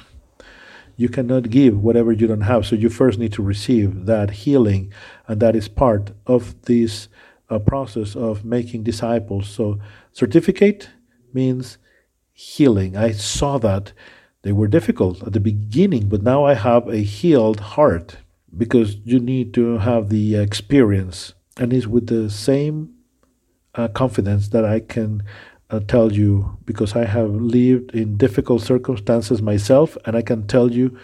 You 0.96 1.08
cannot 1.08 1.50
give 1.50 1.82
whatever 1.82 2.12
you 2.12 2.26
don't 2.26 2.42
have, 2.42 2.66
so 2.66 2.74
you 2.74 2.88
first 2.88 3.18
need 3.18 3.32
to 3.34 3.42
receive 3.42 4.06
that 4.06 4.30
healing, 4.30 4.92
and 5.26 5.40
that 5.40 5.54
is 5.54 5.68
part 5.68 6.10
of 6.26 6.60
this 6.62 7.08
uh, 7.48 7.58
process 7.58 8.16
of 8.16 8.44
making 8.44 8.82
disciples. 8.82 9.48
So, 9.48 9.78
certificate 10.12 10.90
means 11.32 11.78
healing. 12.32 12.96
I 12.96 13.12
saw 13.12 13.58
that 13.58 13.92
they 14.42 14.52
were 14.52 14.68
difficult 14.68 15.22
at 15.22 15.32
the 15.32 15.40
beginning, 15.40 16.08
but 16.08 16.22
now 16.22 16.44
I 16.44 16.54
have 16.54 16.88
a 16.88 16.98
healed 16.98 17.60
heart 17.60 18.16
because 18.56 18.96
you 19.04 19.18
need 19.20 19.52
to 19.54 19.78
have 19.78 20.08
the 20.08 20.36
experience. 20.36 21.34
And 21.56 21.72
it's 21.72 21.86
with 21.86 22.06
the 22.06 22.30
same 22.30 22.94
uh, 23.78 23.86
confidence 23.88 24.48
that 24.48 24.64
I 24.64 24.80
can 24.80 25.22
uh, 25.70 25.80
tell 25.80 26.12
you 26.12 26.58
because 26.64 26.96
I 26.96 27.04
have 27.04 27.30
lived 27.30 27.94
in 27.94 28.16
difficult 28.16 28.62
circumstances 28.62 29.40
myself, 29.40 29.96
and 30.04 30.16
I 30.16 30.22
can 30.22 30.46
tell 30.46 30.72
you 30.72 30.98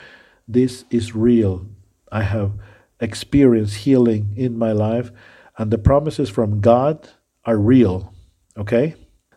this 0.48 0.84
is 0.90 1.14
real. 1.14 1.66
I 2.10 2.22
have 2.22 2.52
experienced 3.00 3.76
healing 3.76 4.34
in 4.36 4.58
my 4.58 4.72
life, 4.72 5.12
and 5.56 5.70
the 5.70 5.78
promises 5.78 6.28
from 6.28 6.60
God 6.60 7.08
are 7.44 7.58
real. 7.58 8.12
Okay? 8.56 8.96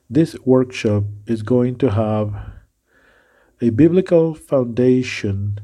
This 0.10 0.36
workshop 0.44 1.04
is 1.28 1.44
going 1.44 1.78
to 1.78 1.92
have 1.92 2.34
a 3.62 3.70
biblical 3.70 4.34
foundation, 4.34 5.60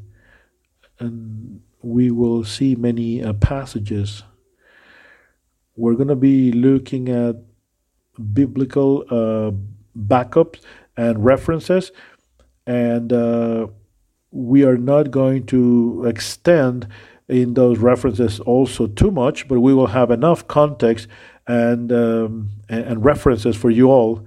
and 1.00 1.62
we 1.82 2.12
will 2.12 2.44
see 2.44 2.76
many 2.76 3.24
uh, 3.24 3.34
passages. 3.34 4.24
We're 5.76 5.96
going 5.96 6.10
to 6.10 6.16
be 6.16 6.52
looking 6.52 7.10
at 7.10 7.38
biblical 8.34 9.06
uh, 9.10 9.52
backups 9.98 10.60
and 10.96 11.24
references, 11.24 11.92
and 12.66 13.12
uh, 13.12 13.68
we 14.32 14.64
are 14.64 14.78
not 14.78 15.12
going 15.12 15.46
to 15.48 16.06
extend 16.08 16.88
in 17.28 17.54
those 17.54 17.80
references 17.80 18.40
also 18.42 18.88
too 18.88 19.12
much, 19.12 19.48
but 19.48 19.60
we 19.60 19.74
will 19.74 19.88
have 19.88 20.12
enough 20.12 20.48
context 20.48 21.08
and 21.48 21.92
um, 21.92 22.50
and, 22.70 22.86
and 22.86 23.06
references 23.06 23.56
for 23.56 23.70
you 23.70 23.90
all. 23.90 24.26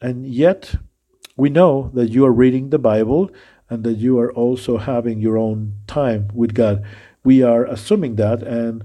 And 0.00 0.26
yet, 0.26 0.74
we 1.36 1.50
know 1.50 1.90
that 1.94 2.10
you 2.10 2.24
are 2.24 2.32
reading 2.32 2.70
the 2.70 2.78
Bible 2.78 3.30
and 3.68 3.84
that 3.84 3.98
you 3.98 4.18
are 4.18 4.32
also 4.32 4.78
having 4.78 5.20
your 5.20 5.38
own 5.38 5.74
time 5.86 6.28
with 6.34 6.54
God. 6.54 6.84
We 7.22 7.42
are 7.42 7.64
assuming 7.64 8.16
that, 8.16 8.42
and 8.42 8.84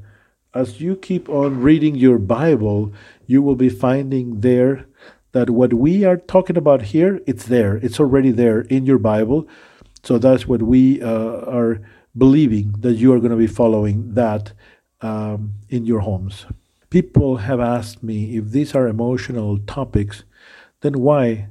as 0.53 0.81
you 0.81 0.95
keep 0.95 1.27
on 1.29 1.61
reading 1.61 1.95
your 1.95 2.19
Bible, 2.19 2.93
you 3.27 3.41
will 3.41 3.55
be 3.55 3.69
finding 3.69 4.41
there 4.41 4.85
that 5.31 5.49
what 5.49 5.73
we 5.73 6.05
are 6.05 6.17
talking 6.17 6.57
about 6.57 6.81
here, 6.81 7.19
it's 7.27 7.45
there. 7.45 7.75
It's 7.77 7.99
already 7.99 8.31
there 8.31 8.61
in 8.61 8.85
your 8.85 8.97
Bible. 8.97 9.47
So 10.03 10.17
that's 10.17 10.47
what 10.47 10.61
we 10.61 11.01
uh, 11.01 11.41
are 11.59 11.81
believing 12.17 12.75
that 12.79 12.93
you 12.93 13.11
are 13.13 13.19
going 13.19 13.31
to 13.31 13.37
be 13.37 13.47
following 13.47 14.13
that 14.13 14.53
um, 15.01 15.55
in 15.69 15.85
your 15.85 15.99
homes. 15.99 16.45
People 16.89 17.37
have 17.37 17.59
asked 17.59 18.01
me 18.01 18.37
if 18.37 18.51
these 18.51 18.73
are 18.75 18.87
emotional 18.87 19.57
topics, 19.59 20.23
then 20.81 20.93
why 20.93 21.49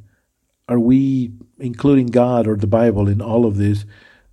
are 0.68 0.78
we 0.78 1.32
including 1.58 2.06
God 2.06 2.46
or 2.46 2.56
the 2.56 2.66
Bible 2.66 3.08
in 3.08 3.20
all 3.20 3.44
of 3.44 3.56
this? 3.56 3.84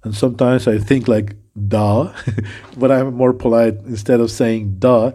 And 0.03 0.15
sometimes 0.15 0.67
I 0.67 0.77
think 0.77 1.07
like, 1.07 1.35
duh, 1.67 2.13
but 2.77 2.91
I'm 2.91 3.13
more 3.13 3.33
polite. 3.33 3.79
Instead 3.85 4.19
of 4.19 4.31
saying 4.31 4.77
duh, 4.79 5.11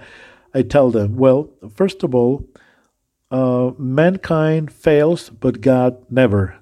I 0.57 0.63
tell 0.63 0.91
them, 0.91 1.17
well, 1.17 1.51
first 1.75 2.03
of 2.03 2.15
all, 2.15 2.49
uh, 3.31 3.73
mankind 3.79 4.73
fails, 4.73 5.29
but 5.29 5.61
God 5.61 5.93
never. 6.11 6.57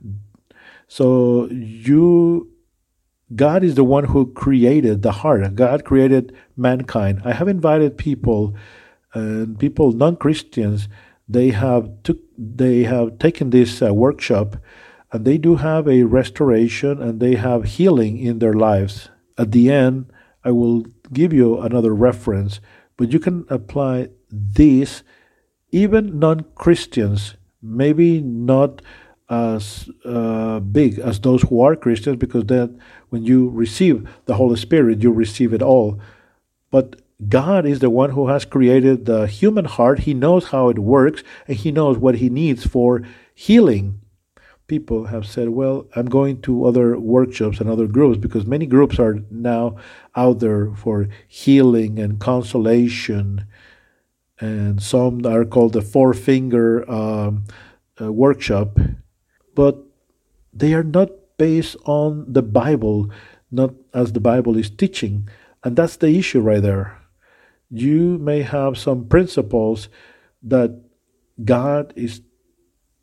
So 0.88 1.48
you 1.50 2.50
God 3.34 3.64
is 3.64 3.74
the 3.74 3.84
one 3.84 4.04
who 4.04 4.32
created 4.32 5.02
the 5.02 5.12
heart. 5.12 5.54
God 5.54 5.84
created 5.84 6.34
mankind. 6.56 7.22
I 7.24 7.32
have 7.32 7.48
invited 7.48 7.96
people 7.96 8.54
and 9.12 9.56
uh, 9.56 9.58
people 9.58 9.92
non-Christians 9.92 10.88
they 11.28 11.50
have 11.50 11.88
took 12.02 12.18
they 12.36 12.82
have 12.82 13.18
taken 13.18 13.50
this 13.50 13.80
uh, 13.80 13.94
workshop 13.94 14.56
and 15.12 15.24
they 15.24 15.38
do 15.38 15.56
have 15.56 15.88
a 15.88 16.02
restoration 16.02 17.00
and 17.00 17.20
they 17.20 17.36
have 17.36 17.64
healing 17.76 18.18
in 18.18 18.40
their 18.40 18.54
lives. 18.54 19.08
At 19.38 19.52
the 19.52 19.70
end, 19.70 20.12
I 20.44 20.50
will 20.50 20.84
give 21.12 21.32
you 21.32 21.60
another 21.60 21.94
reference, 21.94 22.60
but 22.96 23.12
you 23.12 23.18
can 23.18 23.46
apply 23.48 24.08
this 24.30 25.02
even 25.70 26.18
non-Christians, 26.18 27.34
maybe 27.60 28.20
not 28.20 28.80
as 29.28 29.88
uh, 30.04 30.60
big 30.60 30.98
as 30.98 31.18
those 31.20 31.42
who 31.42 31.60
are 31.60 31.74
Christians, 31.74 32.16
because 32.16 32.44
then 32.44 32.80
when 33.08 33.24
you 33.24 33.48
receive 33.48 34.08
the 34.26 34.34
Holy 34.34 34.56
Spirit, 34.56 35.02
you 35.02 35.10
receive 35.10 35.52
it 35.52 35.62
all. 35.62 36.00
But 36.70 37.00
God 37.28 37.66
is 37.66 37.78
the 37.78 37.90
one 37.90 38.10
who 38.10 38.28
has 38.28 38.44
created 38.44 39.06
the 39.06 39.26
human 39.26 39.64
heart. 39.64 40.00
He 40.00 40.14
knows 40.14 40.48
how 40.48 40.68
it 40.68 40.78
works 40.78 41.22
and 41.46 41.56
He 41.56 41.70
knows 41.72 41.98
what 41.98 42.16
He 42.16 42.28
needs 42.28 42.66
for 42.66 43.02
healing. 43.34 44.00
People 44.66 45.06
have 45.06 45.26
said, 45.26 45.50
Well, 45.50 45.86
I'm 45.94 46.06
going 46.06 46.40
to 46.42 46.64
other 46.64 46.98
workshops 46.98 47.60
and 47.60 47.68
other 47.68 47.86
groups 47.86 48.18
because 48.18 48.46
many 48.46 48.66
groups 48.66 48.98
are 48.98 49.18
now 49.30 49.76
out 50.16 50.40
there 50.40 50.70
for 50.74 51.08
healing 51.26 51.98
and 51.98 52.20
consolation. 52.20 53.46
And 54.40 54.82
some 54.82 55.24
are 55.26 55.44
called 55.44 55.72
the 55.72 55.82
Four 55.82 56.14
Finger 56.14 56.88
um, 56.90 57.44
uh, 58.00 58.12
Workshop 58.12 58.78
but 59.54 59.78
they 60.52 60.74
are 60.74 60.84
not 60.84 61.10
based 61.36 61.76
on 61.84 62.32
the 62.32 62.42
Bible, 62.42 63.10
not 63.50 63.74
as 63.92 64.12
the 64.12 64.20
Bible 64.20 64.56
is 64.56 64.70
teaching. 64.70 65.28
And 65.62 65.76
that's 65.76 65.96
the 65.96 66.08
issue 66.18 66.40
right 66.40 66.62
there. 66.62 66.98
You 67.70 68.18
may 68.18 68.42
have 68.42 68.78
some 68.78 69.08
principles 69.08 69.88
that 70.42 70.80
God 71.44 71.92
is 71.96 72.20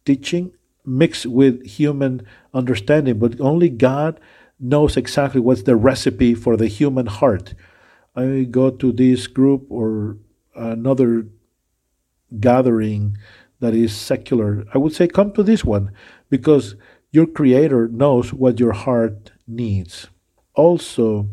teaching 0.05 0.53
mixed 0.85 1.25
with 1.25 1.65
human 1.65 2.25
understanding, 2.53 3.19
but 3.19 3.39
only 3.41 3.69
God 3.69 4.19
knows 4.61 4.95
exactly 4.95 5.41
what's 5.41 5.63
the 5.63 5.75
recipe 5.75 6.35
for 6.35 6.55
the 6.55 6.67
human 6.67 7.07
heart. 7.07 7.53
I 8.15 8.45
go 8.49 8.69
to 8.69 8.91
this 8.91 9.27
group 9.27 9.65
or 9.69 10.17
another 10.55 11.25
gathering 12.39 13.17
that 13.59 13.73
is 13.73 13.95
secular. 13.95 14.65
I 14.73 14.77
would 14.77 14.93
say 14.93 15.07
come 15.07 15.31
to 15.33 15.43
this 15.43 15.65
one 15.65 15.91
because 16.29 16.75
your 17.11 17.25
Creator 17.25 17.89
knows 17.89 18.33
what 18.33 18.59
your 18.59 18.71
heart 18.73 19.31
needs. 19.47 20.07
Also, 20.53 21.29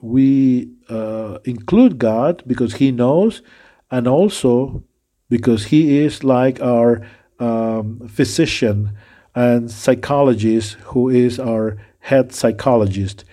we 0.00 0.70
uh, 0.88 1.38
include 1.44 1.98
God 1.98 2.42
because 2.46 2.74
He 2.74 2.90
knows, 2.90 3.42
and 3.90 4.06
also 4.06 4.82
because 5.28 5.66
He 5.66 5.98
is 5.98 6.24
like 6.24 6.60
our 6.60 7.06
um, 7.38 8.08
physician 8.08 8.96
and 9.34 9.70
psychologist, 9.70 10.74
who 10.92 11.08
is 11.08 11.38
our 11.38 11.78
head 12.02 12.32
psychologist. 12.32 13.24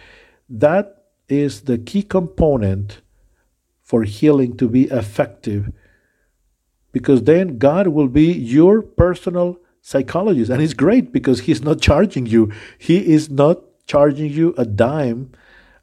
That 0.48 1.06
is 1.28 1.62
the 1.62 1.78
key 1.78 2.04
component 2.04 3.02
for 3.82 4.04
healing 4.04 4.56
to 4.58 4.68
be 4.68 4.84
effective 4.86 5.72
because 6.92 7.24
then 7.24 7.58
God 7.58 7.88
will 7.88 8.08
be 8.08 8.32
your 8.32 8.82
personal 8.82 9.58
psychologist. 9.82 10.52
And 10.52 10.62
it's 10.62 10.74
great 10.74 11.12
because 11.12 11.42
he's 11.42 11.62
not 11.62 11.82
charging 11.82 12.26
you. 12.26 12.52
He 12.78 13.14
is 13.14 13.30
not 13.30 13.62
charging 13.86 14.32
you 14.32 14.54
a 14.58 14.66
dime 14.66 15.32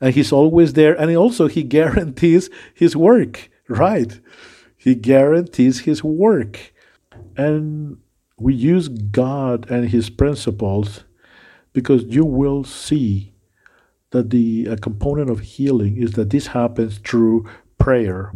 and 0.01 0.15
he's 0.15 0.33
always 0.33 0.75
there. 0.75 0.95
And 0.95 1.15
also 1.17 1.49
he 1.49 1.63
guarantees 1.79 2.51
his 2.75 2.97
work, 2.97 3.51
right? 3.69 4.21
He 4.77 4.95
guarantees 4.95 5.81
his 5.81 6.05
work. 6.05 6.73
And 7.37 7.99
we 8.39 8.55
use 8.55 8.89
God 8.89 9.71
and 9.71 9.89
his 9.89 10.11
principles 10.11 11.05
because 11.77 12.05
you 12.05 12.25
will 12.25 12.65
see 12.65 13.35
that 14.11 14.31
the 14.31 14.65
a 14.65 14.79
component 14.79 15.29
of 15.29 15.41
healing 15.41 15.99
is 15.99 16.13
that 16.13 16.31
this 16.31 16.47
happens 16.47 16.97
through 16.97 17.47
prayer. 17.77 18.33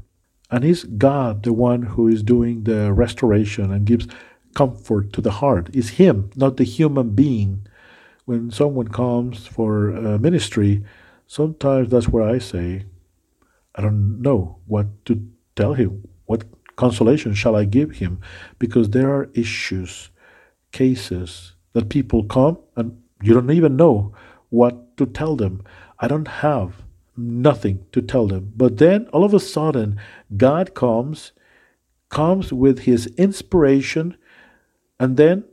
And 0.50 0.62
is 0.62 0.84
God 0.84 1.42
the 1.44 1.54
one 1.54 1.80
who 1.92 2.06
is 2.06 2.22
doing 2.22 2.64
the 2.64 2.92
restoration 2.92 3.72
and 3.72 3.86
gives 3.86 4.06
comfort 4.54 5.14
to 5.14 5.22
the 5.22 5.30
heart. 5.30 5.70
It's 5.72 5.96
Him, 6.00 6.28
not 6.36 6.58
the 6.58 6.64
human 6.64 7.14
being. 7.14 7.66
When 8.26 8.50
someone 8.50 8.88
comes 8.88 9.46
for 9.46 9.96
uh, 9.96 10.18
ministry, 10.18 10.84
sometimes 11.26 11.88
that's 11.88 12.08
where 12.08 12.28
I 12.28 12.40
say, 12.40 12.84
I 13.74 13.80
don't 13.80 14.20
know 14.20 14.58
what 14.66 14.86
to 15.06 15.26
tell 15.56 15.72
him. 15.72 16.06
What 16.26 16.44
consolation 16.76 17.32
shall 17.32 17.56
I 17.56 17.64
give 17.64 17.92
him? 17.92 18.20
Because 18.58 18.90
there 18.90 19.08
are 19.08 19.30
issues, 19.32 20.10
cases 20.72 21.54
that 21.72 21.88
people 21.88 22.24
come 22.24 22.58
and 22.76 22.99
you 23.22 23.34
don't 23.34 23.50
even 23.50 23.76
know 23.76 24.12
what 24.48 24.96
to 24.96 25.06
tell 25.06 25.36
them. 25.36 25.62
I 25.98 26.08
don't 26.08 26.28
have 26.28 26.82
nothing 27.16 27.84
to 27.92 28.00
tell 28.00 28.26
them. 28.26 28.52
But 28.56 28.78
then 28.78 29.06
all 29.12 29.24
of 29.24 29.34
a 29.34 29.40
sudden, 29.40 30.00
God 30.36 30.74
comes, 30.74 31.32
comes 32.08 32.52
with 32.52 32.80
his 32.80 33.06
inspiration 33.16 34.16
and 35.00 35.16
then 35.16 35.44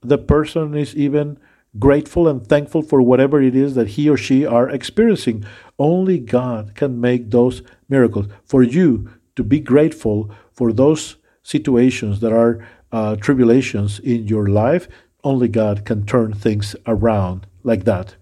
the 0.00 0.18
person 0.18 0.74
is 0.74 0.96
even 0.96 1.38
grateful 1.78 2.26
and 2.26 2.46
thankful 2.46 2.82
for 2.82 3.02
whatever 3.02 3.42
it 3.42 3.54
is 3.54 3.74
that 3.74 3.88
he 3.88 4.08
or 4.08 4.16
she 4.16 4.46
are 4.46 4.68
experiencing. 4.70 5.44
Only 5.78 6.18
God 6.18 6.74
can 6.74 7.00
make 7.00 7.30
those 7.30 7.62
miracles. 7.88 8.26
For 8.44 8.62
you 8.62 9.10
to 9.36 9.44
be 9.44 9.60
grateful 9.60 10.30
for 10.52 10.72
those 10.72 11.16
situations 11.42 12.20
that 12.20 12.32
are 12.32 12.66
uh, 12.92 13.16
tribulations 13.16 13.98
in 13.98 14.26
your 14.26 14.46
life, 14.46 14.88
only 15.24 15.48
God 15.48 15.84
can 15.84 16.06
turn 16.06 16.32
things 16.34 16.76
around 16.86 17.46
like 17.62 17.84
that. 17.84 18.16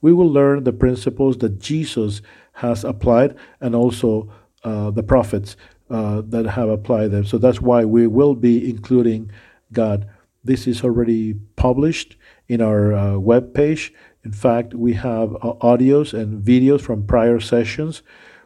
We 0.00 0.12
will 0.12 0.30
learn 0.30 0.64
the 0.64 0.72
principles 0.72 1.38
that 1.38 1.58
Jesus 1.60 2.22
has 2.54 2.84
applied 2.84 3.36
and 3.60 3.74
also 3.74 4.32
uh, 4.64 4.90
the 4.90 5.02
prophets 5.02 5.56
uh, 5.90 6.22
that 6.26 6.46
have 6.46 6.68
applied 6.68 7.12
them. 7.12 7.24
So 7.24 7.38
that's 7.38 7.60
why 7.60 7.84
we 7.84 8.06
will 8.06 8.34
be 8.34 8.68
including 8.68 9.30
God 9.72 10.08
this 10.46 10.68
is 10.68 10.84
already 10.84 11.34
published 11.56 12.16
in 12.46 12.60
our 12.60 12.92
uh, 12.94 13.18
web 13.18 13.52
page. 13.52 13.92
In 14.24 14.32
fact, 14.32 14.74
we 14.74 14.94
have 14.94 15.34
uh, 15.34 15.54
audios 15.60 16.14
and 16.14 16.42
videos 16.42 16.80
from 16.80 17.06
prior 17.06 17.40
sessions. 17.40 18.02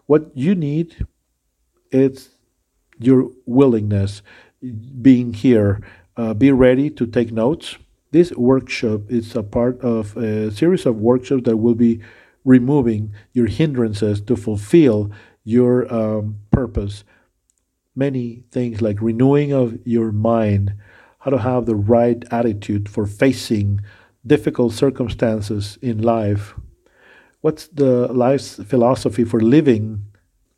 What 0.06 0.30
you 0.34 0.54
need 0.54 1.06
is 1.92 2.30
your 2.98 3.30
willingness, 3.44 4.22
being 5.02 5.34
here. 5.34 5.82
Uh, 6.16 6.34
be 6.34 6.50
ready 6.50 6.90
to 6.90 7.06
take 7.06 7.32
notes. 7.32 7.76
This 8.12 8.32
workshop 8.32 9.02
is 9.08 9.36
a 9.36 9.42
part 9.42 9.80
of 9.82 10.16
a 10.16 10.50
series 10.50 10.84
of 10.84 10.96
workshops 10.96 11.44
that 11.44 11.58
will 11.58 11.76
be 11.76 12.00
removing 12.44 13.14
your 13.32 13.46
hindrances 13.46 14.20
to 14.22 14.34
fulfill 14.34 15.12
your 15.44 15.92
um, 15.92 16.40
purpose. 16.50 17.04
Many 17.94 18.42
things 18.50 18.82
like 18.82 19.00
renewing 19.00 19.52
of 19.52 19.78
your 19.84 20.10
mind, 20.10 20.74
how 21.20 21.30
to 21.30 21.38
have 21.38 21.66
the 21.66 21.76
right 21.76 22.24
attitude 22.32 22.88
for 22.88 23.06
facing 23.06 23.80
difficult 24.26 24.72
circumstances 24.72 25.78
in 25.80 26.02
life. 26.02 26.54
What's 27.42 27.68
the 27.68 28.12
life's 28.12 28.56
philosophy 28.64 29.24
for 29.24 29.40
living 29.40 30.06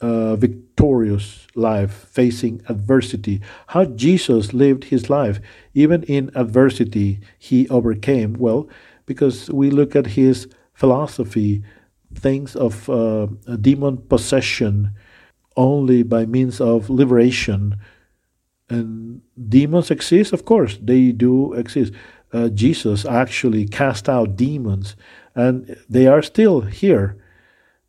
a 0.00 0.36
victorious 0.82 1.46
life, 1.54 1.92
facing 2.10 2.60
adversity? 2.68 3.40
How 3.68 3.84
Jesus 3.84 4.52
lived 4.52 4.84
his 4.84 5.08
life, 5.08 5.38
even 5.74 6.02
in 6.04 6.30
adversity, 6.34 7.20
he 7.38 7.68
overcame. 7.68 8.34
Well, 8.34 8.68
because 9.06 9.48
we 9.50 9.70
look 9.70 9.94
at 9.94 10.18
his 10.18 10.48
philosophy, 10.74 11.62
things 12.14 12.56
of 12.56 12.90
uh, 12.90 13.28
demon 13.60 13.98
possession 14.08 14.90
only 15.56 16.02
by 16.02 16.26
means 16.26 16.60
of 16.60 16.90
liberation 16.90 17.76
and 18.68 19.20
demons 19.48 19.90
exist, 19.90 20.32
of 20.32 20.44
course, 20.44 20.78
they 20.82 21.12
do 21.12 21.52
exist. 21.52 21.92
Uh, 22.32 22.48
Jesus 22.48 23.04
actually 23.04 23.68
cast 23.68 24.08
out 24.08 24.36
demons, 24.36 24.96
and 25.34 25.76
they 25.88 26.06
are 26.06 26.22
still 26.22 26.62
here. 26.62 27.16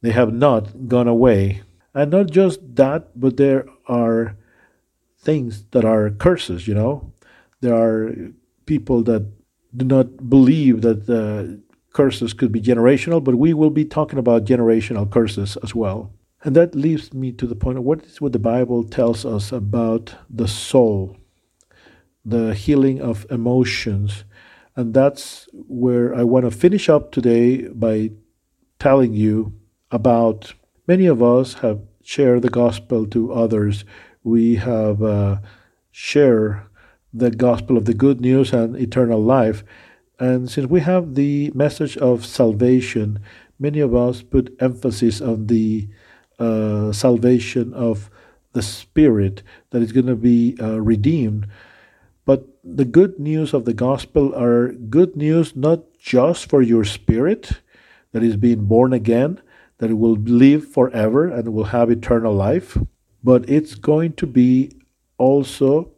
They 0.02 0.12
have 0.12 0.34
not 0.34 0.89
gone 0.89 1.08
away. 1.08 1.62
And 1.94 2.12
not 2.12 2.32
just 2.32 2.60
that, 2.76 3.20
but 3.20 3.38
there 3.38 3.66
are 3.88 4.36
things 5.20 5.66
that 5.72 5.86
are 5.86 6.10
curses, 6.10 6.68
you 6.68 6.74
know. 6.74 7.14
There 7.62 7.76
are 7.76 8.16
people 8.66 9.04
that 9.04 9.32
do 9.76 9.86
not 9.86 10.30
believe 10.30 10.82
that 10.82 11.06
the 11.06 11.62
curses 11.94 12.34
could 12.34 12.52
be 12.52 12.62
generational, 12.62 13.24
but 13.24 13.36
we 13.36 13.54
will 13.54 13.70
be 13.70 13.86
talking 13.86 14.20
about 14.20 14.46
generational 14.46 15.10
curses 15.10 15.58
as 15.64 15.74
well. 15.74 16.12
And 16.44 16.56
that 16.56 16.76
leads 16.76 17.14
me 17.14 17.32
to 17.34 17.48
the 17.48 17.56
point 17.56 17.78
of 17.78 17.84
what 17.84 18.04
is 18.04 18.20
what 18.20 18.34
the 18.34 18.39
Bible 18.39 18.84
tells 18.84 19.26
us 19.26 19.52
about 19.52 20.16
the 20.30 20.48
soul, 20.48 21.16
the 22.26 22.54
healing 22.54 23.02
of 23.02 23.26
emotions. 23.30 24.26
And 24.76 24.94
that's 24.94 25.48
where 25.54 26.14
I 26.14 26.24
want 26.24 26.46
to 26.46 26.52
finish 26.52 26.89
up 26.89 27.12
today 27.12 27.68
by 27.68 28.12
telling 28.80 29.14
you 29.14 29.54
about 29.91 30.54
many 30.88 31.06
of 31.06 31.22
us 31.22 31.56
have 31.56 31.82
shared 32.04 32.42
the 32.42 32.50
gospel 32.50 33.06
to 33.08 33.34
others. 33.34 33.86
We 34.24 34.56
have 34.56 35.02
uh, 35.02 35.38
shared 35.92 36.64
the 37.14 37.32
gospel 37.32 37.78
of 37.78 37.86
the 37.86 37.94
good 37.94 38.22
news 38.22 38.54
and 38.54 38.76
eternal 38.76 39.22
life. 39.22 39.64
And 40.20 40.50
since 40.50 40.68
we 40.68 40.82
have 40.82 41.16
the 41.16 41.52
message 41.54 41.98
of 41.98 42.26
salvation, 42.26 43.20
many 43.60 43.80
of 43.80 43.96
us 43.96 44.22
put 44.22 44.56
emphasis 44.60 45.22
on 45.22 45.48
the 45.48 45.88
uh, 46.40 46.92
salvation 46.92 47.74
of 47.74 48.10
the 48.54 48.62
spirit 48.62 49.44
that 49.72 49.82
is 49.82 49.92
going 49.92 50.08
to 50.08 50.16
be 50.16 50.56
uh, 50.60 50.80
redeemed 50.82 51.48
but 52.26 52.48
the 52.64 52.86
good 52.86 53.20
news 53.20 53.54
of 53.54 53.66
the 53.66 53.74
gospel 53.74 54.34
are 54.36 54.72
good 54.72 55.16
news 55.16 55.56
not 55.56 55.84
just 56.00 56.50
for 56.50 56.62
your 56.62 56.86
spirit 56.86 57.52
that 58.12 58.24
is 58.24 58.38
being 58.38 58.66
born 58.66 58.94
again, 58.94 59.42
that 59.84 59.92
it 59.92 59.96
will 59.96 60.16
live 60.16 60.66
forever 60.66 61.28
and 61.28 61.54
will 61.54 61.66
have 61.66 61.92
eternal 61.92 62.34
life, 62.34 62.78
but 63.22 63.50
it's 63.50 63.76
going 63.76 64.14
to 64.14 64.26
be 64.26 64.72
also 65.18 65.92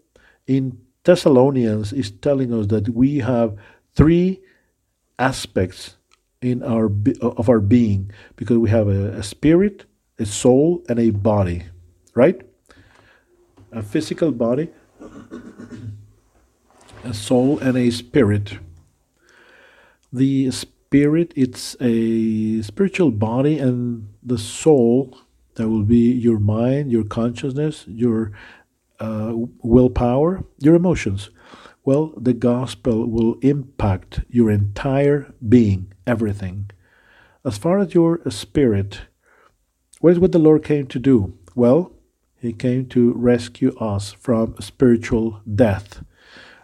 in 0.47 0.79
Thessalonians 1.03 1.93
is 1.93 2.09
telling 2.09 2.51
us 2.51 2.65
that 2.67 2.89
we 2.89 3.19
have 3.19 3.55
three 3.93 4.41
aspects 5.19 5.97
in 6.41 6.63
our 6.63 6.89
of 7.21 7.47
our 7.47 7.59
being 7.59 8.09
because 8.37 8.57
we 8.57 8.71
have 8.71 8.87
a, 8.87 9.11
a 9.11 9.21
spirit, 9.21 9.85
a 10.17 10.25
soul, 10.25 10.83
and 10.89 10.97
a 10.97 11.11
body, 11.11 11.61
right? 12.15 12.41
A 13.71 13.83
physical 13.83 14.31
body 14.31 14.69
a 17.03 17.13
soul 17.13 17.59
and 17.59 17.77
a 17.77 17.91
spirit. 17.91 18.57
The 20.11 20.49
spirit 20.49 20.74
it's 21.03 21.75
a 21.81 22.61
spiritual 22.61 23.11
body 23.11 23.59
and 23.59 24.07
the 24.23 24.37
soul 24.37 25.17
that 25.55 25.69
will 25.69 25.83
be 25.83 26.11
your 26.11 26.39
mind, 26.39 26.91
your 26.91 27.03
consciousness, 27.03 27.85
your 27.87 28.31
uh, 28.99 29.33
willpower, 29.61 30.43
your 30.59 30.75
emotions. 30.75 31.29
Well, 31.83 32.13
the 32.17 32.33
gospel 32.33 33.07
will 33.09 33.35
impact 33.41 34.21
your 34.29 34.49
entire 34.49 35.33
being, 35.47 35.93
everything. 36.07 36.71
As 37.43 37.57
far 37.57 37.79
as 37.79 37.93
your 37.93 38.21
spirit, 38.29 39.01
what 39.99 40.13
is 40.13 40.19
what 40.19 40.31
the 40.31 40.39
Lord 40.39 40.63
came 40.63 40.87
to 40.87 40.99
do? 40.99 41.37
Well, 41.53 41.91
He 42.39 42.53
came 42.53 42.87
to 42.87 43.13
rescue 43.13 43.75
us 43.77 44.13
from 44.13 44.55
spiritual 44.59 45.41
death. 45.53 46.03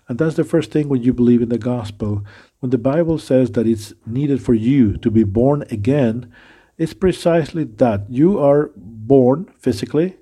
And 0.07 0.17
that's 0.17 0.35
the 0.35 0.43
first 0.43 0.71
thing 0.71 0.89
when 0.89 1.03
you 1.03 1.13
believe 1.13 1.41
in 1.41 1.49
the 1.49 1.57
gospel. 1.57 2.25
When 2.61 2.69
the 2.69 2.77
Bible 2.77 3.17
says 3.17 3.51
that 3.53 3.65
it's 3.65 3.91
needed 4.05 4.39
for 4.39 4.53
you 4.53 4.95
to 4.97 5.09
be 5.09 5.23
born 5.23 5.63
again, 5.71 6.31
it's 6.77 6.93
precisely 6.93 7.63
that. 7.63 8.05
You 8.07 8.37
are 8.37 8.69
born 8.75 9.51
physically, 9.57 10.17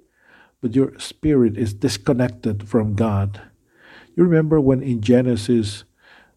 but 0.61 0.73
your 0.73 0.97
spirit 0.99 1.57
is 1.57 1.73
disconnected 1.73 2.65
from 2.65 2.95
God. 2.95 3.41
You 4.15 4.23
remember 4.23 4.61
when 4.61 4.81
in 4.81 5.01
Genesis 5.01 5.83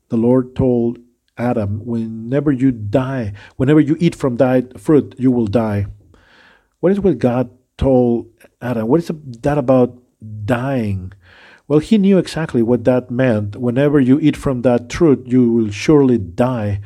the 0.08 0.16
Lord 0.16 0.56
told 0.56 0.98
Adam, 1.38 1.86
whenever 1.86 2.50
you 2.50 2.72
die, 2.72 3.32
whenever 3.54 3.80
you 3.80 3.96
eat 4.00 4.16
from 4.16 4.38
that 4.38 4.80
fruit, 4.80 5.14
you 5.18 5.30
will 5.30 5.46
die. 5.46 5.86
What 6.80 6.90
is 6.90 6.98
what 6.98 7.18
God 7.20 7.48
told 7.78 8.26
Adam? 8.60 8.88
What 8.88 8.98
is 8.98 9.10
that 9.42 9.56
about 9.56 10.02
dying? 10.44 11.12
Well, 11.68 11.78
he 11.78 11.98
knew 11.98 12.18
exactly 12.18 12.62
what 12.62 12.84
that 12.84 13.10
meant. 13.10 13.56
Whenever 13.56 14.00
you 14.00 14.18
eat 14.20 14.36
from 14.36 14.62
that 14.62 14.92
fruit, 14.92 15.26
you 15.26 15.50
will 15.52 15.70
surely 15.70 16.18
die. 16.18 16.80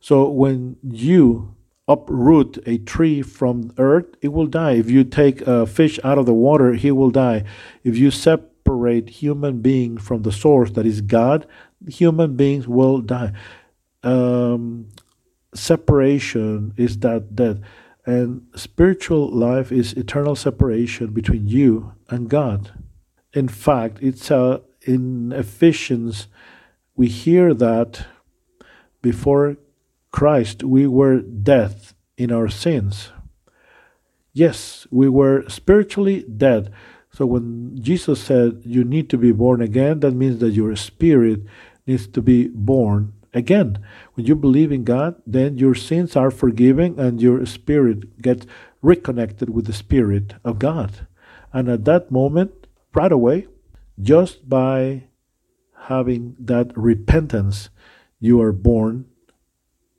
So 0.00 0.28
when 0.28 0.76
you 0.82 1.54
uproot 1.86 2.58
a 2.66 2.78
tree 2.78 3.20
from 3.22 3.72
earth, 3.78 4.06
it 4.22 4.28
will 4.28 4.46
die. 4.46 4.72
If 4.72 4.90
you 4.90 5.04
take 5.04 5.42
a 5.42 5.66
fish 5.66 6.00
out 6.02 6.18
of 6.18 6.26
the 6.26 6.34
water, 6.34 6.72
he 6.72 6.90
will 6.90 7.10
die. 7.10 7.44
If 7.82 7.96
you 7.96 8.10
separate 8.10 9.10
human 9.10 9.60
being 9.60 9.98
from 9.98 10.22
the 10.22 10.32
source 10.32 10.70
that 10.72 10.86
is 10.86 11.02
God, 11.02 11.46
human 11.86 12.36
beings 12.36 12.66
will 12.66 13.00
die. 13.00 13.32
Um, 14.02 14.88
separation 15.54 16.72
is 16.76 16.98
that 16.98 17.36
death. 17.36 17.58
And 18.06 18.46
spiritual 18.54 19.30
life 19.30 19.70
is 19.72 19.92
eternal 19.94 20.36
separation 20.36 21.12
between 21.12 21.46
you 21.46 21.92
and 22.08 22.28
God 22.28 22.72
in 23.34 23.48
fact, 23.48 23.98
it's 24.00 24.30
uh, 24.30 24.60
in 24.82 25.32
Ephesians, 25.32 26.28
we 26.96 27.08
hear 27.08 27.52
that 27.52 28.06
before 29.02 29.56
Christ 30.12 30.62
we 30.62 30.86
were 30.86 31.20
dead 31.20 31.74
in 32.16 32.30
our 32.30 32.48
sins. 32.48 33.10
Yes, 34.32 34.86
we 34.90 35.08
were 35.08 35.48
spiritually 35.48 36.24
dead. 36.24 36.72
So 37.12 37.26
when 37.26 37.80
Jesus 37.80 38.20
said 38.22 38.62
you 38.64 38.84
need 38.84 39.10
to 39.10 39.18
be 39.18 39.32
born 39.32 39.60
again, 39.60 40.00
that 40.00 40.12
means 40.12 40.38
that 40.38 40.50
your 40.50 40.74
spirit 40.76 41.40
needs 41.86 42.06
to 42.08 42.22
be 42.22 42.48
born 42.48 43.12
again. 43.32 43.78
When 44.14 44.26
you 44.26 44.36
believe 44.36 44.70
in 44.72 44.84
God, 44.84 45.20
then 45.26 45.58
your 45.58 45.74
sins 45.74 46.16
are 46.16 46.30
forgiven 46.30 46.98
and 46.98 47.20
your 47.20 47.44
spirit 47.46 48.22
gets 48.22 48.46
reconnected 48.82 49.50
with 49.50 49.66
the 49.66 49.72
Spirit 49.72 50.34
of 50.44 50.58
God. 50.58 51.06
And 51.52 51.68
at 51.68 51.84
that 51.86 52.10
moment, 52.10 52.63
right 52.94 53.12
away 53.12 53.46
just 54.00 54.48
by 54.48 55.04
having 55.86 56.36
that 56.38 56.76
repentance 56.76 57.70
you 58.20 58.40
are 58.40 58.52
born 58.52 59.06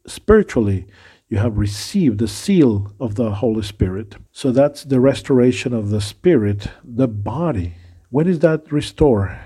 spiritually. 0.07 0.87
You 1.27 1.37
have 1.37 1.57
received 1.57 2.19
the 2.19 2.27
seal 2.27 2.93
of 2.99 3.15
the 3.15 3.31
holy 3.35 3.63
spirit. 3.63 4.15
So 4.31 4.51
that's 4.51 4.83
the 4.83 4.99
restoration 4.99 5.73
of 5.73 5.89
the 5.89 6.01
spirit 6.01 6.67
the 6.83 7.07
body. 7.07 7.75
When 8.09 8.27
is 8.27 8.39
that 8.39 8.71
restored? 8.71 9.37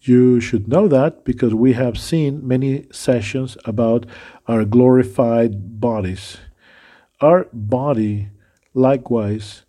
You 0.00 0.40
should 0.40 0.68
know 0.68 0.88
that 0.88 1.24
because 1.24 1.54
we 1.54 1.74
have 1.74 1.96
seen 1.98 2.46
many 2.46 2.86
sessions 2.90 3.56
about 3.64 4.04
our 4.46 4.64
glorified 4.64 5.80
bodies. 5.80 6.38
Our 7.20 7.46
body 7.52 8.30
likewise 8.74 9.62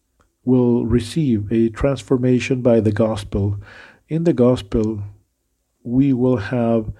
will 0.45 0.85
receive 0.85 1.51
a 1.51 1.69
transformation 1.69 2.61
by 2.61 2.79
the 2.79 2.91
gospel. 2.91 3.59
In 4.09 4.25
the 4.25 4.33
gospel, 4.33 5.03
we 5.83 6.13
will 6.13 6.37
have 6.37 6.91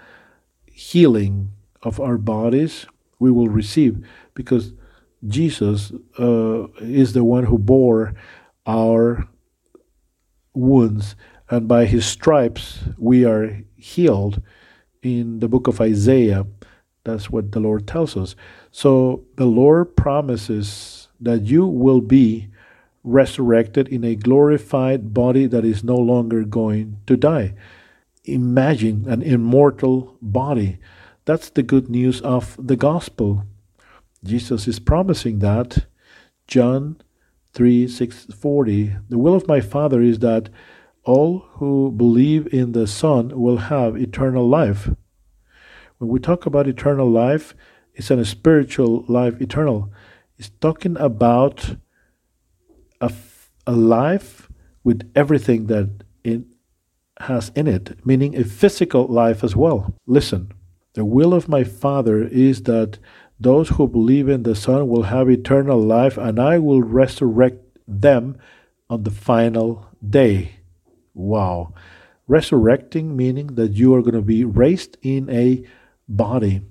healing 0.66 1.52
of 1.82 2.00
our 2.00 2.18
bodies. 2.18 2.86
We 3.20 3.32
will 3.32 3.50
receive 3.50 4.06
because 4.34 4.74
Jesus 5.28 5.92
uh, 6.20 6.68
is 6.80 7.14
the 7.14 7.24
one 7.24 7.46
who 7.46 7.58
bore 7.58 8.14
our 8.66 9.28
wounds, 10.54 11.16
and 11.50 11.68
by 11.68 11.86
his 11.86 12.06
stripes 12.06 12.80
we 12.98 13.26
are 13.26 13.62
healed. 13.78 14.42
In 15.02 15.40
the 15.40 15.50
book 15.50 15.68
of 15.68 15.82
Isaiah, 15.82 16.46
that's 17.04 17.30
what 17.30 17.52
the 17.52 17.60
Lord 17.60 17.88
tells 17.88 18.16
us. 18.16 18.36
So 18.72 19.26
the 19.36 19.46
Lord 19.46 19.98
promises 19.98 21.10
that 21.20 21.42
you 21.42 21.68
will 21.68 22.00
be 22.00 22.48
resurrected 23.04 23.88
in 23.88 24.04
a 24.04 24.16
glorified 24.16 25.14
body 25.14 25.46
that 25.46 25.66
is 25.66 25.84
no 25.84 25.96
longer 25.96 26.44
going 26.44 26.98
to 27.08 27.18
die. 27.18 27.54
Imagine 28.26 29.06
an 29.08 29.22
immortal 29.22 30.18
body. 30.22 30.80
That's 31.26 31.50
the 31.50 31.64
good 31.64 31.90
news 31.90 32.22
of 32.22 32.56
the 32.60 32.76
gospel. 32.76 33.46
Jesus 34.24 34.68
is 34.68 34.80
promising 34.80 35.40
that. 35.40 35.86
John 36.48 37.02
3 37.54 37.88
6 37.88 38.26
40. 38.26 38.96
The 39.10 39.18
will 39.18 39.36
of 39.36 39.48
my 39.48 39.62
Father 39.62 40.02
is 40.02 40.20
that 40.20 40.50
all 41.04 41.40
who 41.54 41.92
believe 41.92 42.52
in 42.54 42.72
the 42.72 42.88
Son 42.88 43.40
will 43.40 43.58
have 43.58 43.98
eternal 43.98 44.48
life. 44.48 44.90
When 45.98 46.10
we 46.10 46.20
talk 46.20 46.46
about 46.46 46.68
eternal 46.68 47.10
life, 47.10 47.54
it's 47.94 48.10
a 48.10 48.26
spiritual 48.26 49.06
life 49.08 49.40
eternal. 49.42 49.92
It's 50.38 50.50
talking 50.62 50.98
about 50.98 51.76
a, 53.66 53.72
life 53.72 54.50
with 54.84 55.10
everything 55.16 55.68
that 55.68 56.04
it 56.24 56.42
has 57.20 57.52
in 57.56 57.68
it, 57.68 58.06
meaning 58.06 58.36
a 58.36 58.44
physical 58.44 59.08
life 59.08 59.44
as 59.44 59.56
well. 59.56 59.94
Listen, 60.06 60.52
the 60.94 61.06
will 61.06 61.34
of 61.34 61.48
my 61.48 61.64
Father 61.64 62.24
is 62.24 62.64
that 62.64 63.00
those 63.40 63.70
who 63.70 63.88
believe 63.88 64.30
in 64.30 64.44
the 64.44 64.56
Son 64.56 64.88
will 64.88 65.04
have 65.04 65.30
eternal 65.30 65.80
life, 65.80 66.18
and 66.18 66.40
I 66.40 66.60
will 66.60 66.82
resurrect 66.82 67.64
them 67.88 68.38
on 68.90 69.04
the 69.04 69.12
final 69.12 69.88
day. 70.08 70.60
Wow. 71.14 71.74
Resurrecting 72.28 73.16
meaning 73.16 73.48
that 73.56 73.74
you 73.74 73.94
are 73.96 74.02
going 74.02 74.14
to 74.14 74.22
be 74.22 74.44
raised 74.44 74.98
in 75.02 75.30
a 75.30 75.66
body. 76.08 76.62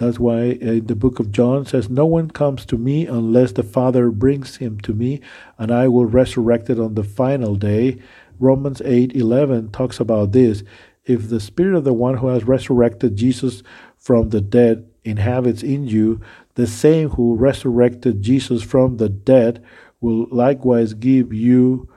That's 0.00 0.18
why 0.18 0.52
uh, 0.52 0.80
the 0.82 0.96
book 0.96 1.18
of 1.18 1.30
John 1.30 1.66
says, 1.66 1.90
No 1.90 2.06
one 2.06 2.30
comes 2.30 2.64
to 2.64 2.78
me 2.78 3.06
unless 3.06 3.52
the 3.52 3.62
Father 3.62 4.10
brings 4.10 4.56
him 4.56 4.80
to 4.80 4.94
me, 4.94 5.20
and 5.58 5.70
I 5.70 5.88
will 5.88 6.06
resurrect 6.06 6.70
it 6.70 6.80
on 6.80 6.94
the 6.94 7.04
final 7.04 7.54
day. 7.54 7.98
Romans 8.38 8.80
8 8.82 9.14
11 9.14 9.72
talks 9.72 10.00
about 10.00 10.32
this. 10.32 10.62
if 11.04 11.28
the 11.28 11.38
spirit 11.38 11.76
of 11.76 11.84
the 11.84 11.92
one 11.92 12.16
who 12.16 12.28
has 12.28 12.44
resurrected 12.44 13.14
Jesus 13.14 13.62
from 13.98 14.30
the 14.30 14.40
dead 14.40 14.88
inhabits 15.04 15.62
in 15.62 15.86
you, 15.86 16.22
the 16.54 16.66
same 16.66 17.10
who 17.10 17.36
resurrected 17.36 18.22
Jesus 18.22 18.62
from 18.62 18.96
the 18.96 19.10
dead 19.10 19.62
will 20.00 20.26
likewise 20.30 20.94
give 20.94 21.30
you 21.30 21.90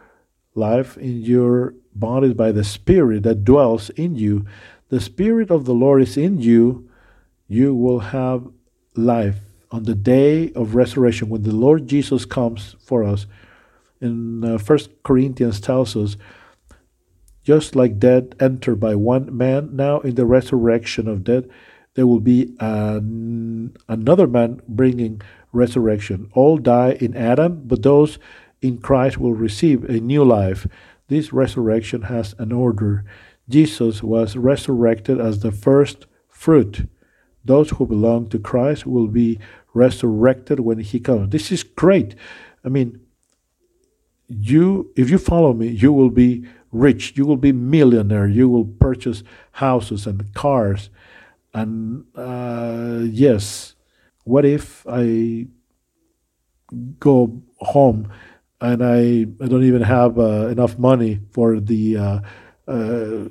life 0.55 0.97
in 0.97 1.21
your 1.21 1.73
bodies 1.95 2.33
by 2.33 2.51
the 2.51 2.65
Spirit 2.65 3.23
that 3.23 3.45
dwells 3.45 3.89
in 3.91 4.15
you. 4.15 4.45
The 4.89 4.99
Spirit 4.99 5.49
of 5.49 5.63
the 5.63 5.73
Lord 5.73 6.01
is 6.01 6.17
in 6.17 6.41
you. 6.41 6.89
You 7.47 7.75
will 7.75 7.99
have 7.99 8.47
life 8.95 9.37
on 9.71 9.83
the 9.83 9.95
day 9.95 10.51
of 10.53 10.75
resurrection 10.75 11.29
when 11.29 11.43
the 11.43 11.55
Lord 11.55 11.87
Jesus 11.87 12.25
comes 12.25 12.75
for 12.79 13.03
us. 13.03 13.25
In 13.99 14.43
uh, 14.43 14.57
First 14.57 14.91
Corinthians 15.03 15.59
tells 15.59 15.95
us, 15.95 16.15
just 17.43 17.75
like 17.75 17.99
dead 17.99 18.35
enter 18.39 18.75
by 18.75 18.95
one 18.95 19.35
man, 19.35 19.75
now 19.75 19.99
in 19.99 20.15
the 20.15 20.25
resurrection 20.25 21.07
of 21.07 21.23
dead, 21.23 21.49
there 21.95 22.07
will 22.07 22.19
be 22.19 22.55
an, 22.59 23.75
another 23.87 24.27
man 24.27 24.61
bringing 24.67 25.21
resurrection. 25.51 26.29
All 26.33 26.57
die 26.57 26.97
in 26.99 27.15
Adam, 27.15 27.63
but 27.65 27.83
those 27.83 28.17
in 28.61 28.77
Christ 28.77 29.17
will 29.17 29.33
receive 29.33 29.83
a 29.83 29.99
new 29.99 30.23
life. 30.23 30.65
This 31.07 31.33
resurrection 31.33 32.03
has 32.03 32.33
an 32.39 32.51
order. 32.51 33.03
Jesus 33.49 34.01
was 34.01 34.37
resurrected 34.37 35.19
as 35.19 35.39
the 35.39 35.51
first 35.51 36.05
fruit. 36.29 36.87
Those 37.45 37.71
who 37.71 37.85
belong 37.85 38.29
to 38.29 38.39
Christ 38.39 38.85
will 38.85 39.07
be 39.07 39.39
resurrected 39.73 40.59
when 40.59 40.79
he 40.79 40.99
comes. 40.99 41.29
This 41.29 41.51
is 41.51 41.63
great. 41.63 42.15
I 42.63 42.69
mean, 42.69 43.01
you 44.27 44.91
if 44.95 45.09
you 45.09 45.17
follow 45.17 45.53
me, 45.53 45.67
you 45.67 45.91
will 45.91 46.09
be 46.09 46.45
rich, 46.71 47.13
you 47.15 47.25
will 47.25 47.37
be 47.37 47.51
millionaire, 47.51 48.27
you 48.27 48.49
will 48.49 48.65
purchase 48.65 49.23
houses 49.51 50.07
and 50.07 50.33
cars. 50.33 50.89
And 51.53 52.05
uh, 52.15 53.01
yes, 53.03 53.75
what 54.23 54.45
if 54.45 54.85
I 54.87 55.47
go 56.99 57.41
home 57.57 58.11
and 58.59 58.83
I, 58.83 59.27
I 59.43 59.47
don't 59.47 59.63
even 59.63 59.81
have 59.81 60.17
uh, 60.17 60.47
enough 60.47 60.79
money 60.79 61.19
for 61.31 61.59
the 61.59 61.97
uh, 61.97 62.19
uh, 62.67 63.29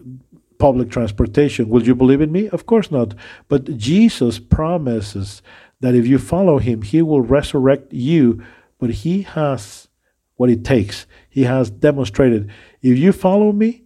public 0.63 0.91
transportation? 0.91 1.69
Will 1.69 1.83
you 1.83 1.93
believe 1.93 2.21
in 2.21 2.31
me? 2.31 2.49
Of 2.51 2.67
course 2.67 2.89
not. 2.89 3.17
But 3.49 3.77
Jesus 3.77 4.39
promises 4.39 5.43
that 5.81 5.97
if 5.97 6.07
you 6.07 6.19
follow 6.19 6.59
him, 6.59 6.83
he 6.83 7.03
will 7.03 7.21
resurrect 7.21 7.93
you, 7.93 8.41
but 8.79 8.91
he 8.91 9.23
has 9.23 9.89
what 10.37 10.51
it 10.51 10.65
takes. 10.65 11.05
He 11.29 11.43
has 11.43 11.69
demonstrated 11.69 12.49
if 12.81 12.97
you 12.97 13.11
follow 13.11 13.51
me, 13.51 13.83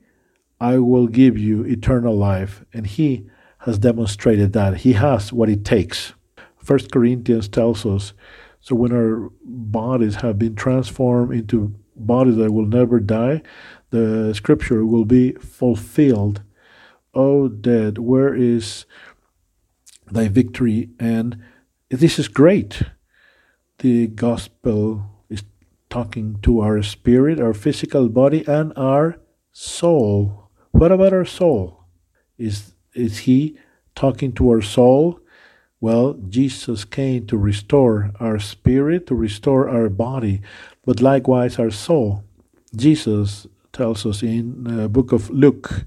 I 0.60 0.76
will 0.76 1.06
give 1.06 1.38
you 1.38 1.62
eternal 1.62 2.14
life. 2.14 2.62
And 2.74 2.86
he 2.86 3.26
has 3.60 3.78
demonstrated 3.78 4.52
that. 4.52 4.76
He 4.78 4.92
has 4.92 5.32
what 5.32 5.48
it 5.48 5.64
takes. 5.64 6.12
First 6.58 6.92
Corinthians 6.92 7.48
tells 7.48 7.86
us 7.86 8.12
so 8.60 8.74
when 8.74 8.92
our 8.92 9.30
bodies 9.42 10.16
have 10.16 10.38
been 10.38 10.56
transformed 10.56 11.32
into 11.32 11.74
bodies 11.94 12.36
that 12.36 12.52
will 12.52 12.66
never 12.66 13.00
die, 13.00 13.40
the 13.88 14.34
scripture 14.34 14.84
will 14.84 15.06
be 15.06 15.32
fulfilled. 15.32 16.42
Oh, 17.16 17.48
dead, 17.48 17.96
where 17.96 18.34
is 18.34 18.84
thy 20.12 20.28
victory? 20.28 20.90
And 21.00 21.42
this 21.88 22.18
is 22.18 22.28
great. 22.28 22.82
The 23.78 24.08
gospel 24.08 25.24
is 25.30 25.42
talking 25.88 26.38
to 26.42 26.60
our 26.60 26.82
spirit, 26.82 27.40
our 27.40 27.54
physical 27.54 28.10
body, 28.10 28.44
and 28.46 28.74
our 28.76 29.16
soul. 29.50 30.50
What 30.72 30.92
about 30.92 31.14
our 31.14 31.24
soul? 31.24 31.84
Is, 32.36 32.74
is 32.94 33.20
he 33.20 33.58
talking 33.94 34.32
to 34.32 34.50
our 34.50 34.60
soul? 34.60 35.18
Well, 35.80 36.20
Jesus 36.28 36.84
came 36.84 37.26
to 37.28 37.38
restore 37.38 38.12
our 38.20 38.38
spirit, 38.38 39.06
to 39.06 39.14
restore 39.14 39.70
our 39.70 39.88
body, 39.88 40.42
but 40.84 41.00
likewise 41.00 41.58
our 41.58 41.70
soul. 41.70 42.24
Jesus 42.74 43.46
tells 43.72 44.04
us 44.04 44.22
in 44.22 44.64
the 44.64 44.90
book 44.90 45.12
of 45.12 45.30
Luke, 45.30 45.86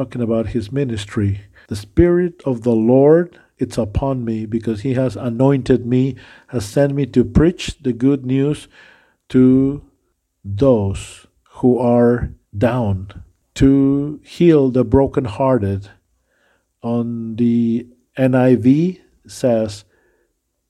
talking 0.00 0.22
about 0.22 0.46
his 0.46 0.72
ministry, 0.72 1.42
the 1.68 1.76
Spirit 1.76 2.40
of 2.46 2.62
the 2.62 2.74
Lord 2.74 3.38
it's 3.58 3.76
upon 3.76 4.24
me 4.24 4.46
because 4.46 4.80
he 4.80 4.94
has 4.94 5.14
anointed 5.14 5.84
me, 5.84 6.16
has 6.46 6.64
sent 6.64 6.94
me 6.94 7.04
to 7.04 7.22
preach 7.22 7.76
the 7.82 7.92
good 7.92 8.24
news 8.24 8.66
to 9.28 9.84
those 10.42 11.26
who 11.60 11.78
are 11.78 12.30
down, 12.56 13.22
to 13.56 14.18
heal 14.24 14.70
the 14.70 14.84
brokenhearted. 14.84 15.90
On 16.82 17.36
the 17.36 17.86
NIV 18.16 19.00
says 19.26 19.84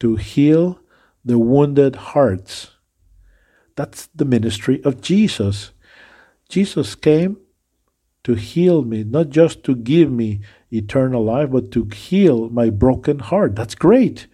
to 0.00 0.16
heal 0.16 0.80
the 1.24 1.38
wounded 1.38 1.94
hearts. 1.94 2.72
That's 3.76 4.08
the 4.12 4.24
ministry 4.24 4.82
of 4.82 5.00
Jesus. 5.00 5.70
Jesus 6.48 6.96
came 6.96 7.36
to 8.24 8.34
heal 8.34 8.82
me, 8.82 9.04
not 9.04 9.30
just 9.30 9.64
to 9.64 9.74
give 9.74 10.10
me 10.10 10.40
eternal 10.70 11.24
life, 11.24 11.50
but 11.50 11.70
to 11.72 11.84
heal 11.86 12.48
my 12.50 12.70
broken 12.70 13.18
heart. 13.18 13.56
That's 13.56 13.74
great. 13.74 14.26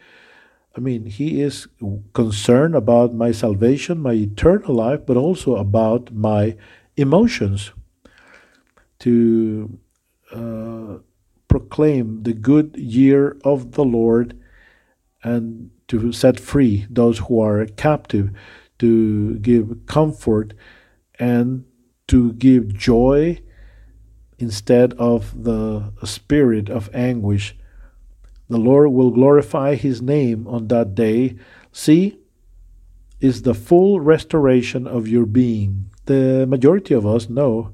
I 0.77 0.81
mean, 0.81 1.07
He 1.07 1.41
is 1.41 1.69
concerned 2.13 2.75
about 2.75 3.15
my 3.15 3.33
salvation, 3.33 3.99
my 4.01 4.13
eternal 4.13 4.75
life, 4.75 5.07
but 5.07 5.17
also 5.17 5.57
about 5.57 6.13
my 6.13 6.57
emotions. 6.97 7.73
To 9.01 9.79
uh, 10.33 10.99
proclaim 11.49 12.23
the 12.23 12.33
good 12.33 12.77
year 12.77 13.37
of 13.45 13.73
the 13.73 13.85
Lord 13.85 14.39
and 15.23 15.71
to 15.89 16.13
set 16.13 16.41
free 16.41 16.87
those 16.91 17.19
who 17.19 17.41
are 17.41 17.65
captive, 17.67 18.31
to 18.79 19.39
give 19.39 19.87
comfort 19.87 20.55
and 21.19 21.65
to 22.09 22.33
give 22.35 22.75
joy 22.75 23.41
instead 24.39 24.93
of 24.95 25.45
the 25.45 25.93
spirit 26.05 26.69
of 26.69 26.95
anguish. 26.95 27.57
The 28.49 28.59
Lord 28.59 28.93
will 28.93 29.11
glorify 29.11 29.75
his 29.75 30.01
name 30.01 30.47
on 30.47 30.69
that 30.69 30.95
day. 30.95 31.37
See, 31.73 32.19
is 33.21 33.43
the 33.43 33.55
full 33.55 34.01
restoration 34.01 34.87
of 34.87 35.09
your 35.09 35.27
being. 35.27 35.91
The 36.05 36.47
majority 36.47 36.95
of 36.95 37.07
us 37.07 37.29
know 37.29 37.73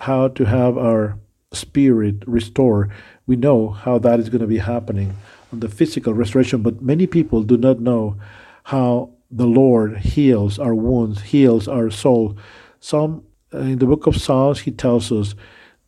how 0.00 0.28
to 0.28 0.44
have 0.44 0.78
our 0.78 1.18
spirit 1.52 2.22
restored. 2.26 2.90
We 3.26 3.36
know 3.36 3.70
how 3.70 3.98
that 3.98 4.20
is 4.20 4.28
going 4.28 4.40
to 4.40 4.46
be 4.46 4.58
happening 4.58 5.16
on 5.52 5.60
the 5.60 5.68
physical 5.68 6.14
restoration, 6.14 6.62
but 6.62 6.82
many 6.82 7.06
people 7.06 7.42
do 7.42 7.56
not 7.56 7.80
know 7.80 8.16
how 8.64 9.10
the 9.30 9.46
Lord 9.46 9.98
heals 9.98 10.58
our 10.58 10.74
wounds, 10.74 11.22
heals 11.22 11.68
our 11.68 11.90
soul. 11.90 12.36
Some 12.80 13.24
Uh, 13.52 13.58
in 13.58 13.78
the 13.78 13.86
book 13.86 14.06
of 14.06 14.16
Psalms, 14.16 14.60
he 14.60 14.70
tells 14.70 15.10
us 15.10 15.34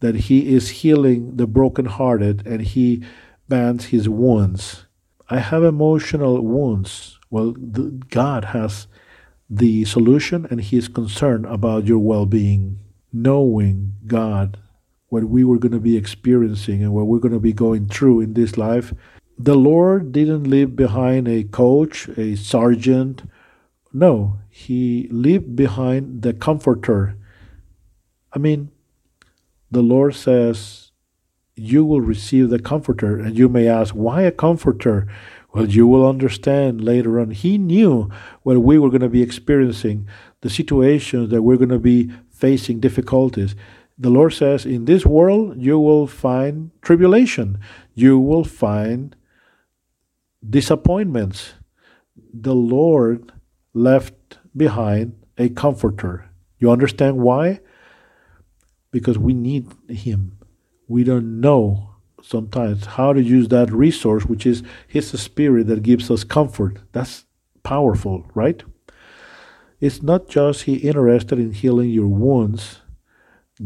that 0.00 0.14
he 0.14 0.54
is 0.54 0.70
healing 0.70 1.36
the 1.36 1.46
brokenhearted 1.46 2.46
and 2.46 2.62
he 2.62 3.04
bans 3.48 3.86
his 3.86 4.08
wounds. 4.08 4.86
I 5.28 5.40
have 5.40 5.62
emotional 5.62 6.40
wounds. 6.40 7.18
Well, 7.28 7.52
the, 7.52 8.00
God 8.08 8.46
has 8.46 8.86
the 9.48 9.84
solution 9.84 10.46
and 10.50 10.60
he 10.60 10.78
is 10.78 10.88
concerned 10.88 11.44
about 11.46 11.86
your 11.86 11.98
well 11.98 12.26
being. 12.26 12.78
Knowing 13.12 13.94
God, 14.06 14.56
what 15.08 15.24
we 15.24 15.42
were 15.42 15.58
going 15.58 15.72
to 15.72 15.80
be 15.80 15.96
experiencing 15.96 16.82
and 16.82 16.92
what 16.92 17.08
we're 17.08 17.18
going 17.18 17.34
to 17.34 17.40
be 17.40 17.52
going 17.52 17.88
through 17.88 18.20
in 18.20 18.34
this 18.34 18.56
life, 18.56 18.94
the 19.36 19.56
Lord 19.56 20.12
didn't 20.12 20.44
leave 20.44 20.76
behind 20.76 21.26
a 21.26 21.42
coach, 21.42 22.08
a 22.16 22.36
sergeant. 22.36 23.28
No, 23.92 24.38
he 24.48 25.08
left 25.10 25.56
behind 25.56 26.22
the 26.22 26.32
comforter 26.32 27.16
I 28.32 28.38
mean, 28.38 28.70
the 29.70 29.82
Lord 29.82 30.14
says, 30.14 30.92
You 31.54 31.84
will 31.84 32.00
receive 32.00 32.50
the 32.50 32.58
Comforter. 32.58 33.18
And 33.18 33.36
you 33.36 33.48
may 33.48 33.68
ask, 33.68 33.94
Why 33.94 34.22
a 34.22 34.32
Comforter? 34.32 35.06
Well, 35.52 35.66
you 35.66 35.86
will 35.86 36.08
understand 36.08 36.84
later 36.84 37.18
on. 37.18 37.32
He 37.32 37.58
knew 37.58 38.08
what 38.42 38.58
we 38.58 38.78
were 38.78 38.88
going 38.88 39.00
to 39.00 39.08
be 39.08 39.22
experiencing, 39.22 40.06
the 40.42 40.50
situations 40.50 41.30
that 41.30 41.42
we're 41.42 41.56
going 41.56 41.70
to 41.70 41.78
be 41.78 42.10
facing 42.30 42.78
difficulties. 42.78 43.56
The 43.98 44.10
Lord 44.10 44.32
says, 44.32 44.64
In 44.64 44.84
this 44.84 45.04
world, 45.04 45.60
you 45.60 45.78
will 45.78 46.06
find 46.06 46.70
tribulation, 46.82 47.58
you 47.94 48.18
will 48.18 48.44
find 48.44 49.16
disappointments. 50.48 51.54
The 52.32 52.54
Lord 52.54 53.32
left 53.74 54.38
behind 54.56 55.14
a 55.36 55.48
comforter. 55.48 56.30
You 56.58 56.70
understand 56.70 57.18
why? 57.18 57.60
Because 58.90 59.18
we 59.18 59.34
need 59.34 59.68
Him. 59.88 60.38
We 60.88 61.04
don't 61.04 61.40
know 61.40 61.90
sometimes 62.22 62.84
how 62.84 63.12
to 63.12 63.22
use 63.22 63.48
that 63.48 63.72
resource, 63.72 64.24
which 64.26 64.46
is 64.46 64.62
His 64.86 65.08
Spirit 65.20 65.66
that 65.68 65.82
gives 65.82 66.10
us 66.10 66.24
comfort. 66.24 66.78
That's 66.92 67.24
powerful, 67.62 68.30
right? 68.34 68.62
It's 69.80 70.02
not 70.02 70.28
just 70.28 70.62
He 70.62 70.76
interested 70.76 71.38
in 71.38 71.52
healing 71.52 71.90
your 71.90 72.08
wounds. 72.08 72.80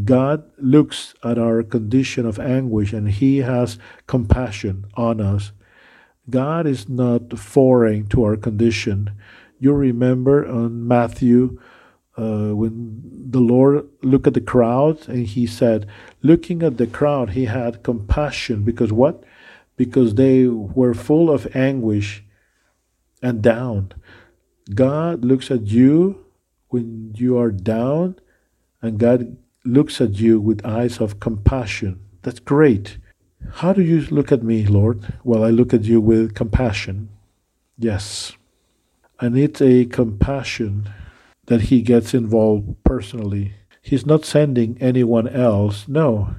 God 0.05 0.51
looks 0.59 1.15
at 1.23 1.39
our 1.39 1.63
condition 1.63 2.27
of 2.27 2.39
anguish 2.39 2.93
and 2.93 3.09
He 3.09 3.39
has 3.39 3.79
compassion 4.07 4.87
on 4.95 5.21
us. 5.21 5.53
God 6.29 6.67
is 6.67 6.89
not 6.89 7.39
foreign 7.39 8.07
to 8.09 8.25
our 8.25 8.37
condition. 8.37 9.13
You 9.59 9.73
remember 9.73 10.47
on 10.49 10.87
Matthew 10.87 11.61
uh, 12.17 12.51
when 12.55 13.03
the 13.31 13.41
Lord 13.41 13.89
looked 14.03 14.27
at 14.27 14.35
the 14.35 14.41
crowd 14.41 15.09
and 15.09 15.27
He 15.27 15.47
said, 15.47 15.87
looking 16.23 16.63
at 16.63 16.77
the 16.77 16.87
crowd, 16.87 17.31
He 17.31 17.47
had 17.47 17.83
compassion 17.83 18.63
because 18.63 18.93
what? 18.93 19.25
Because 19.77 20.15
they 20.15 20.47
were 20.47 20.95
full 20.95 21.31
of 21.31 21.55
anguish 21.57 22.25
and 23.23 23.43
down. 23.43 23.93
God 24.73 25.25
looks 25.25 25.51
at 25.51 25.67
you 25.67 26.25
when 26.69 27.15
you 27.17 27.37
are 27.39 27.51
down, 27.51 28.17
and 28.81 28.99
God 28.99 29.37
looks 29.65 30.01
at 30.01 30.15
you 30.15 30.41
with 30.41 30.65
eyes 30.65 30.99
of 30.99 31.21
compassion. 31.21 32.01
That's 32.23 32.41
great. 32.41 32.99
How 33.55 33.73
do 33.73 33.83
you 33.83 34.01
look 34.03 34.33
at 34.33 34.43
me, 34.43 34.67
Lord? 34.67 35.13
Well, 35.23 35.45
I 35.45 35.51
look 35.51 35.75
at 35.75 35.85
you 35.85 36.01
with 36.01 36.35
compassion. 36.35 37.11
Yes. 37.79 38.33
And 39.21 39.39
it's 39.39 39.61
a 39.61 39.85
compassion 39.87 40.89
that 41.47 41.63
He 41.63 41.83
gets 41.83 42.15
involved 42.15 42.83
personally. 42.85 43.55
He's 43.83 44.07
not 44.07 44.25
sending 44.25 44.79
anyone 44.81 45.29
else. 45.29 45.87
No, 45.89 46.37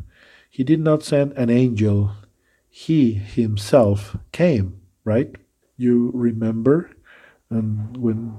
He 0.49 0.63
did 0.63 0.79
not 0.79 1.03
send 1.03 1.33
an 1.33 1.49
angel. 1.49 2.11
He 2.69 3.13
Himself 3.13 4.17
came, 4.31 4.81
right? 5.03 5.35
You 5.77 6.11
remember? 6.13 6.91
And 7.49 7.95
when 7.97 8.37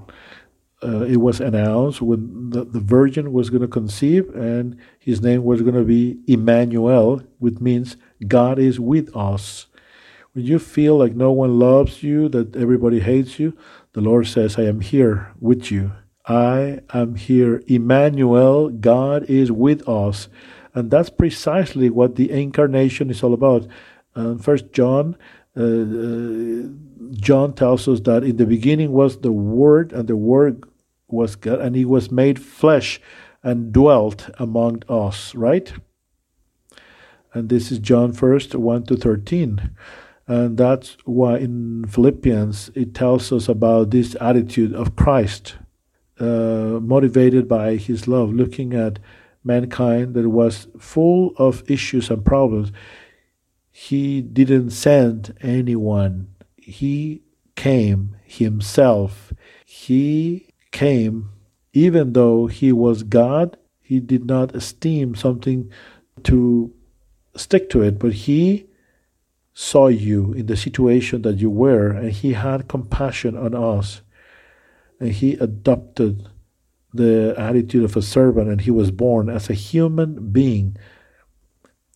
uh, 0.83 1.05
it 1.05 1.17
was 1.17 1.41
announced 1.41 2.03
when 2.03 2.51
the, 2.51 2.65
the 2.65 2.81
virgin 2.81 3.33
was 3.33 3.51
going 3.51 3.63
to 3.63 3.69
conceive 3.69 4.29
and 4.35 4.79
his 4.99 5.23
name 5.23 5.45
was 5.45 5.63
going 5.63 5.75
to 5.75 5.85
be 5.85 6.19
Emmanuel, 6.27 7.23
which 7.39 7.61
means 7.61 7.97
God 8.27 8.59
is 8.59 8.79
with 8.79 9.15
us. 9.17 9.67
When 10.33 10.45
you 10.45 10.59
feel 10.59 10.99
like 10.99 11.15
no 11.15 11.33
one 11.33 11.59
loves 11.59 12.03
you, 12.03 12.29
that 12.29 12.55
everybody 12.55 13.01
hates 13.01 13.39
you, 13.39 13.57
the 13.95 14.03
Lord 14.03 14.27
says, 14.27 14.59
I 14.59 14.65
am 14.65 14.83
here 14.83 15.33
with 15.41 15.71
you. 15.71 15.93
I 16.27 16.81
am 16.93 17.15
here. 17.15 17.63
Emmanuel, 17.67 18.71
God 18.71 19.25
is 19.25 19.53
with 19.53 19.89
us. 19.89 20.29
And 20.75 20.91
that's 20.91 21.11
precisely 21.11 21.89
what 21.89 22.17
the 22.17 22.31
incarnation 22.31 23.11
is 23.11 23.23
all 23.23 23.33
about. 23.33 23.67
Uh, 24.15 24.37
First 24.37 24.73
John, 24.73 25.17
uh, 25.57 25.63
uh, 25.63 26.69
John 27.13 27.55
tells 27.55 27.89
us 27.89 28.01
that 28.01 28.25
in 28.25 28.37
the 28.37 28.47
beginning 28.47 28.93
was 28.93 29.19
the 29.19 29.33
Word, 29.33 29.93
and 29.93 30.09
the 30.09 30.17
Word 30.17 30.65
was 31.09 31.37
God, 31.37 31.61
and 31.61 31.77
He 31.77 31.85
was 31.85 32.11
made 32.11 32.39
flesh 32.39 33.01
and 33.43 33.73
dwelt 33.73 34.29
among 34.39 34.83
us, 34.89 35.35
right? 35.35 35.73
And 37.33 37.49
this 37.49 37.71
is 37.71 37.79
John 37.79 38.13
1st, 38.13 38.57
1 38.57 38.85
to 38.87 38.97
13. 38.97 39.71
And 40.27 40.59
that's 40.59 40.97
why 41.05 41.39
in 41.39 41.85
Philippians 41.87 42.71
it 42.75 42.95
tells 42.95 43.31
us 43.31 43.49
about 43.49 43.91
this 43.91 44.17
attitude 44.21 44.75
of 44.75 44.97
Christ, 44.97 45.57
uh, 46.19 46.81
motivated 46.81 47.49
by 47.49 47.77
his 47.77 48.09
love, 48.09 48.33
looking 48.33 48.75
at 48.75 48.99
mankind 49.45 50.15
that 50.15 50.29
was 50.29 50.67
full 50.79 51.33
of 51.37 51.63
issues 51.71 52.11
and 52.11 52.25
problems. 52.25 52.73
He 53.71 54.23
didn't 54.23 54.71
send 54.71 55.37
anyone, 55.41 56.29
he 56.57 57.23
came 57.55 58.17
himself. 58.25 59.33
He 59.65 60.55
came, 60.73 61.31
even 61.73 62.13
though 62.13 62.47
he 62.47 62.73
was 62.73 63.03
God, 63.03 63.57
he 63.81 64.01
did 64.01 64.25
not 64.27 64.55
esteem 64.55 65.15
something 65.15 65.71
to 66.25 66.73
stick 67.37 67.71
to 67.71 67.83
it, 67.83 67.99
but 67.99 68.13
he 68.13 68.67
saw 69.53 69.89
you 69.89 70.33
in 70.33 70.47
the 70.47 70.57
situation 70.57 71.23
that 71.23 71.39
you 71.39 71.51
were, 71.51 71.89
and 71.91 72.13
he 72.13 72.33
had 72.33 72.69
compassion 72.69 73.37
on 73.37 73.55
us. 73.55 74.03
And 74.99 75.13
he 75.13 75.35
adopted 75.35 76.29
the 76.93 77.35
attitude 77.37 77.85
of 77.85 77.97
a 77.97 78.03
servant, 78.03 78.49
and 78.49 78.61
he 78.61 78.71
was 78.71 78.91
born 78.91 79.29
as 79.29 79.51
a 79.51 79.55
human 79.55 80.31
being. 80.31 80.77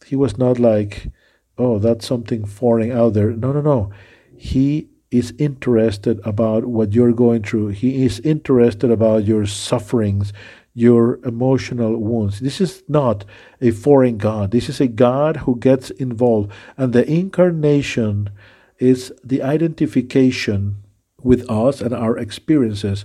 He 0.07 0.17
was 0.17 0.37
not 0.37 0.59
like, 0.59 1.09
oh, 1.57 1.79
that's 1.79 2.07
something 2.07 2.45
foreign 2.45 2.93
out 2.93 3.15
there. 3.15 3.31
No, 3.31 3.53
no, 3.53 3.61
no. 3.61 3.93
He 4.37 4.89
is 5.11 5.35
interested 5.39 6.21
about 6.25 6.65
what 6.67 6.93
you're 6.93 7.13
going 7.13 7.43
through. 7.43 7.69
He 7.69 8.05
is 8.05 8.21
interested 8.21 8.91
about 8.91 9.25
your 9.25 9.45
sufferings, 9.47 10.33
your 10.73 11.19
emotional 11.25 11.97
wounds. 11.97 12.41
This 12.41 12.61
is 12.61 12.83
not 12.89 13.25
a 13.61 13.73
foreign 13.73 14.19
God. 14.19 14.53
This 14.53 14.69
is 14.69 14.81
a 14.81 14.87
God 14.87 15.39
who 15.39 15.59
gets 15.59 15.91
involved. 15.91 16.53
And 16.77 16.93
the 16.93 17.09
incarnation 17.11 18.31
is 18.79 19.13
the 19.25 19.43
identification 19.43 20.77
with 21.23 21.49
us 21.51 21.81
and 21.81 21.95
our 21.95 22.19
experiences. 22.19 23.05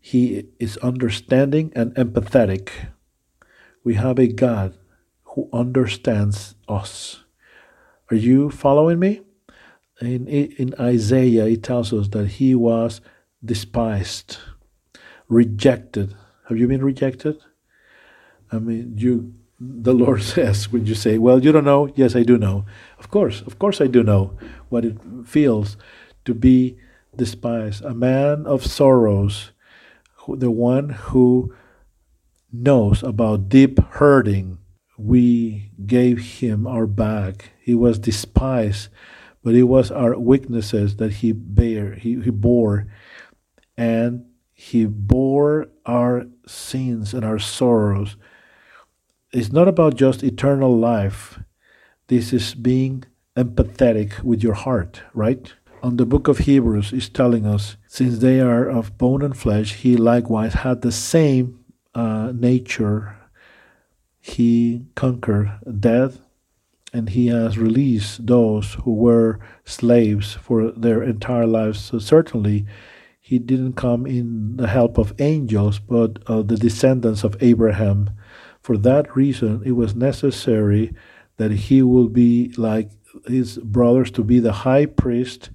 He 0.00 0.46
is 0.58 0.76
understanding 0.78 1.72
and 1.76 1.94
empathetic. 1.94 2.70
We 3.84 3.94
have 3.94 4.18
a 4.18 4.28
God 4.28 4.76
who 5.34 5.48
understands 5.52 6.54
us. 6.68 7.24
Are 8.10 8.16
you 8.16 8.50
following 8.50 8.98
me? 8.98 9.22
in, 10.00 10.26
in 10.26 10.74
Isaiah, 10.78 11.46
it 11.46 11.62
tells 11.62 11.92
us 11.92 12.08
that 12.08 12.26
he 12.26 12.54
was 12.54 13.00
despised, 13.44 14.38
rejected. 15.28 16.14
Have 16.48 16.58
you 16.58 16.66
been 16.66 16.84
rejected? 16.84 17.38
I 18.50 18.58
mean, 18.58 18.94
you. 18.96 19.34
The 19.62 19.92
Lord 19.92 20.22
says 20.34 20.72
when 20.72 20.86
you 20.86 20.94
say, 20.94 21.18
"Well, 21.18 21.44
you 21.44 21.52
don't 21.52 21.64
know." 21.64 21.92
Yes, 21.94 22.16
I 22.16 22.22
do 22.22 22.38
know. 22.38 22.64
Of 22.98 23.10
course, 23.10 23.42
of 23.42 23.58
course, 23.58 23.80
I 23.80 23.88
do 23.88 24.02
know 24.02 24.38
what 24.70 24.86
it 24.86 24.96
feels 25.26 25.76
to 26.24 26.32
be 26.32 26.78
despised. 27.14 27.84
A 27.84 27.94
man 27.94 28.46
of 28.46 28.64
sorrows, 28.64 29.52
who, 30.14 30.36
the 30.36 30.50
one 30.50 30.90
who 30.90 31.54
knows 32.52 33.02
about 33.02 33.48
deep 33.48 33.78
hurting. 33.78 34.58
We 34.98 35.70
gave 35.86 36.18
him 36.40 36.66
our 36.66 36.86
back. 36.86 37.52
He 37.60 37.74
was 37.74 37.98
despised 37.98 38.88
but 39.42 39.54
it 39.54 39.64
was 39.64 39.90
our 39.90 40.18
weaknesses 40.18 40.96
that 40.96 41.14
he 41.14 41.32
bare 41.32 41.94
he, 41.94 42.20
he 42.20 42.30
bore 42.30 42.86
and 43.76 44.26
he 44.52 44.84
bore 44.84 45.68
our 45.86 46.26
sins 46.46 47.14
and 47.14 47.24
our 47.24 47.38
sorrows 47.38 48.16
it's 49.32 49.52
not 49.52 49.68
about 49.68 49.94
just 49.94 50.22
eternal 50.22 50.76
life 50.76 51.40
this 52.08 52.32
is 52.32 52.54
being 52.54 53.04
empathetic 53.36 54.22
with 54.22 54.42
your 54.42 54.54
heart 54.54 55.02
right 55.14 55.54
on 55.82 55.96
the 55.96 56.06
book 56.06 56.28
of 56.28 56.38
hebrews 56.38 56.92
is 56.92 57.08
telling 57.08 57.46
us 57.46 57.76
since 57.86 58.18
they 58.18 58.40
are 58.40 58.68
of 58.68 58.96
bone 58.98 59.22
and 59.22 59.36
flesh 59.36 59.74
he 59.74 59.96
likewise 59.96 60.54
had 60.54 60.82
the 60.82 60.92
same 60.92 61.64
uh, 61.94 62.32
nature 62.34 63.16
he 64.20 64.84
conquered 64.94 65.50
death 65.80 66.20
and 66.92 67.10
he 67.10 67.28
has 67.28 67.58
released 67.58 68.26
those 68.26 68.74
who 68.84 68.92
were 68.92 69.38
slaves 69.64 70.34
for 70.34 70.72
their 70.72 71.02
entire 71.02 71.46
lives. 71.46 71.80
So 71.80 71.98
certainly, 71.98 72.66
he 73.20 73.38
didn't 73.38 73.74
come 73.74 74.06
in 74.06 74.56
the 74.56 74.66
help 74.66 74.98
of 74.98 75.14
angels, 75.20 75.78
but 75.78 76.18
uh, 76.26 76.42
the 76.42 76.56
descendants 76.56 77.22
of 77.22 77.36
Abraham. 77.40 78.10
For 78.60 78.76
that 78.78 79.14
reason, 79.14 79.62
it 79.64 79.72
was 79.72 79.94
necessary 79.94 80.92
that 81.36 81.52
he 81.52 81.82
will 81.82 82.08
be 82.08 82.52
like 82.56 82.90
his 83.26 83.58
brothers 83.58 84.10
to 84.12 84.24
be 84.24 84.40
the 84.40 84.52
high 84.52 84.86
priest, 84.86 85.50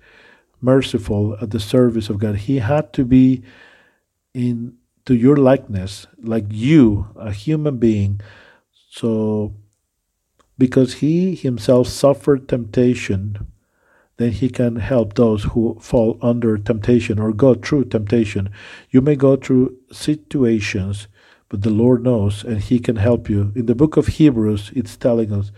merciful 0.62 1.38
at 1.42 1.52
the 1.52 1.60
service 1.60 2.10
of 2.10 2.20
God. 2.20 2.36
He 2.36 2.60
had 2.60 2.94
to 2.94 3.06
be 3.06 3.44
in 4.34 4.78
to 5.06 5.16
your 5.16 5.38
likeness, 5.38 6.08
like 6.22 6.46
you, 6.50 7.08
a 7.16 7.32
human 7.32 7.78
being. 7.78 8.20
So 8.90 9.54
because 10.58 10.96
he 10.96 11.36
himself 11.36 11.88
suffered 11.88 12.48
temptation, 12.48 13.48
then 14.18 14.32
he 14.32 14.50
can 14.50 14.78
help 14.78 15.14
those 15.14 15.44
who 15.44 15.78
fall 15.82 16.18
under 16.22 16.58
temptation 16.58 17.20
or 17.20 17.34
go 17.34 17.54
through 17.54 17.86
temptation. 17.86 18.50
You 18.90 19.02
may 19.02 19.16
go 19.16 19.36
through 19.36 19.78
situations, 19.92 21.08
but 21.50 21.62
the 21.62 21.70
Lord 21.70 22.04
knows 22.04 22.44
and 22.44 22.60
he 22.60 22.80
can 22.80 22.96
help 22.96 23.30
you. 23.30 23.52
In 23.56 23.66
the 23.66 23.76
book 23.76 23.98
of 23.98 24.08
Hebrews, 24.08 24.72
it's 24.76 24.96
telling 24.96 25.34
us 25.34 25.52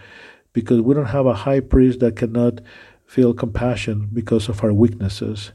because 0.53 0.81
we 0.81 0.95
don't 0.95 1.05
have 1.05 1.27
a 1.27 1.35
high 1.45 1.59
priest 1.59 1.99
that 1.99 2.15
cannot 2.15 2.61
feel 3.07 3.33
compassion 3.33 4.09
because 4.13 4.49
of 4.49 4.63
our 4.63 4.73
weaknesses, 4.73 5.51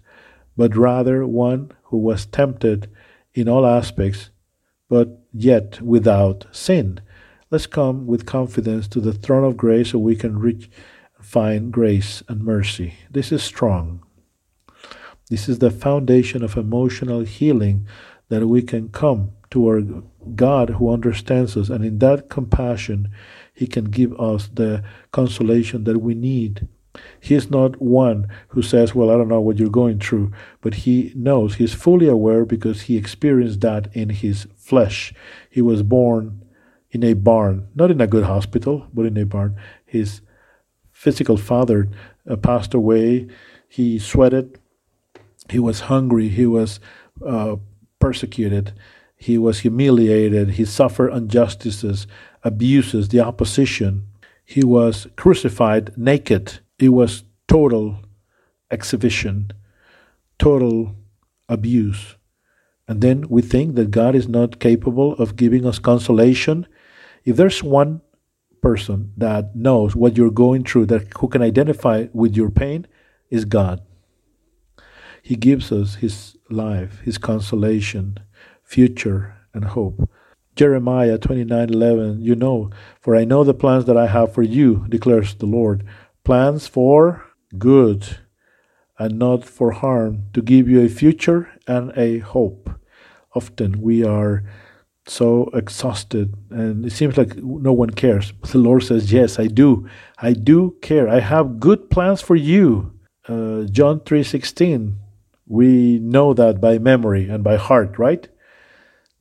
but 0.56 0.76
rather 0.76 1.26
one 1.26 1.70
who 1.84 1.98
was 1.98 2.26
tempted 2.26 2.90
in 3.34 3.48
all 3.48 3.66
aspects, 3.66 4.30
but 4.88 5.20
yet 5.32 5.80
without 5.80 6.46
sin. 6.50 7.00
Let's 7.50 7.66
come 7.66 8.06
with 8.06 8.26
confidence 8.26 8.88
to 8.88 9.00
the 9.00 9.12
throne 9.12 9.44
of 9.44 9.56
grace 9.56 9.90
so 9.90 9.98
we 9.98 10.16
can 10.16 10.38
reach 10.38 10.70
find 11.20 11.72
grace 11.72 12.22
and 12.28 12.42
mercy. 12.42 12.94
This 13.10 13.30
is 13.30 13.42
strong. 13.42 14.02
This 15.30 15.48
is 15.48 15.60
the 15.60 15.70
foundation 15.70 16.42
of 16.42 16.56
emotional 16.56 17.20
healing 17.20 17.86
that 18.28 18.46
we 18.46 18.62
can 18.62 18.88
come 18.88 19.30
toward 19.50 20.02
God 20.34 20.70
who 20.70 20.92
understands 20.92 21.56
us. 21.56 21.68
And 21.68 21.84
in 21.84 21.98
that 22.00 22.28
compassion, 22.28 23.10
He 23.54 23.66
can 23.66 23.84
give 23.84 24.18
us 24.18 24.48
the 24.52 24.82
consolation 25.12 25.84
that 25.84 25.98
we 25.98 26.14
need. 26.14 26.68
He 27.20 27.34
is 27.34 27.50
not 27.50 27.80
one 27.80 28.28
who 28.48 28.62
says, 28.62 28.94
Well, 28.94 29.10
I 29.10 29.16
don't 29.16 29.28
know 29.28 29.40
what 29.40 29.58
you're 29.58 29.70
going 29.70 29.98
through, 29.98 30.32
but 30.60 30.74
He 30.74 31.12
knows. 31.14 31.54
He's 31.54 31.74
fully 31.74 32.08
aware 32.08 32.44
because 32.44 32.82
He 32.82 32.96
experienced 32.96 33.60
that 33.60 33.88
in 33.94 34.10
His 34.10 34.46
flesh. 34.56 35.14
He 35.48 35.62
was 35.62 35.82
born 35.82 36.42
in 36.90 37.02
a 37.02 37.14
barn, 37.14 37.68
not 37.74 37.90
in 37.90 38.00
a 38.00 38.06
good 38.06 38.24
hospital, 38.24 38.86
but 38.92 39.06
in 39.06 39.16
a 39.16 39.24
barn. 39.24 39.56
His 39.84 40.20
physical 40.92 41.36
father 41.36 41.88
uh, 42.28 42.36
passed 42.36 42.74
away. 42.74 43.28
He 43.68 43.98
sweated. 43.98 44.58
He 45.48 45.58
was 45.58 45.80
hungry. 45.80 46.28
He 46.28 46.46
was 46.46 46.78
uh, 47.26 47.56
persecuted. 47.98 48.74
He 49.16 49.38
was 49.38 49.60
humiliated. 49.60 50.50
He 50.50 50.64
suffered 50.64 51.12
injustices, 51.12 52.06
abuses, 52.42 53.08
the 53.08 53.20
opposition. 53.20 54.08
He 54.44 54.64
was 54.64 55.06
crucified 55.16 55.96
naked. 55.96 56.58
It 56.82 56.88
was 56.88 57.22
total 57.46 57.98
exhibition, 58.68 59.52
total 60.36 60.96
abuse. 61.48 62.16
And 62.88 63.00
then 63.00 63.28
we 63.28 63.40
think 63.40 63.76
that 63.76 63.92
God 63.92 64.16
is 64.16 64.26
not 64.26 64.58
capable 64.58 65.12
of 65.12 65.36
giving 65.36 65.64
us 65.64 65.78
consolation. 65.78 66.66
If 67.24 67.36
there's 67.36 67.62
one 67.62 68.00
person 68.62 69.12
that 69.16 69.54
knows 69.54 69.94
what 69.94 70.16
you're 70.16 70.32
going 70.32 70.64
through, 70.64 70.86
that 70.86 71.06
who 71.18 71.28
can 71.28 71.40
identify 71.40 72.08
with 72.12 72.36
your 72.36 72.50
pain, 72.50 72.88
is 73.30 73.44
God. 73.44 73.80
He 75.22 75.36
gives 75.36 75.70
us 75.70 75.94
His 75.94 76.36
life, 76.50 76.98
His 77.04 77.16
consolation, 77.16 78.18
future, 78.64 79.36
and 79.54 79.66
hope. 79.66 80.10
Jeremiah 80.54 81.16
29:11 81.16 82.22
You 82.22 82.34
know, 82.34 82.70
for 83.00 83.16
I 83.16 83.24
know 83.24 83.42
the 83.42 83.54
plans 83.54 83.86
that 83.86 83.96
I 83.96 84.08
have 84.08 84.34
for 84.34 84.42
you, 84.42 84.84
declares 84.88 85.34
the 85.34 85.46
Lord, 85.46 85.84
plans 86.24 86.66
for 86.66 87.24
good 87.58 88.18
and 88.98 89.18
not 89.18 89.44
for 89.44 89.72
harm, 89.72 90.24
to 90.32 90.42
give 90.42 90.68
you 90.68 90.80
a 90.80 90.88
future 90.88 91.50
and 91.66 91.92
a 91.96 92.18
hope. 92.18 92.70
Often 93.34 93.80
we 93.80 94.04
are 94.04 94.44
so 95.06 95.50
exhausted 95.52 96.34
and 96.50 96.86
it 96.86 96.92
seems 96.92 97.16
like 97.16 97.36
no 97.36 97.72
one 97.72 97.90
cares. 97.90 98.32
But 98.32 98.50
the 98.52 98.58
Lord 98.58 98.84
says, 98.84 99.12
Yes, 99.12 99.38
I 99.38 99.46
do. 99.46 99.88
I 100.18 100.32
do 100.32 100.76
care. 100.82 101.08
I 101.08 101.20
have 101.20 101.58
good 101.58 101.90
plans 101.90 102.20
for 102.20 102.36
you. 102.36 102.92
Uh, 103.28 103.64
John 103.64 104.00
3:16 104.00 104.96
we 105.46 105.98
know 105.98 106.32
that 106.32 106.60
by 106.60 106.78
memory 106.78 107.28
and 107.28 107.44
by 107.44 107.56
heart, 107.56 107.98
right? 107.98 108.26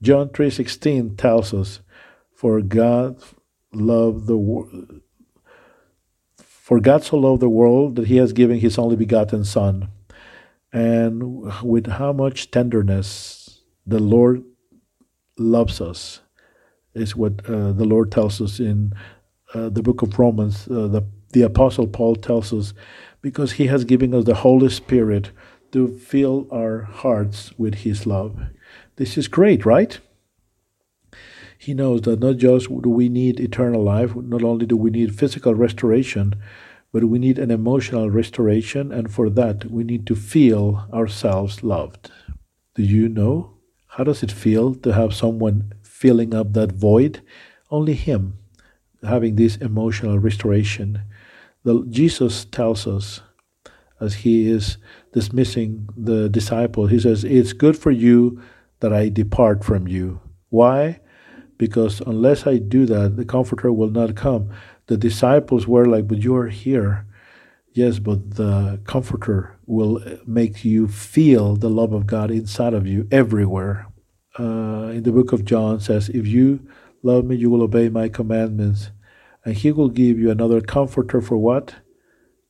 John 0.02 0.30
3:16 0.30 1.18
tells 1.18 1.54
us, 1.54 1.82
"For 2.34 2.62
God 2.62 3.18
loved 3.74 4.28
the 4.28 4.38
world 4.38 5.02
for 6.72 6.80
God 6.80 7.04
so 7.04 7.18
loved 7.18 7.42
the 7.42 7.50
world 7.50 7.98
that 7.98 8.08
he 8.08 8.16
has 8.16 8.32
given 8.32 8.58
his 8.58 8.78
only 8.78 8.96
begotten 8.96 9.44
son." 9.44 9.90
And 10.72 11.44
with 11.62 11.88
how 11.88 12.14
much 12.14 12.50
tenderness 12.50 13.60
the 13.86 14.00
Lord 14.00 14.42
loves 15.38 15.82
us 15.82 16.22
is 16.94 17.14
what 17.14 17.46
uh, 17.46 17.74
the 17.74 17.84
Lord 17.84 18.10
tells 18.10 18.40
us 18.40 18.58
in 18.62 18.94
uh, 19.54 19.68
the 19.68 19.82
book 19.82 20.02
of 20.02 20.18
Romans. 20.18 20.66
Uh, 20.70 20.88
the, 20.88 21.04
the 21.34 21.42
Apostle 21.42 21.88
Paul 21.88 22.16
tells 22.16 22.54
us 22.54 22.74
because 23.22 23.52
he 23.54 23.68
has 23.68 23.84
given 23.84 24.14
us 24.14 24.24
the 24.24 24.36
Holy 24.36 24.70
Spirit 24.70 25.32
to 25.74 25.98
fill 25.98 26.48
our 26.54 26.84
hearts 26.84 27.52
with 27.58 27.76
His 27.76 28.06
love. 28.06 28.40
This 28.96 29.18
is 29.18 29.28
great, 29.28 29.66
right? 29.66 30.00
He 31.62 31.76
knows 31.76 32.02
that 32.02 32.20
not 32.20 32.38
just 32.38 32.70
do 32.70 32.90
we 32.90 33.08
need 33.08 33.40
eternal 33.40 33.84
life, 33.84 34.16
not 34.16 34.42
only 34.42 34.66
do 34.66 34.76
we 34.76 34.90
need 34.90 35.14
physical 35.14 35.54
restoration, 35.54 36.34
but 36.92 37.04
we 37.04 37.20
need 37.20 37.38
an 37.38 37.52
emotional 37.52 38.10
restoration, 38.10 38.92
and 38.92 39.14
for 39.14 39.30
that 39.30 39.66
we 39.66 39.84
need 39.84 40.08
to 40.08 40.16
feel 40.16 40.88
ourselves 40.92 41.62
loved. 41.62 42.10
Do 42.74 42.82
you 42.82 43.08
know? 43.08 43.58
How 43.90 44.04
does 44.04 44.24
it 44.24 44.32
feel 44.32 44.74
to 44.74 44.94
have 44.94 45.14
someone 45.14 45.74
filling 45.84 46.34
up 46.34 46.54
that 46.54 46.72
void? 46.72 47.22
Only 47.70 47.94
Him 47.94 48.40
having 49.04 49.36
this 49.36 49.58
emotional 49.58 50.18
restoration. 50.18 51.04
The, 51.64 51.86
Jesus 51.88 52.44
tells 52.44 52.88
us 52.88 53.22
as 54.00 54.16
He 54.26 54.50
is 54.50 54.78
dismissing 55.14 55.90
the 55.96 56.28
disciple. 56.28 56.88
He 56.88 57.00
says, 57.00 57.24
It's 57.24 57.54
good 57.54 57.78
for 57.78 57.92
you 57.92 58.42
that 58.80 58.92
I 58.92 59.10
depart 59.10 59.64
from 59.64 59.88
you. 59.88 60.22
Why? 60.50 61.01
Because 61.62 62.02
unless 62.08 62.48
I 62.48 62.58
do 62.58 62.88
that, 62.88 63.18
the 63.18 63.24
Comforter 63.24 63.72
will 63.72 63.92
not 63.92 64.16
come. 64.16 64.50
The 64.88 64.98
disciples 64.98 65.68
were 65.68 65.86
like, 65.86 66.08
But 66.08 66.24
you 66.24 66.36
are 66.36 66.48
here. 66.48 67.06
Yes, 67.72 68.00
but 68.00 68.32
the 68.32 68.82
Comforter 68.86 69.60
will 69.68 70.02
make 70.26 70.66
you 70.66 70.88
feel 70.88 71.56
the 71.56 71.70
love 71.70 71.94
of 71.94 72.08
God 72.08 72.32
inside 72.32 72.74
of 72.74 72.88
you 72.88 73.08
everywhere. 73.12 73.86
Uh, 74.40 74.90
in 74.96 75.04
the 75.04 75.12
book 75.12 75.34
of 75.34 75.46
John 75.46 75.80
says, 75.80 76.10
If 76.10 76.26
you 76.26 76.68
love 77.04 77.26
me, 77.26 77.36
you 77.36 77.52
will 77.52 77.62
obey 77.62 77.90
my 77.90 78.10
commandments. 78.10 78.90
And 79.46 79.54
he 79.54 79.72
will 79.72 79.90
give 79.90 80.18
you 80.18 80.32
another 80.32 80.62
comforter 80.62 81.22
for 81.22 81.38
what? 81.38 81.76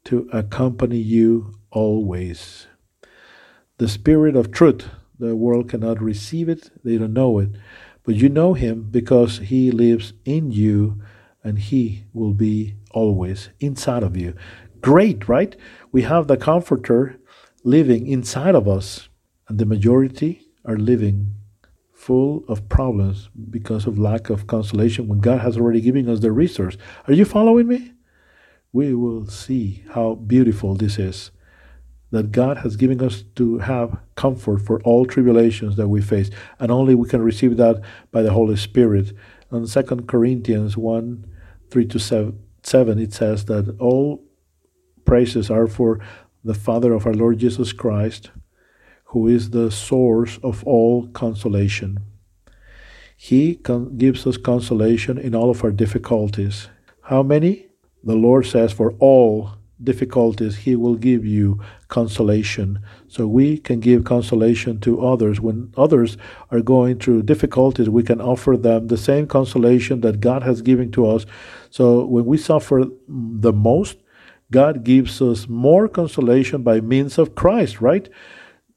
To 0.05 0.29
accompany 0.31 0.99
you 0.99 1.53
always. 1.69 2.67
The 3.77 3.89
Spirit 3.89 4.37
of 4.37 4.53
truth, 4.53 4.87
the 5.19 5.35
world 5.35 5.67
cannot 5.67 6.01
receive 6.01 6.47
it, 6.47 6.71
they 6.85 6.97
don't 6.97 7.11
know 7.11 7.39
it. 7.39 7.49
But 8.03 8.15
you 8.15 8.29
know 8.29 8.53
Him 8.53 8.87
because 8.89 9.39
He 9.39 9.71
lives 9.71 10.13
in 10.25 10.51
you 10.51 11.01
and 11.43 11.59
He 11.59 12.05
will 12.13 12.33
be 12.33 12.75
always 12.91 13.49
inside 13.59 14.03
of 14.03 14.17
you. 14.17 14.35
Great, 14.81 15.27
right? 15.27 15.55
We 15.91 16.03
have 16.03 16.27
the 16.27 16.37
Comforter 16.37 17.19
living 17.63 18.07
inside 18.07 18.55
of 18.55 18.67
us, 18.67 19.09
and 19.47 19.59
the 19.59 19.65
majority 19.65 20.47
are 20.65 20.77
living 20.77 21.35
full 21.93 22.43
of 22.47 22.67
problems 22.67 23.29
because 23.49 23.85
of 23.85 23.99
lack 23.99 24.31
of 24.31 24.47
consolation 24.47 25.07
when 25.07 25.19
God 25.19 25.41
has 25.41 25.57
already 25.57 25.81
given 25.81 26.09
us 26.09 26.19
the 26.19 26.31
resource. 26.31 26.77
Are 27.07 27.13
you 27.13 27.25
following 27.25 27.67
me? 27.67 27.93
We 28.73 28.95
will 28.95 29.27
see 29.27 29.83
how 29.91 30.15
beautiful 30.15 30.75
this 30.75 30.97
is 30.97 31.31
that 32.11 32.31
God 32.31 32.57
has 32.57 32.75
given 32.75 33.01
us 33.01 33.23
to 33.35 33.59
have 33.59 33.97
comfort 34.15 34.61
for 34.61 34.81
all 34.83 35.05
tribulations 35.05 35.77
that 35.77 35.87
we 35.87 36.01
face, 36.01 36.29
and 36.59 36.71
only 36.71 36.93
we 36.93 37.07
can 37.07 37.21
receive 37.21 37.57
that 37.57 37.81
by 38.11 38.21
the 38.21 38.31
Holy 38.31 38.57
Spirit. 38.57 39.13
On 39.51 39.65
2 39.65 39.83
Corinthians 40.07 40.77
1 40.77 41.25
3 41.69 41.85
to 41.85 41.99
7, 42.63 42.99
it 42.99 43.13
says 43.13 43.45
that 43.45 43.75
all 43.79 44.23
praises 45.05 45.49
are 45.49 45.67
for 45.67 45.99
the 46.43 46.53
Father 46.53 46.93
of 46.93 47.05
our 47.05 47.13
Lord 47.13 47.37
Jesus 47.37 47.71
Christ, 47.71 48.31
who 49.05 49.27
is 49.27 49.51
the 49.51 49.71
source 49.71 50.37
of 50.43 50.63
all 50.65 51.07
consolation. 51.07 51.99
He 53.15 53.55
con- 53.55 53.97
gives 53.97 54.25
us 54.25 54.37
consolation 54.37 55.17
in 55.17 55.35
all 55.35 55.49
of 55.49 55.63
our 55.63 55.71
difficulties. 55.71 56.69
How 57.03 57.23
many? 57.23 57.67
The 58.03 58.15
Lord 58.15 58.47
says, 58.47 58.73
for 58.73 58.93
all 58.99 59.51
difficulties, 59.83 60.57
He 60.57 60.75
will 60.75 60.95
give 60.95 61.25
you 61.25 61.59
consolation. 61.87 62.79
So 63.07 63.27
we 63.27 63.57
can 63.57 63.79
give 63.79 64.03
consolation 64.03 64.79
to 64.81 65.05
others. 65.05 65.39
When 65.39 65.73
others 65.77 66.17
are 66.49 66.61
going 66.61 66.99
through 66.99 67.23
difficulties, 67.23 67.89
we 67.89 68.03
can 68.03 68.21
offer 68.21 68.57
them 68.57 68.87
the 68.87 68.97
same 68.97 69.27
consolation 69.27 70.01
that 70.01 70.19
God 70.19 70.43
has 70.43 70.61
given 70.61 70.91
to 70.91 71.07
us. 71.07 71.25
So 71.69 72.05
when 72.05 72.25
we 72.25 72.37
suffer 72.37 72.85
the 73.07 73.53
most, 73.53 73.97
God 74.51 74.83
gives 74.83 75.21
us 75.21 75.47
more 75.47 75.87
consolation 75.87 76.61
by 76.61 76.81
means 76.81 77.17
of 77.17 77.35
Christ, 77.35 77.79
right? 77.79 78.09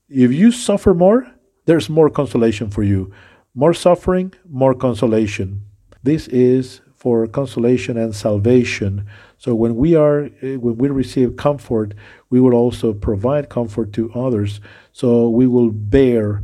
If 0.09 0.33
you 0.33 0.53
suffer 0.53 0.95
more, 0.95 1.27
there's 1.67 1.89
more 1.89 2.11
consolation 2.11 2.71
for 2.71 2.83
you. 2.83 3.13
More 3.55 3.75
suffering, 3.75 4.33
more 4.49 4.75
consolation. 4.75 5.63
This 6.03 6.29
is 6.29 6.81
for 7.05 7.27
consolation 7.27 7.99
and 7.99 8.17
salvation. 8.17 9.07
So 9.37 9.55
when 9.55 9.77
we 9.77 9.95
are 9.95 10.31
eh, 10.41 10.57
when 10.57 10.79
we 10.79 10.89
receive 10.89 11.37
comfort, 11.37 11.93
we 12.31 12.41
will 12.41 12.55
also 12.55 12.95
provide 12.95 13.51
comfort 13.51 13.93
to 13.93 14.11
others. 14.15 14.59
So 14.93 15.29
we 15.29 15.47
will 15.47 15.71
bear 15.71 16.43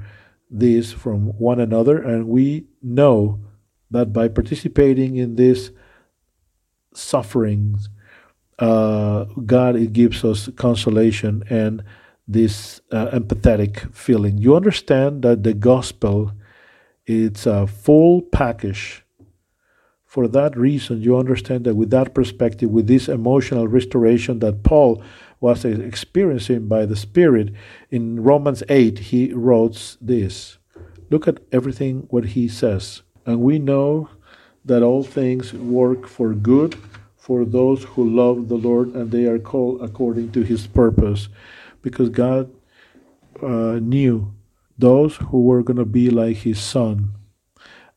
this 0.50 0.92
from 0.92 1.28
one 1.38 1.60
another, 1.60 1.96
and 2.02 2.28
we 2.28 2.66
know 2.82 3.40
that 3.90 4.12
by 4.12 4.28
participating 4.28 5.16
in 5.16 5.36
this 5.36 5.70
sufferings, 6.92 7.88
uh, 8.58 9.24
God 9.46 9.76
it 9.76 9.94
gives 9.94 10.22
us 10.24 10.50
consolation 10.56 11.42
and 11.48 11.82
this 12.28 12.82
uh, 12.92 13.18
empathetic 13.18 13.94
feeling. 13.94 14.36
You 14.36 14.56
understand 14.56 15.22
that 15.22 15.42
the 15.42 15.54
gospel 15.54 16.32
it's 17.06 17.46
a 17.46 17.66
full 17.66 18.20
package 18.20 19.04
for 20.10 20.26
that 20.26 20.56
reason, 20.56 21.02
you 21.02 21.16
understand 21.16 21.64
that 21.66 21.76
with 21.76 21.90
that 21.90 22.14
perspective, 22.14 22.68
with 22.68 22.88
this 22.88 23.08
emotional 23.08 23.68
restoration 23.68 24.40
that 24.40 24.64
Paul 24.64 25.00
was 25.38 25.64
experiencing 25.64 26.66
by 26.66 26.84
the 26.84 26.96
Spirit, 26.96 27.54
in 27.92 28.20
Romans 28.20 28.64
8, 28.68 28.98
he 28.98 29.32
wrote 29.32 29.96
this 30.00 30.58
Look 31.10 31.28
at 31.28 31.38
everything 31.52 32.08
what 32.10 32.24
he 32.24 32.48
says. 32.48 33.02
And 33.24 33.40
we 33.40 33.60
know 33.60 34.10
that 34.64 34.82
all 34.82 35.04
things 35.04 35.52
work 35.52 36.08
for 36.08 36.34
good 36.34 36.76
for 37.16 37.44
those 37.44 37.84
who 37.84 38.02
love 38.04 38.48
the 38.48 38.56
Lord 38.56 38.88
and 38.88 39.12
they 39.12 39.26
are 39.26 39.38
called 39.38 39.80
according 39.80 40.32
to 40.32 40.42
his 40.42 40.66
purpose. 40.66 41.28
Because 41.82 42.08
God 42.08 42.52
uh, 43.40 43.78
knew 43.80 44.34
those 44.76 45.18
who 45.18 45.44
were 45.44 45.62
going 45.62 45.76
to 45.76 45.84
be 45.84 46.10
like 46.10 46.38
his 46.38 46.58
son. 46.58 47.12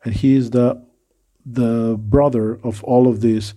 And 0.03 0.13
he 0.13 0.35
is 0.35 0.51
the 0.51 0.79
the 1.45 1.97
brother 1.99 2.59
of 2.63 2.83
all 2.83 3.07
of 3.07 3.21
this, 3.21 3.53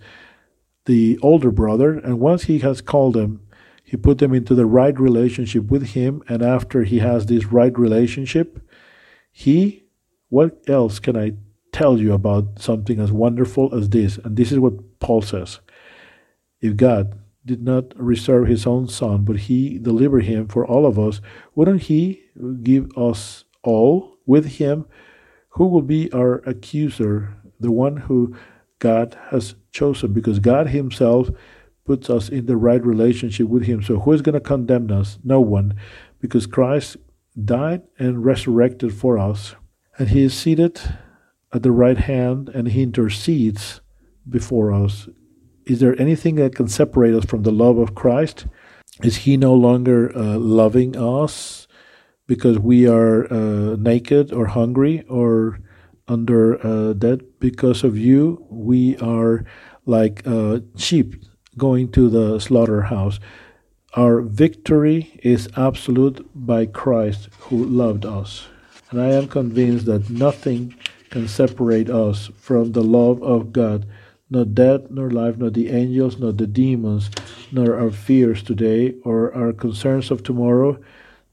the 0.85 1.17
older 1.21 1.51
brother. 1.51 1.93
And 1.93 2.19
once 2.19 2.43
he 2.43 2.59
has 2.59 2.81
called 2.81 3.13
them, 3.13 3.41
he 3.83 3.95
put 3.95 4.17
them 4.17 4.33
into 4.33 4.53
the 4.53 4.65
right 4.65 4.99
relationship 4.99 5.65
with 5.71 5.89
him. 5.89 6.21
And 6.27 6.41
after 6.41 6.83
he 6.83 6.99
has 6.99 7.25
this 7.25 7.45
right 7.45 7.77
relationship, 7.77 8.59
he, 9.31 9.85
what 10.29 10.61
else 10.67 10.99
can 10.99 11.15
I 11.15 11.33
tell 11.71 11.99
you 11.99 12.13
about 12.13 12.59
something 12.59 12.99
as 12.99 13.11
wonderful 13.11 13.73
as 13.73 13.89
this? 13.89 14.17
And 14.17 14.35
this 14.35 14.51
is 14.51 14.59
what 14.59 14.99
Paul 14.99 15.21
says. 15.21 15.59
If 16.59 16.75
God 16.75 17.17
did 17.45 17.63
not 17.63 17.93
reserve 17.95 18.47
his 18.47 18.67
own 18.67 18.89
son, 18.89 19.23
but 19.23 19.37
he 19.37 19.79
delivered 19.79 20.25
him 20.25 20.47
for 20.47 20.65
all 20.65 20.85
of 20.85 20.99
us, 20.99 21.21
wouldn't 21.55 21.83
he 21.83 22.23
give 22.61 22.91
us 22.97 23.45
all 23.63 24.17
with 24.25 24.45
him? 24.57 24.85
Who 25.51 25.67
will 25.67 25.81
be 25.81 26.11
our 26.11 26.39
accuser? 26.45 27.37
The 27.59 27.71
one 27.71 27.97
who 27.97 28.35
God 28.79 29.17
has 29.29 29.55
chosen, 29.71 30.13
because 30.13 30.39
God 30.39 30.67
himself 30.67 31.29
puts 31.85 32.09
us 32.09 32.29
in 32.29 32.45
the 32.45 32.57
right 32.57 32.83
relationship 32.85 33.47
with 33.47 33.63
him. 33.63 33.81
So 33.81 33.99
who 33.99 34.11
is 34.11 34.21
going 34.21 34.33
to 34.33 34.41
condemn 34.41 34.91
us? 34.91 35.17
No 35.23 35.39
one, 35.39 35.75
because 36.19 36.45
Christ 36.45 36.97
died 37.43 37.83
and 37.97 38.25
resurrected 38.25 38.93
for 38.93 39.17
us. 39.17 39.55
And 39.97 40.09
he 40.09 40.23
is 40.23 40.33
seated 40.33 40.79
at 41.53 41.63
the 41.63 41.71
right 41.71 41.97
hand 41.97 42.49
and 42.49 42.67
he 42.67 42.83
intercedes 42.83 43.81
before 44.29 44.71
us. 44.71 45.07
Is 45.65 45.79
there 45.79 45.99
anything 45.99 46.35
that 46.35 46.55
can 46.55 46.67
separate 46.67 47.13
us 47.13 47.25
from 47.25 47.43
the 47.43 47.51
love 47.51 47.77
of 47.77 47.95
Christ? 47.95 48.47
Is 49.03 49.17
he 49.17 49.37
no 49.37 49.53
longer 49.53 50.15
uh, 50.15 50.37
loving 50.37 50.97
us 50.97 51.67
because 52.25 52.59
we 52.59 52.87
are 52.87 53.31
uh, 53.31 53.75
naked 53.77 54.33
or 54.33 54.47
hungry 54.47 55.03
or 55.07 55.59
under 56.07 56.65
uh, 56.65 56.93
debt? 56.93 57.39
Because 57.39 57.83
of 57.83 57.97
you, 57.97 58.45
we 58.49 58.97
are 58.97 59.45
like 59.85 60.21
uh, 60.25 60.59
sheep 60.75 61.15
going 61.57 61.91
to 61.91 62.09
the 62.09 62.39
slaughterhouse. 62.39 63.19
Our 63.93 64.21
victory 64.21 65.19
is 65.23 65.49
absolute 65.55 66.27
by 66.35 66.65
Christ 66.65 67.29
who 67.39 67.63
loved 67.63 68.05
us. 68.05 68.47
And 68.91 69.01
I 69.01 69.11
am 69.11 69.27
convinced 69.27 69.85
that 69.85 70.09
nothing 70.09 70.75
can 71.09 71.27
separate 71.27 71.89
us 71.89 72.29
from 72.37 72.71
the 72.71 72.83
love 72.83 73.21
of 73.23 73.51
God. 73.51 73.85
Not 74.29 74.53
death, 74.53 74.81
nor 74.89 75.09
life, 75.09 75.37
nor 75.37 75.49
the 75.49 75.69
angels, 75.69 76.19
nor 76.19 76.33
the 76.33 76.47
demons, 76.47 77.09
nor 77.51 77.79
our 77.79 77.91
fears 77.91 78.43
today, 78.43 78.93
or 79.03 79.33
our 79.33 79.53
concerns 79.53 80.11
of 80.11 80.21
tomorrow, 80.21 80.77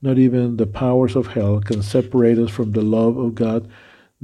not 0.00 0.18
even 0.18 0.56
the 0.56 0.66
powers 0.66 1.16
of 1.16 1.28
hell 1.28 1.60
can 1.60 1.82
separate 1.82 2.38
us 2.38 2.50
from 2.50 2.72
the 2.72 2.82
love 2.82 3.16
of 3.16 3.34
God, 3.34 3.68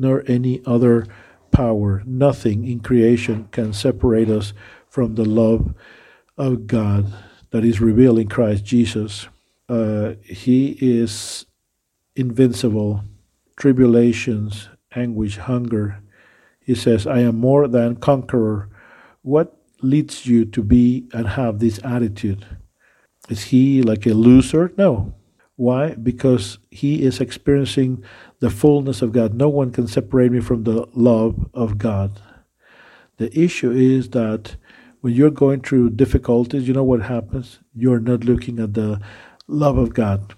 nor 0.01 0.25
any 0.27 0.63
other 0.65 1.07
power. 1.51 2.03
Nothing 2.07 2.67
in 2.67 2.81
creation 2.81 3.49
can 3.53 3.73
separate 3.73 4.31
us 4.31 4.53
from 4.89 5.15
the 5.15 5.25
love 5.25 5.75
of 6.39 6.67
God 6.67 7.13
that 7.51 7.65
is 7.65 7.81
revealed 7.81 8.19
in 8.19 8.29
Christ 8.29 8.65
Jesus. 8.65 9.29
Uh, 9.69 10.15
he 10.25 10.77
is 10.81 11.47
invincible. 12.17 13.05
Tribulations, 13.57 14.69
anguish, 14.95 15.37
hunger. 15.37 16.03
He 16.61 16.75
says, 16.75 17.07
I 17.07 17.21
am 17.21 17.37
more 17.37 17.69
than 17.69 17.97
conqueror. 17.97 18.71
What 19.23 19.55
leads 19.83 20.27
you 20.27 20.45
to 20.47 20.63
be 20.63 21.09
and 21.13 21.29
have 21.29 21.59
this 21.59 21.79
attitude? 21.85 22.47
Is 23.29 23.45
he 23.45 23.83
like 23.83 24.07
a 24.07 24.15
loser? 24.15 24.73
No. 24.79 25.15
Why? 25.61 25.91
Because 25.91 26.57
he 26.71 27.03
is 27.03 27.21
experiencing 27.21 28.03
the 28.39 28.49
fullness 28.49 29.03
of 29.03 29.13
God. 29.13 29.35
No 29.35 29.51
one 29.51 29.73
can 29.73 29.87
separate 29.87 30.33
me 30.33 30.41
from 30.41 30.65
the 30.65 30.89
love 30.95 31.51
of 31.53 31.77
God. 31.77 32.19
The 33.19 33.29
issue 33.39 33.71
is 33.71 34.09
that 34.17 34.57
when 35.03 35.13
you're 35.13 35.31
going 35.31 35.61
through 35.61 35.91
difficulties, 35.91 36.67
you 36.67 36.73
know 36.73 36.83
what 36.83 37.03
happens? 37.03 37.59
You're 37.75 38.01
not 38.01 38.25
looking 38.25 38.59
at 38.59 38.73
the 38.73 39.03
love 39.49 39.77
of 39.77 39.93
God. 39.93 40.35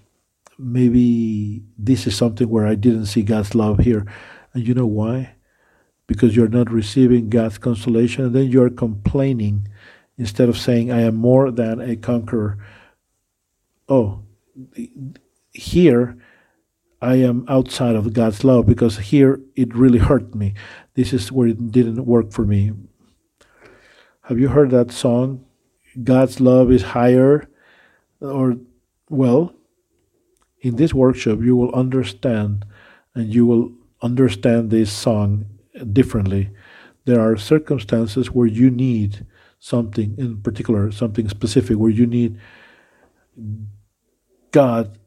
Maybe 0.59 1.63
this 1.77 2.05
is 2.05 2.17
something 2.17 2.49
where 2.49 2.67
I 2.67 2.75
didn't 2.75 3.05
see 3.05 3.23
God's 3.23 3.55
love 3.55 3.79
here. 3.79 4.05
And 4.53 4.67
you 4.67 4.73
know 4.73 4.85
why? 4.85 5.35
Because 6.05 6.35
you're 6.35 6.49
not 6.49 6.69
receiving 6.69 7.29
God's 7.29 7.57
consolation, 7.57 8.25
and 8.25 8.35
then 8.35 8.51
you're 8.51 8.69
complaining 8.69 9.69
instead 10.17 10.49
of 10.49 10.57
saying, 10.57 10.91
I 10.91 10.99
am 11.03 11.15
more 11.15 11.49
than 11.49 11.79
a 11.79 11.95
conqueror. 11.95 12.57
Oh, 13.87 14.23
here 15.51 16.17
I 17.01 17.15
am 17.15 17.45
outside 17.49 17.95
of 17.95 18.13
God's 18.13 18.43
love 18.43 18.65
because 18.65 18.97
here 18.97 19.41
it 19.55 19.75
really 19.75 19.99
hurt 19.99 20.33
me. 20.33 20.53
This 20.93 21.11
is 21.11 21.31
where 21.31 21.49
it 21.49 21.71
didn't 21.71 22.05
work 22.05 22.31
for 22.31 22.45
me. 22.45 22.71
Have 24.23 24.39
you 24.39 24.47
heard 24.47 24.71
that 24.71 24.91
song? 24.91 25.43
God's 26.01 26.39
love 26.39 26.71
is 26.71 26.83
higher. 26.83 27.49
Or, 28.21 28.55
well, 29.09 29.53
in 30.61 30.77
this 30.77 30.93
workshop, 30.93 31.39
you 31.41 31.57
will 31.57 31.75
understand 31.75 32.65
and 33.13 33.33
you 33.33 33.45
will 33.45 33.73
understand 34.01 34.71
this 34.71 34.91
song 34.91 35.45
differently. 35.91 36.51
There 37.03 37.19
are 37.19 37.35
circumstances 37.35 38.31
where 38.31 38.47
you 38.47 38.71
need 38.71 39.25
something 39.59 40.15
in 40.17 40.41
particular, 40.41 40.89
something 40.91 41.27
specific, 41.27 41.77
where 41.77 41.91
you 41.91 42.05
need 42.05 42.39
God 44.53 44.97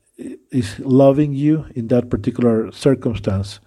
is 0.51 0.79
loving 0.81 1.33
you 1.33 1.67
in 1.75 1.87
that 1.89 2.11
particular 2.11 2.71
circumstance, 2.73 3.61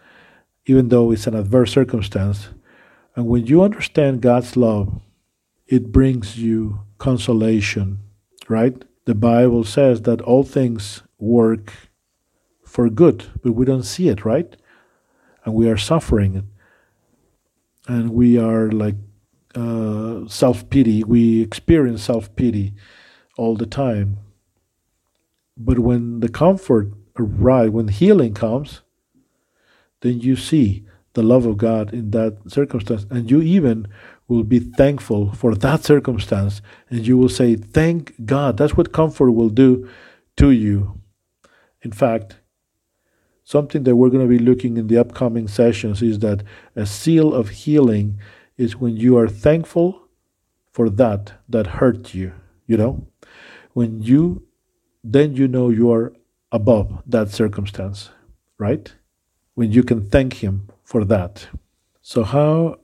even 0.66 0.90
though 0.90 1.12
it's 1.12 1.26
an 1.26 1.36
adverse 1.36 1.72
circumstance. 1.72 2.50
And 3.16 3.28
when 3.28 3.48
you 3.48 3.64
understand 3.64 4.22
God's 4.22 4.56
love, 4.58 5.02
it 5.68 5.92
brings 5.92 6.38
you 6.38 6.82
consolation, 6.98 8.00
right? 8.48 8.84
The 9.06 9.16
Bible 9.16 9.64
says 9.64 10.02
that 10.02 10.22
all 10.22 10.44
things 10.44 11.02
work 11.18 11.74
for 12.66 12.90
good, 12.90 13.26
but 13.42 13.54
we 13.54 13.66
don't 13.66 13.84
see 13.84 14.10
it, 14.10 14.26
right? 14.26 14.56
And 15.46 15.54
we 15.54 15.70
are 15.70 15.78
suffering. 15.78 16.50
And 17.88 18.12
we 18.12 18.38
are 18.38 18.70
like 18.70 18.96
uh, 19.56 20.28
self 20.28 20.70
pity. 20.70 21.04
We 21.04 21.42
experience 21.42 22.04
self 22.04 22.36
pity 22.36 22.74
all 23.38 23.56
the 23.56 23.66
time. 23.66 24.18
But 25.60 25.80
when 25.80 26.22
the 26.22 26.30
comfort 26.30 26.94
arrives, 27.20 27.72
when 27.72 27.90
healing 27.90 28.34
comes, 28.34 28.82
then 30.02 30.22
you 30.22 30.38
see 30.38 30.86
the 31.14 31.22
love 31.22 31.46
of 31.46 31.58
God 31.58 31.94
in 31.94 32.12
that 32.12 32.38
circumstance. 32.48 33.06
And 33.10 33.30
you 33.30 33.42
even 33.42 33.88
will 34.30 34.46
be 34.46 34.60
thankful 34.60 35.34
for 35.34 35.54
that 35.56 35.84
circumstance 35.84 36.62
and 36.90 37.06
you 37.06 37.18
will 37.18 37.30
say, 37.30 37.56
Thank 37.56 38.26
God. 38.26 38.58
That's 38.58 38.78
what 38.78 38.94
comfort 38.94 39.32
will 39.32 39.50
do 39.50 39.90
to 40.38 40.52
you. 40.52 41.02
In 41.82 41.92
fact, 41.92 42.38
something 43.44 43.84
that 43.84 43.96
we're 43.96 44.10
going 44.10 44.28
to 44.28 44.38
be 44.38 44.44
looking 44.44 44.78
in 44.78 44.88
the 44.88 44.98
upcoming 44.98 45.48
sessions 45.48 46.02
is 46.02 46.20
that 46.20 46.44
a 46.76 46.86
seal 46.86 47.34
of 47.34 47.50
healing 47.50 48.20
is 48.58 48.78
when 48.78 48.96
you 48.96 49.18
are 49.18 49.28
thankful 49.28 50.08
for 50.72 50.90
that 50.90 51.34
that 51.50 51.68
hurt 51.68 52.14
you, 52.14 52.32
you 52.68 52.78
know? 52.78 53.08
When 53.74 54.02
you 54.02 54.48
then 55.04 55.36
you 55.36 55.48
know 55.48 55.70
you 55.70 55.92
are 55.92 56.14
above 56.52 57.02
that 57.06 57.30
circumstance, 57.30 58.10
right? 58.58 58.94
When 59.56 59.72
you 59.72 59.84
can 59.84 60.10
thank 60.10 60.44
him 60.44 60.70
for 60.84 61.06
that. 61.06 61.48
So 62.02 62.24
how 62.24 62.80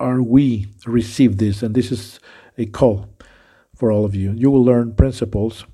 are 0.00 0.22
we 0.22 0.68
receive 0.86 1.38
this? 1.38 1.62
And 1.62 1.74
this 1.74 1.92
is 1.92 2.20
a 2.56 2.66
call 2.66 3.08
for 3.74 3.92
all 3.92 4.04
of 4.04 4.14
you. 4.14 4.32
You 4.32 4.50
will 4.50 4.64
learn 4.64 4.94
principles. 4.94 5.64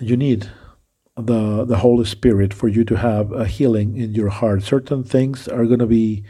You 0.00 0.16
need 0.16 0.50
the 1.16 1.64
the 1.64 1.78
Holy 1.78 2.06
Spirit 2.06 2.54
for 2.54 2.68
you 2.68 2.84
to 2.84 2.96
have 2.96 3.32
a 3.32 3.46
healing 3.46 3.96
in 3.96 4.14
your 4.14 4.30
heart. 4.30 4.62
Certain 4.62 5.04
things 5.04 5.46
are 5.48 5.66
going 5.66 5.78
to 5.78 5.86
be 5.86 6.24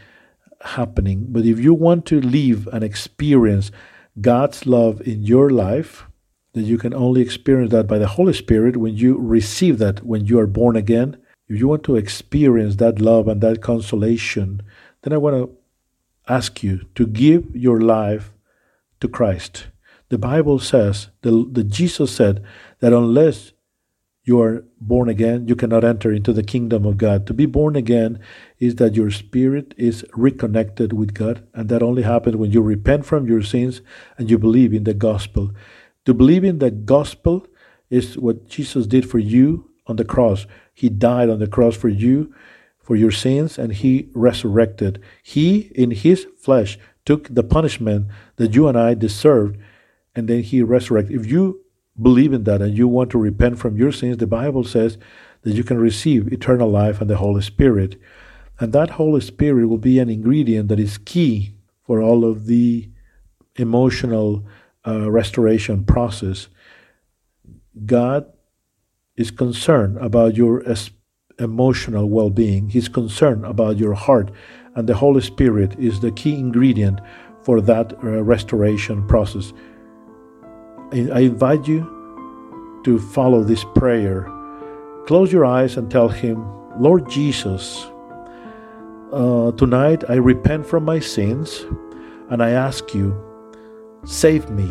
happening, 0.62 1.26
but 1.28 1.44
if 1.44 1.58
you 1.58 1.74
want 1.74 2.06
to 2.06 2.20
live 2.20 2.68
and 2.72 2.84
experience 2.84 3.70
God's 4.20 4.66
love 4.66 5.00
in 5.02 5.22
your 5.22 5.50
life, 5.50 6.06
then 6.54 6.64
you 6.64 6.78
can 6.78 6.92
only 6.92 7.20
experience 7.20 7.70
that 7.72 7.86
by 7.86 7.98
the 7.98 8.08
Holy 8.08 8.32
Spirit 8.32 8.76
when 8.76 8.94
you 8.94 9.16
receive 9.18 9.78
that 9.78 10.04
when 10.04 10.26
you 10.26 10.38
are 10.38 10.46
born 10.46 10.76
again. 10.76 11.16
If 11.48 11.58
you 11.58 11.68
want 11.68 11.82
to 11.84 11.96
experience 11.96 12.76
that 12.76 13.00
love 13.00 13.28
and 13.28 13.40
that 13.40 13.62
consolation, 13.62 14.62
then 15.02 15.12
I 15.12 15.16
want 15.16 15.36
to 15.36 15.56
ask 16.28 16.62
you 16.62 16.86
to 16.94 17.06
give 17.06 17.54
your 17.56 17.80
life 17.80 18.32
to 19.00 19.08
Christ. 19.08 19.66
The 20.08 20.18
Bible 20.18 20.58
says, 20.58 21.08
the, 21.22 21.46
the 21.50 21.64
Jesus 21.64 22.14
said 22.14 22.44
that 22.80 22.92
unless 22.92 23.52
you 24.24 24.40
are 24.40 24.64
born 24.80 25.08
again, 25.08 25.48
you 25.48 25.56
cannot 25.56 25.84
enter 25.84 26.12
into 26.12 26.32
the 26.32 26.44
kingdom 26.44 26.86
of 26.86 26.96
God. 26.96 27.26
To 27.26 27.34
be 27.34 27.46
born 27.46 27.74
again 27.74 28.20
is 28.58 28.76
that 28.76 28.94
your 28.94 29.10
spirit 29.10 29.74
is 29.76 30.04
reconnected 30.14 30.92
with 30.92 31.12
God, 31.12 31.44
and 31.54 31.68
that 31.68 31.82
only 31.82 32.02
happens 32.02 32.36
when 32.36 32.52
you 32.52 32.62
repent 32.62 33.04
from 33.04 33.26
your 33.26 33.42
sins 33.42 33.80
and 34.16 34.30
you 34.30 34.38
believe 34.38 34.72
in 34.72 34.84
the 34.84 34.94
gospel. 34.94 35.50
To 36.06 36.14
believe 36.14 36.44
in 36.44 36.58
the 36.58 36.70
gospel 36.70 37.46
is 37.90 38.18
what 38.18 38.48
Jesus 38.48 38.86
did 38.86 39.08
for 39.08 39.18
you 39.18 39.70
on 39.86 39.96
the 39.96 40.04
cross. 40.04 40.46
He 40.74 40.88
died 40.88 41.30
on 41.30 41.38
the 41.38 41.46
cross 41.46 41.76
for 41.76 41.88
you, 41.88 42.34
for 42.80 42.96
your 42.96 43.10
sins, 43.10 43.58
and 43.58 43.72
He 43.72 44.08
resurrected. 44.14 45.00
He, 45.22 45.70
in 45.74 45.90
His 45.90 46.26
flesh, 46.38 46.78
took 47.04 47.28
the 47.32 47.42
punishment 47.42 48.08
that 48.36 48.54
you 48.54 48.68
and 48.68 48.78
I 48.78 48.94
deserved, 48.94 49.58
and 50.14 50.28
then 50.28 50.42
He 50.42 50.62
resurrected. 50.62 51.20
If 51.20 51.26
you 51.26 51.60
believe 52.00 52.32
in 52.32 52.44
that 52.44 52.62
and 52.62 52.76
you 52.76 52.88
want 52.88 53.10
to 53.10 53.18
repent 53.18 53.58
from 53.58 53.76
your 53.76 53.92
sins, 53.92 54.16
the 54.16 54.26
Bible 54.26 54.64
says 54.64 54.98
that 55.42 55.54
you 55.54 55.64
can 55.64 55.78
receive 55.78 56.32
eternal 56.32 56.70
life 56.70 57.00
and 57.00 57.10
the 57.10 57.18
Holy 57.18 57.42
Spirit. 57.42 58.00
And 58.58 58.72
that 58.72 58.90
Holy 58.90 59.20
Spirit 59.20 59.66
will 59.66 59.78
be 59.78 59.98
an 59.98 60.08
ingredient 60.08 60.68
that 60.68 60.80
is 60.80 60.98
key 60.98 61.54
for 61.84 62.00
all 62.00 62.24
of 62.24 62.46
the 62.46 62.88
emotional 63.56 64.46
uh, 64.86 65.10
restoration 65.10 65.84
process. 65.84 66.48
God 67.86 68.26
is 69.16 69.30
concerned 69.30 69.98
about 69.98 70.36
your 70.36 70.64
emotional 71.38 72.08
well 72.08 72.30
being, 72.30 72.68
He's 72.68 72.88
concerned 72.88 73.44
about 73.44 73.78
your 73.78 73.94
heart, 73.94 74.30
and 74.74 74.88
the 74.88 74.94
Holy 74.94 75.20
Spirit 75.20 75.78
is 75.78 76.00
the 76.00 76.12
key 76.12 76.34
ingredient 76.34 77.00
for 77.42 77.60
that 77.60 77.92
uh, 77.92 78.22
restoration 78.22 79.06
process. 79.06 79.52
I 80.92 81.20
invite 81.20 81.66
you 81.66 82.80
to 82.84 82.98
follow 82.98 83.42
this 83.42 83.64
prayer. 83.74 84.28
Close 85.06 85.32
your 85.32 85.44
eyes 85.44 85.76
and 85.76 85.90
tell 85.90 86.08
Him, 86.08 86.44
Lord 86.80 87.08
Jesus, 87.08 87.86
uh, 89.12 89.52
tonight 89.52 90.04
I 90.08 90.14
repent 90.14 90.66
from 90.66 90.84
my 90.84 90.98
sins 90.98 91.66
and 92.30 92.42
I 92.42 92.50
ask 92.50 92.94
you, 92.94 93.31
save 94.04 94.50
me. 94.50 94.70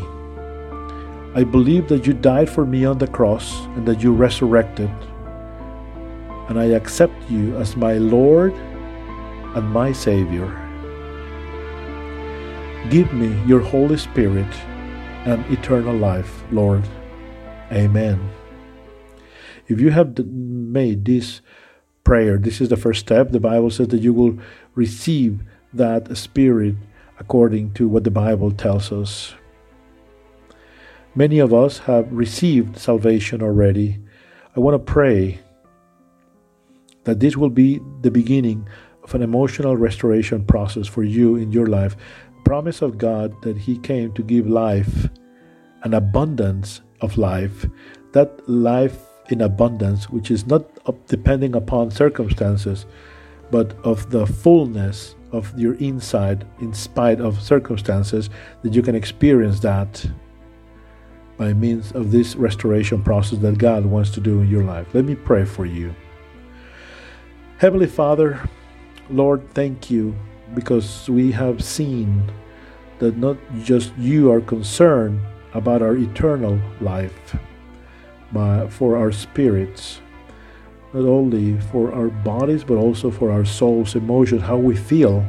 I 1.33 1.43
believe 1.43 1.87
that 1.87 2.05
you 2.05 2.13
died 2.13 2.49
for 2.49 2.65
me 2.65 2.83
on 2.83 2.97
the 2.97 3.07
cross 3.07 3.65
and 3.77 3.87
that 3.87 4.03
you 4.03 4.13
resurrected. 4.13 4.91
And 6.49 6.59
I 6.59 6.65
accept 6.65 7.13
you 7.29 7.55
as 7.57 7.77
my 7.77 7.93
Lord 7.93 8.53
and 9.55 9.69
my 9.69 9.93
Savior. 9.93 10.49
Give 12.89 13.13
me 13.13 13.41
your 13.47 13.61
Holy 13.61 13.97
Spirit 13.97 14.53
and 15.25 15.45
eternal 15.45 15.95
life, 15.95 16.43
Lord. 16.51 16.83
Amen. 17.71 18.29
If 19.67 19.79
you 19.79 19.91
have 19.91 20.17
made 20.25 21.05
this 21.05 21.39
prayer, 22.03 22.37
this 22.37 22.59
is 22.59 22.67
the 22.67 22.75
first 22.75 22.99
step. 22.99 23.31
The 23.31 23.39
Bible 23.39 23.69
says 23.69 23.87
that 23.89 24.01
you 24.01 24.13
will 24.13 24.37
receive 24.75 25.39
that 25.73 26.17
Spirit 26.17 26.75
according 27.21 27.71
to 27.71 27.87
what 27.87 28.03
the 28.03 28.11
Bible 28.11 28.51
tells 28.51 28.91
us. 28.91 29.35
Many 31.13 31.37
of 31.37 31.53
us 31.53 31.77
have 31.77 32.11
received 32.11 32.79
salvation 32.79 33.43
already. 33.43 33.99
I 34.55 34.59
want 34.59 34.73
to 34.73 34.91
pray 34.93 35.39
that 37.03 37.19
this 37.19 37.37
will 37.37 37.51
be 37.51 37.79
the 38.01 38.09
beginning 38.09 38.67
of 39.03 39.13
an 39.13 39.21
emotional 39.21 39.77
restoration 39.77 40.43
process 40.45 40.87
for 40.87 41.03
you 41.03 41.35
in 41.35 41.51
your 41.51 41.67
life 41.67 41.95
promise 42.43 42.81
of 42.81 42.97
God 42.97 43.39
that 43.43 43.55
He 43.55 43.77
came 43.77 44.11
to 44.13 44.23
give 44.23 44.47
life, 44.47 45.07
an 45.83 45.93
abundance 45.93 46.81
of 47.01 47.17
life, 47.17 47.67
that 48.13 48.31
life 48.49 48.97
in 49.29 49.41
abundance, 49.41 50.09
which 50.09 50.31
is 50.31 50.47
not 50.47 50.65
depending 51.07 51.55
upon 51.55 51.91
circumstances, 51.91 52.87
but 53.51 53.77
of 53.85 54.09
the 54.09 54.25
fullness 54.25 55.15
of 55.31 55.57
your 55.57 55.75
inside, 55.75 56.45
in 56.59 56.73
spite 56.73 57.19
of 57.19 57.41
circumstances, 57.41 58.29
that 58.63 58.73
you 58.73 58.81
can 58.81 58.95
experience 58.95 59.59
that 59.61 60.05
by 61.37 61.53
means 61.53 61.91
of 61.93 62.11
this 62.11 62.35
restoration 62.35 63.01
process 63.03 63.39
that 63.39 63.57
God 63.57 63.85
wants 63.85 64.11
to 64.11 64.19
do 64.19 64.41
in 64.41 64.49
your 64.49 64.63
life. 64.63 64.87
Let 64.93 65.05
me 65.05 65.15
pray 65.15 65.45
for 65.45 65.65
you. 65.65 65.95
Heavenly 67.57 67.87
Father, 67.87 68.39
Lord, 69.09 69.47
thank 69.53 69.89
you 69.89 70.15
because 70.53 71.09
we 71.09 71.31
have 71.31 71.63
seen 71.63 72.31
that 72.99 73.17
not 73.17 73.37
just 73.63 73.91
you 73.97 74.31
are 74.31 74.41
concerned 74.41 75.21
about 75.53 75.81
our 75.81 75.95
eternal 75.95 76.59
life, 76.79 77.35
but 78.31 78.67
for 78.67 78.97
our 78.97 79.11
spirits, 79.11 80.01
not 80.93 81.07
only 81.07 81.59
for 81.59 81.93
our 81.93 82.09
bodies, 82.09 82.63
but 82.63 82.75
also 82.75 83.09
for 83.09 83.31
our 83.31 83.45
souls, 83.45 83.95
emotions, 83.95 84.41
how 84.41 84.57
we 84.57 84.75
feel. 84.75 85.25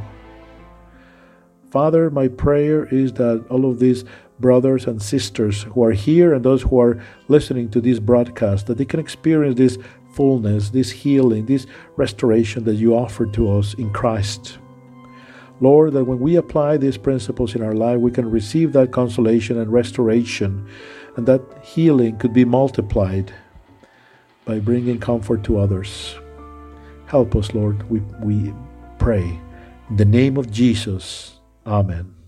Father, 1.71 2.11
my 2.11 2.29
prayer 2.29 2.87
is 2.87 3.13
that 3.15 3.45
all 3.49 3.65
of 3.65 3.79
these 3.79 4.05
brothers 4.41 4.87
and 4.87 5.01
sisters 5.01 5.63
who 5.63 5.85
are 5.85 5.93
here 5.93 6.35
and 6.35 6.45
those 6.45 6.63
who 6.63 6.81
are 6.81 7.03
listening 7.29 7.71
to 7.71 7.81
this 7.81 7.99
broadcast, 7.99 8.67
that 8.67 8.77
they 8.77 8.85
can 8.85 9.01
experience 9.01 9.57
this 9.57 9.79
fullness, 10.15 10.71
this 10.71 10.91
healing, 10.91 11.47
this 11.47 11.67
restoration 11.97 12.65
that 12.65 12.75
you 12.75 12.95
offer 12.95 13.25
to 13.27 13.51
us 13.51 13.75
in 13.75 13.91
Christ. 13.93 14.59
Lord, 15.61 15.93
that 15.93 16.05
when 16.05 16.19
we 16.19 16.37
apply 16.37 16.77
these 16.77 16.99
principles 16.99 17.55
in 17.55 17.63
our 17.63 17.75
life, 17.75 18.01
we 18.01 18.11
can 18.11 18.29
receive 18.29 18.73
that 18.73 18.91
consolation 18.91 19.59
and 19.59 19.73
restoration, 19.73 20.69
and 21.17 21.25
that 21.27 21.41
healing 21.63 22.19
could 22.19 22.33
be 22.33 22.45
multiplied 22.45 23.33
by 24.45 24.59
bringing 24.59 24.99
comfort 24.99 25.45
to 25.45 25.59
others. 25.59 26.17
Help 27.07 27.37
us, 27.37 27.55
Lord, 27.55 27.89
we, 27.91 28.01
we 28.21 28.55
pray. 28.99 29.39
In 29.91 29.97
the 29.97 30.05
name 30.05 30.37
of 30.37 30.51
Jesus, 30.51 31.39
Amen. 31.67 32.22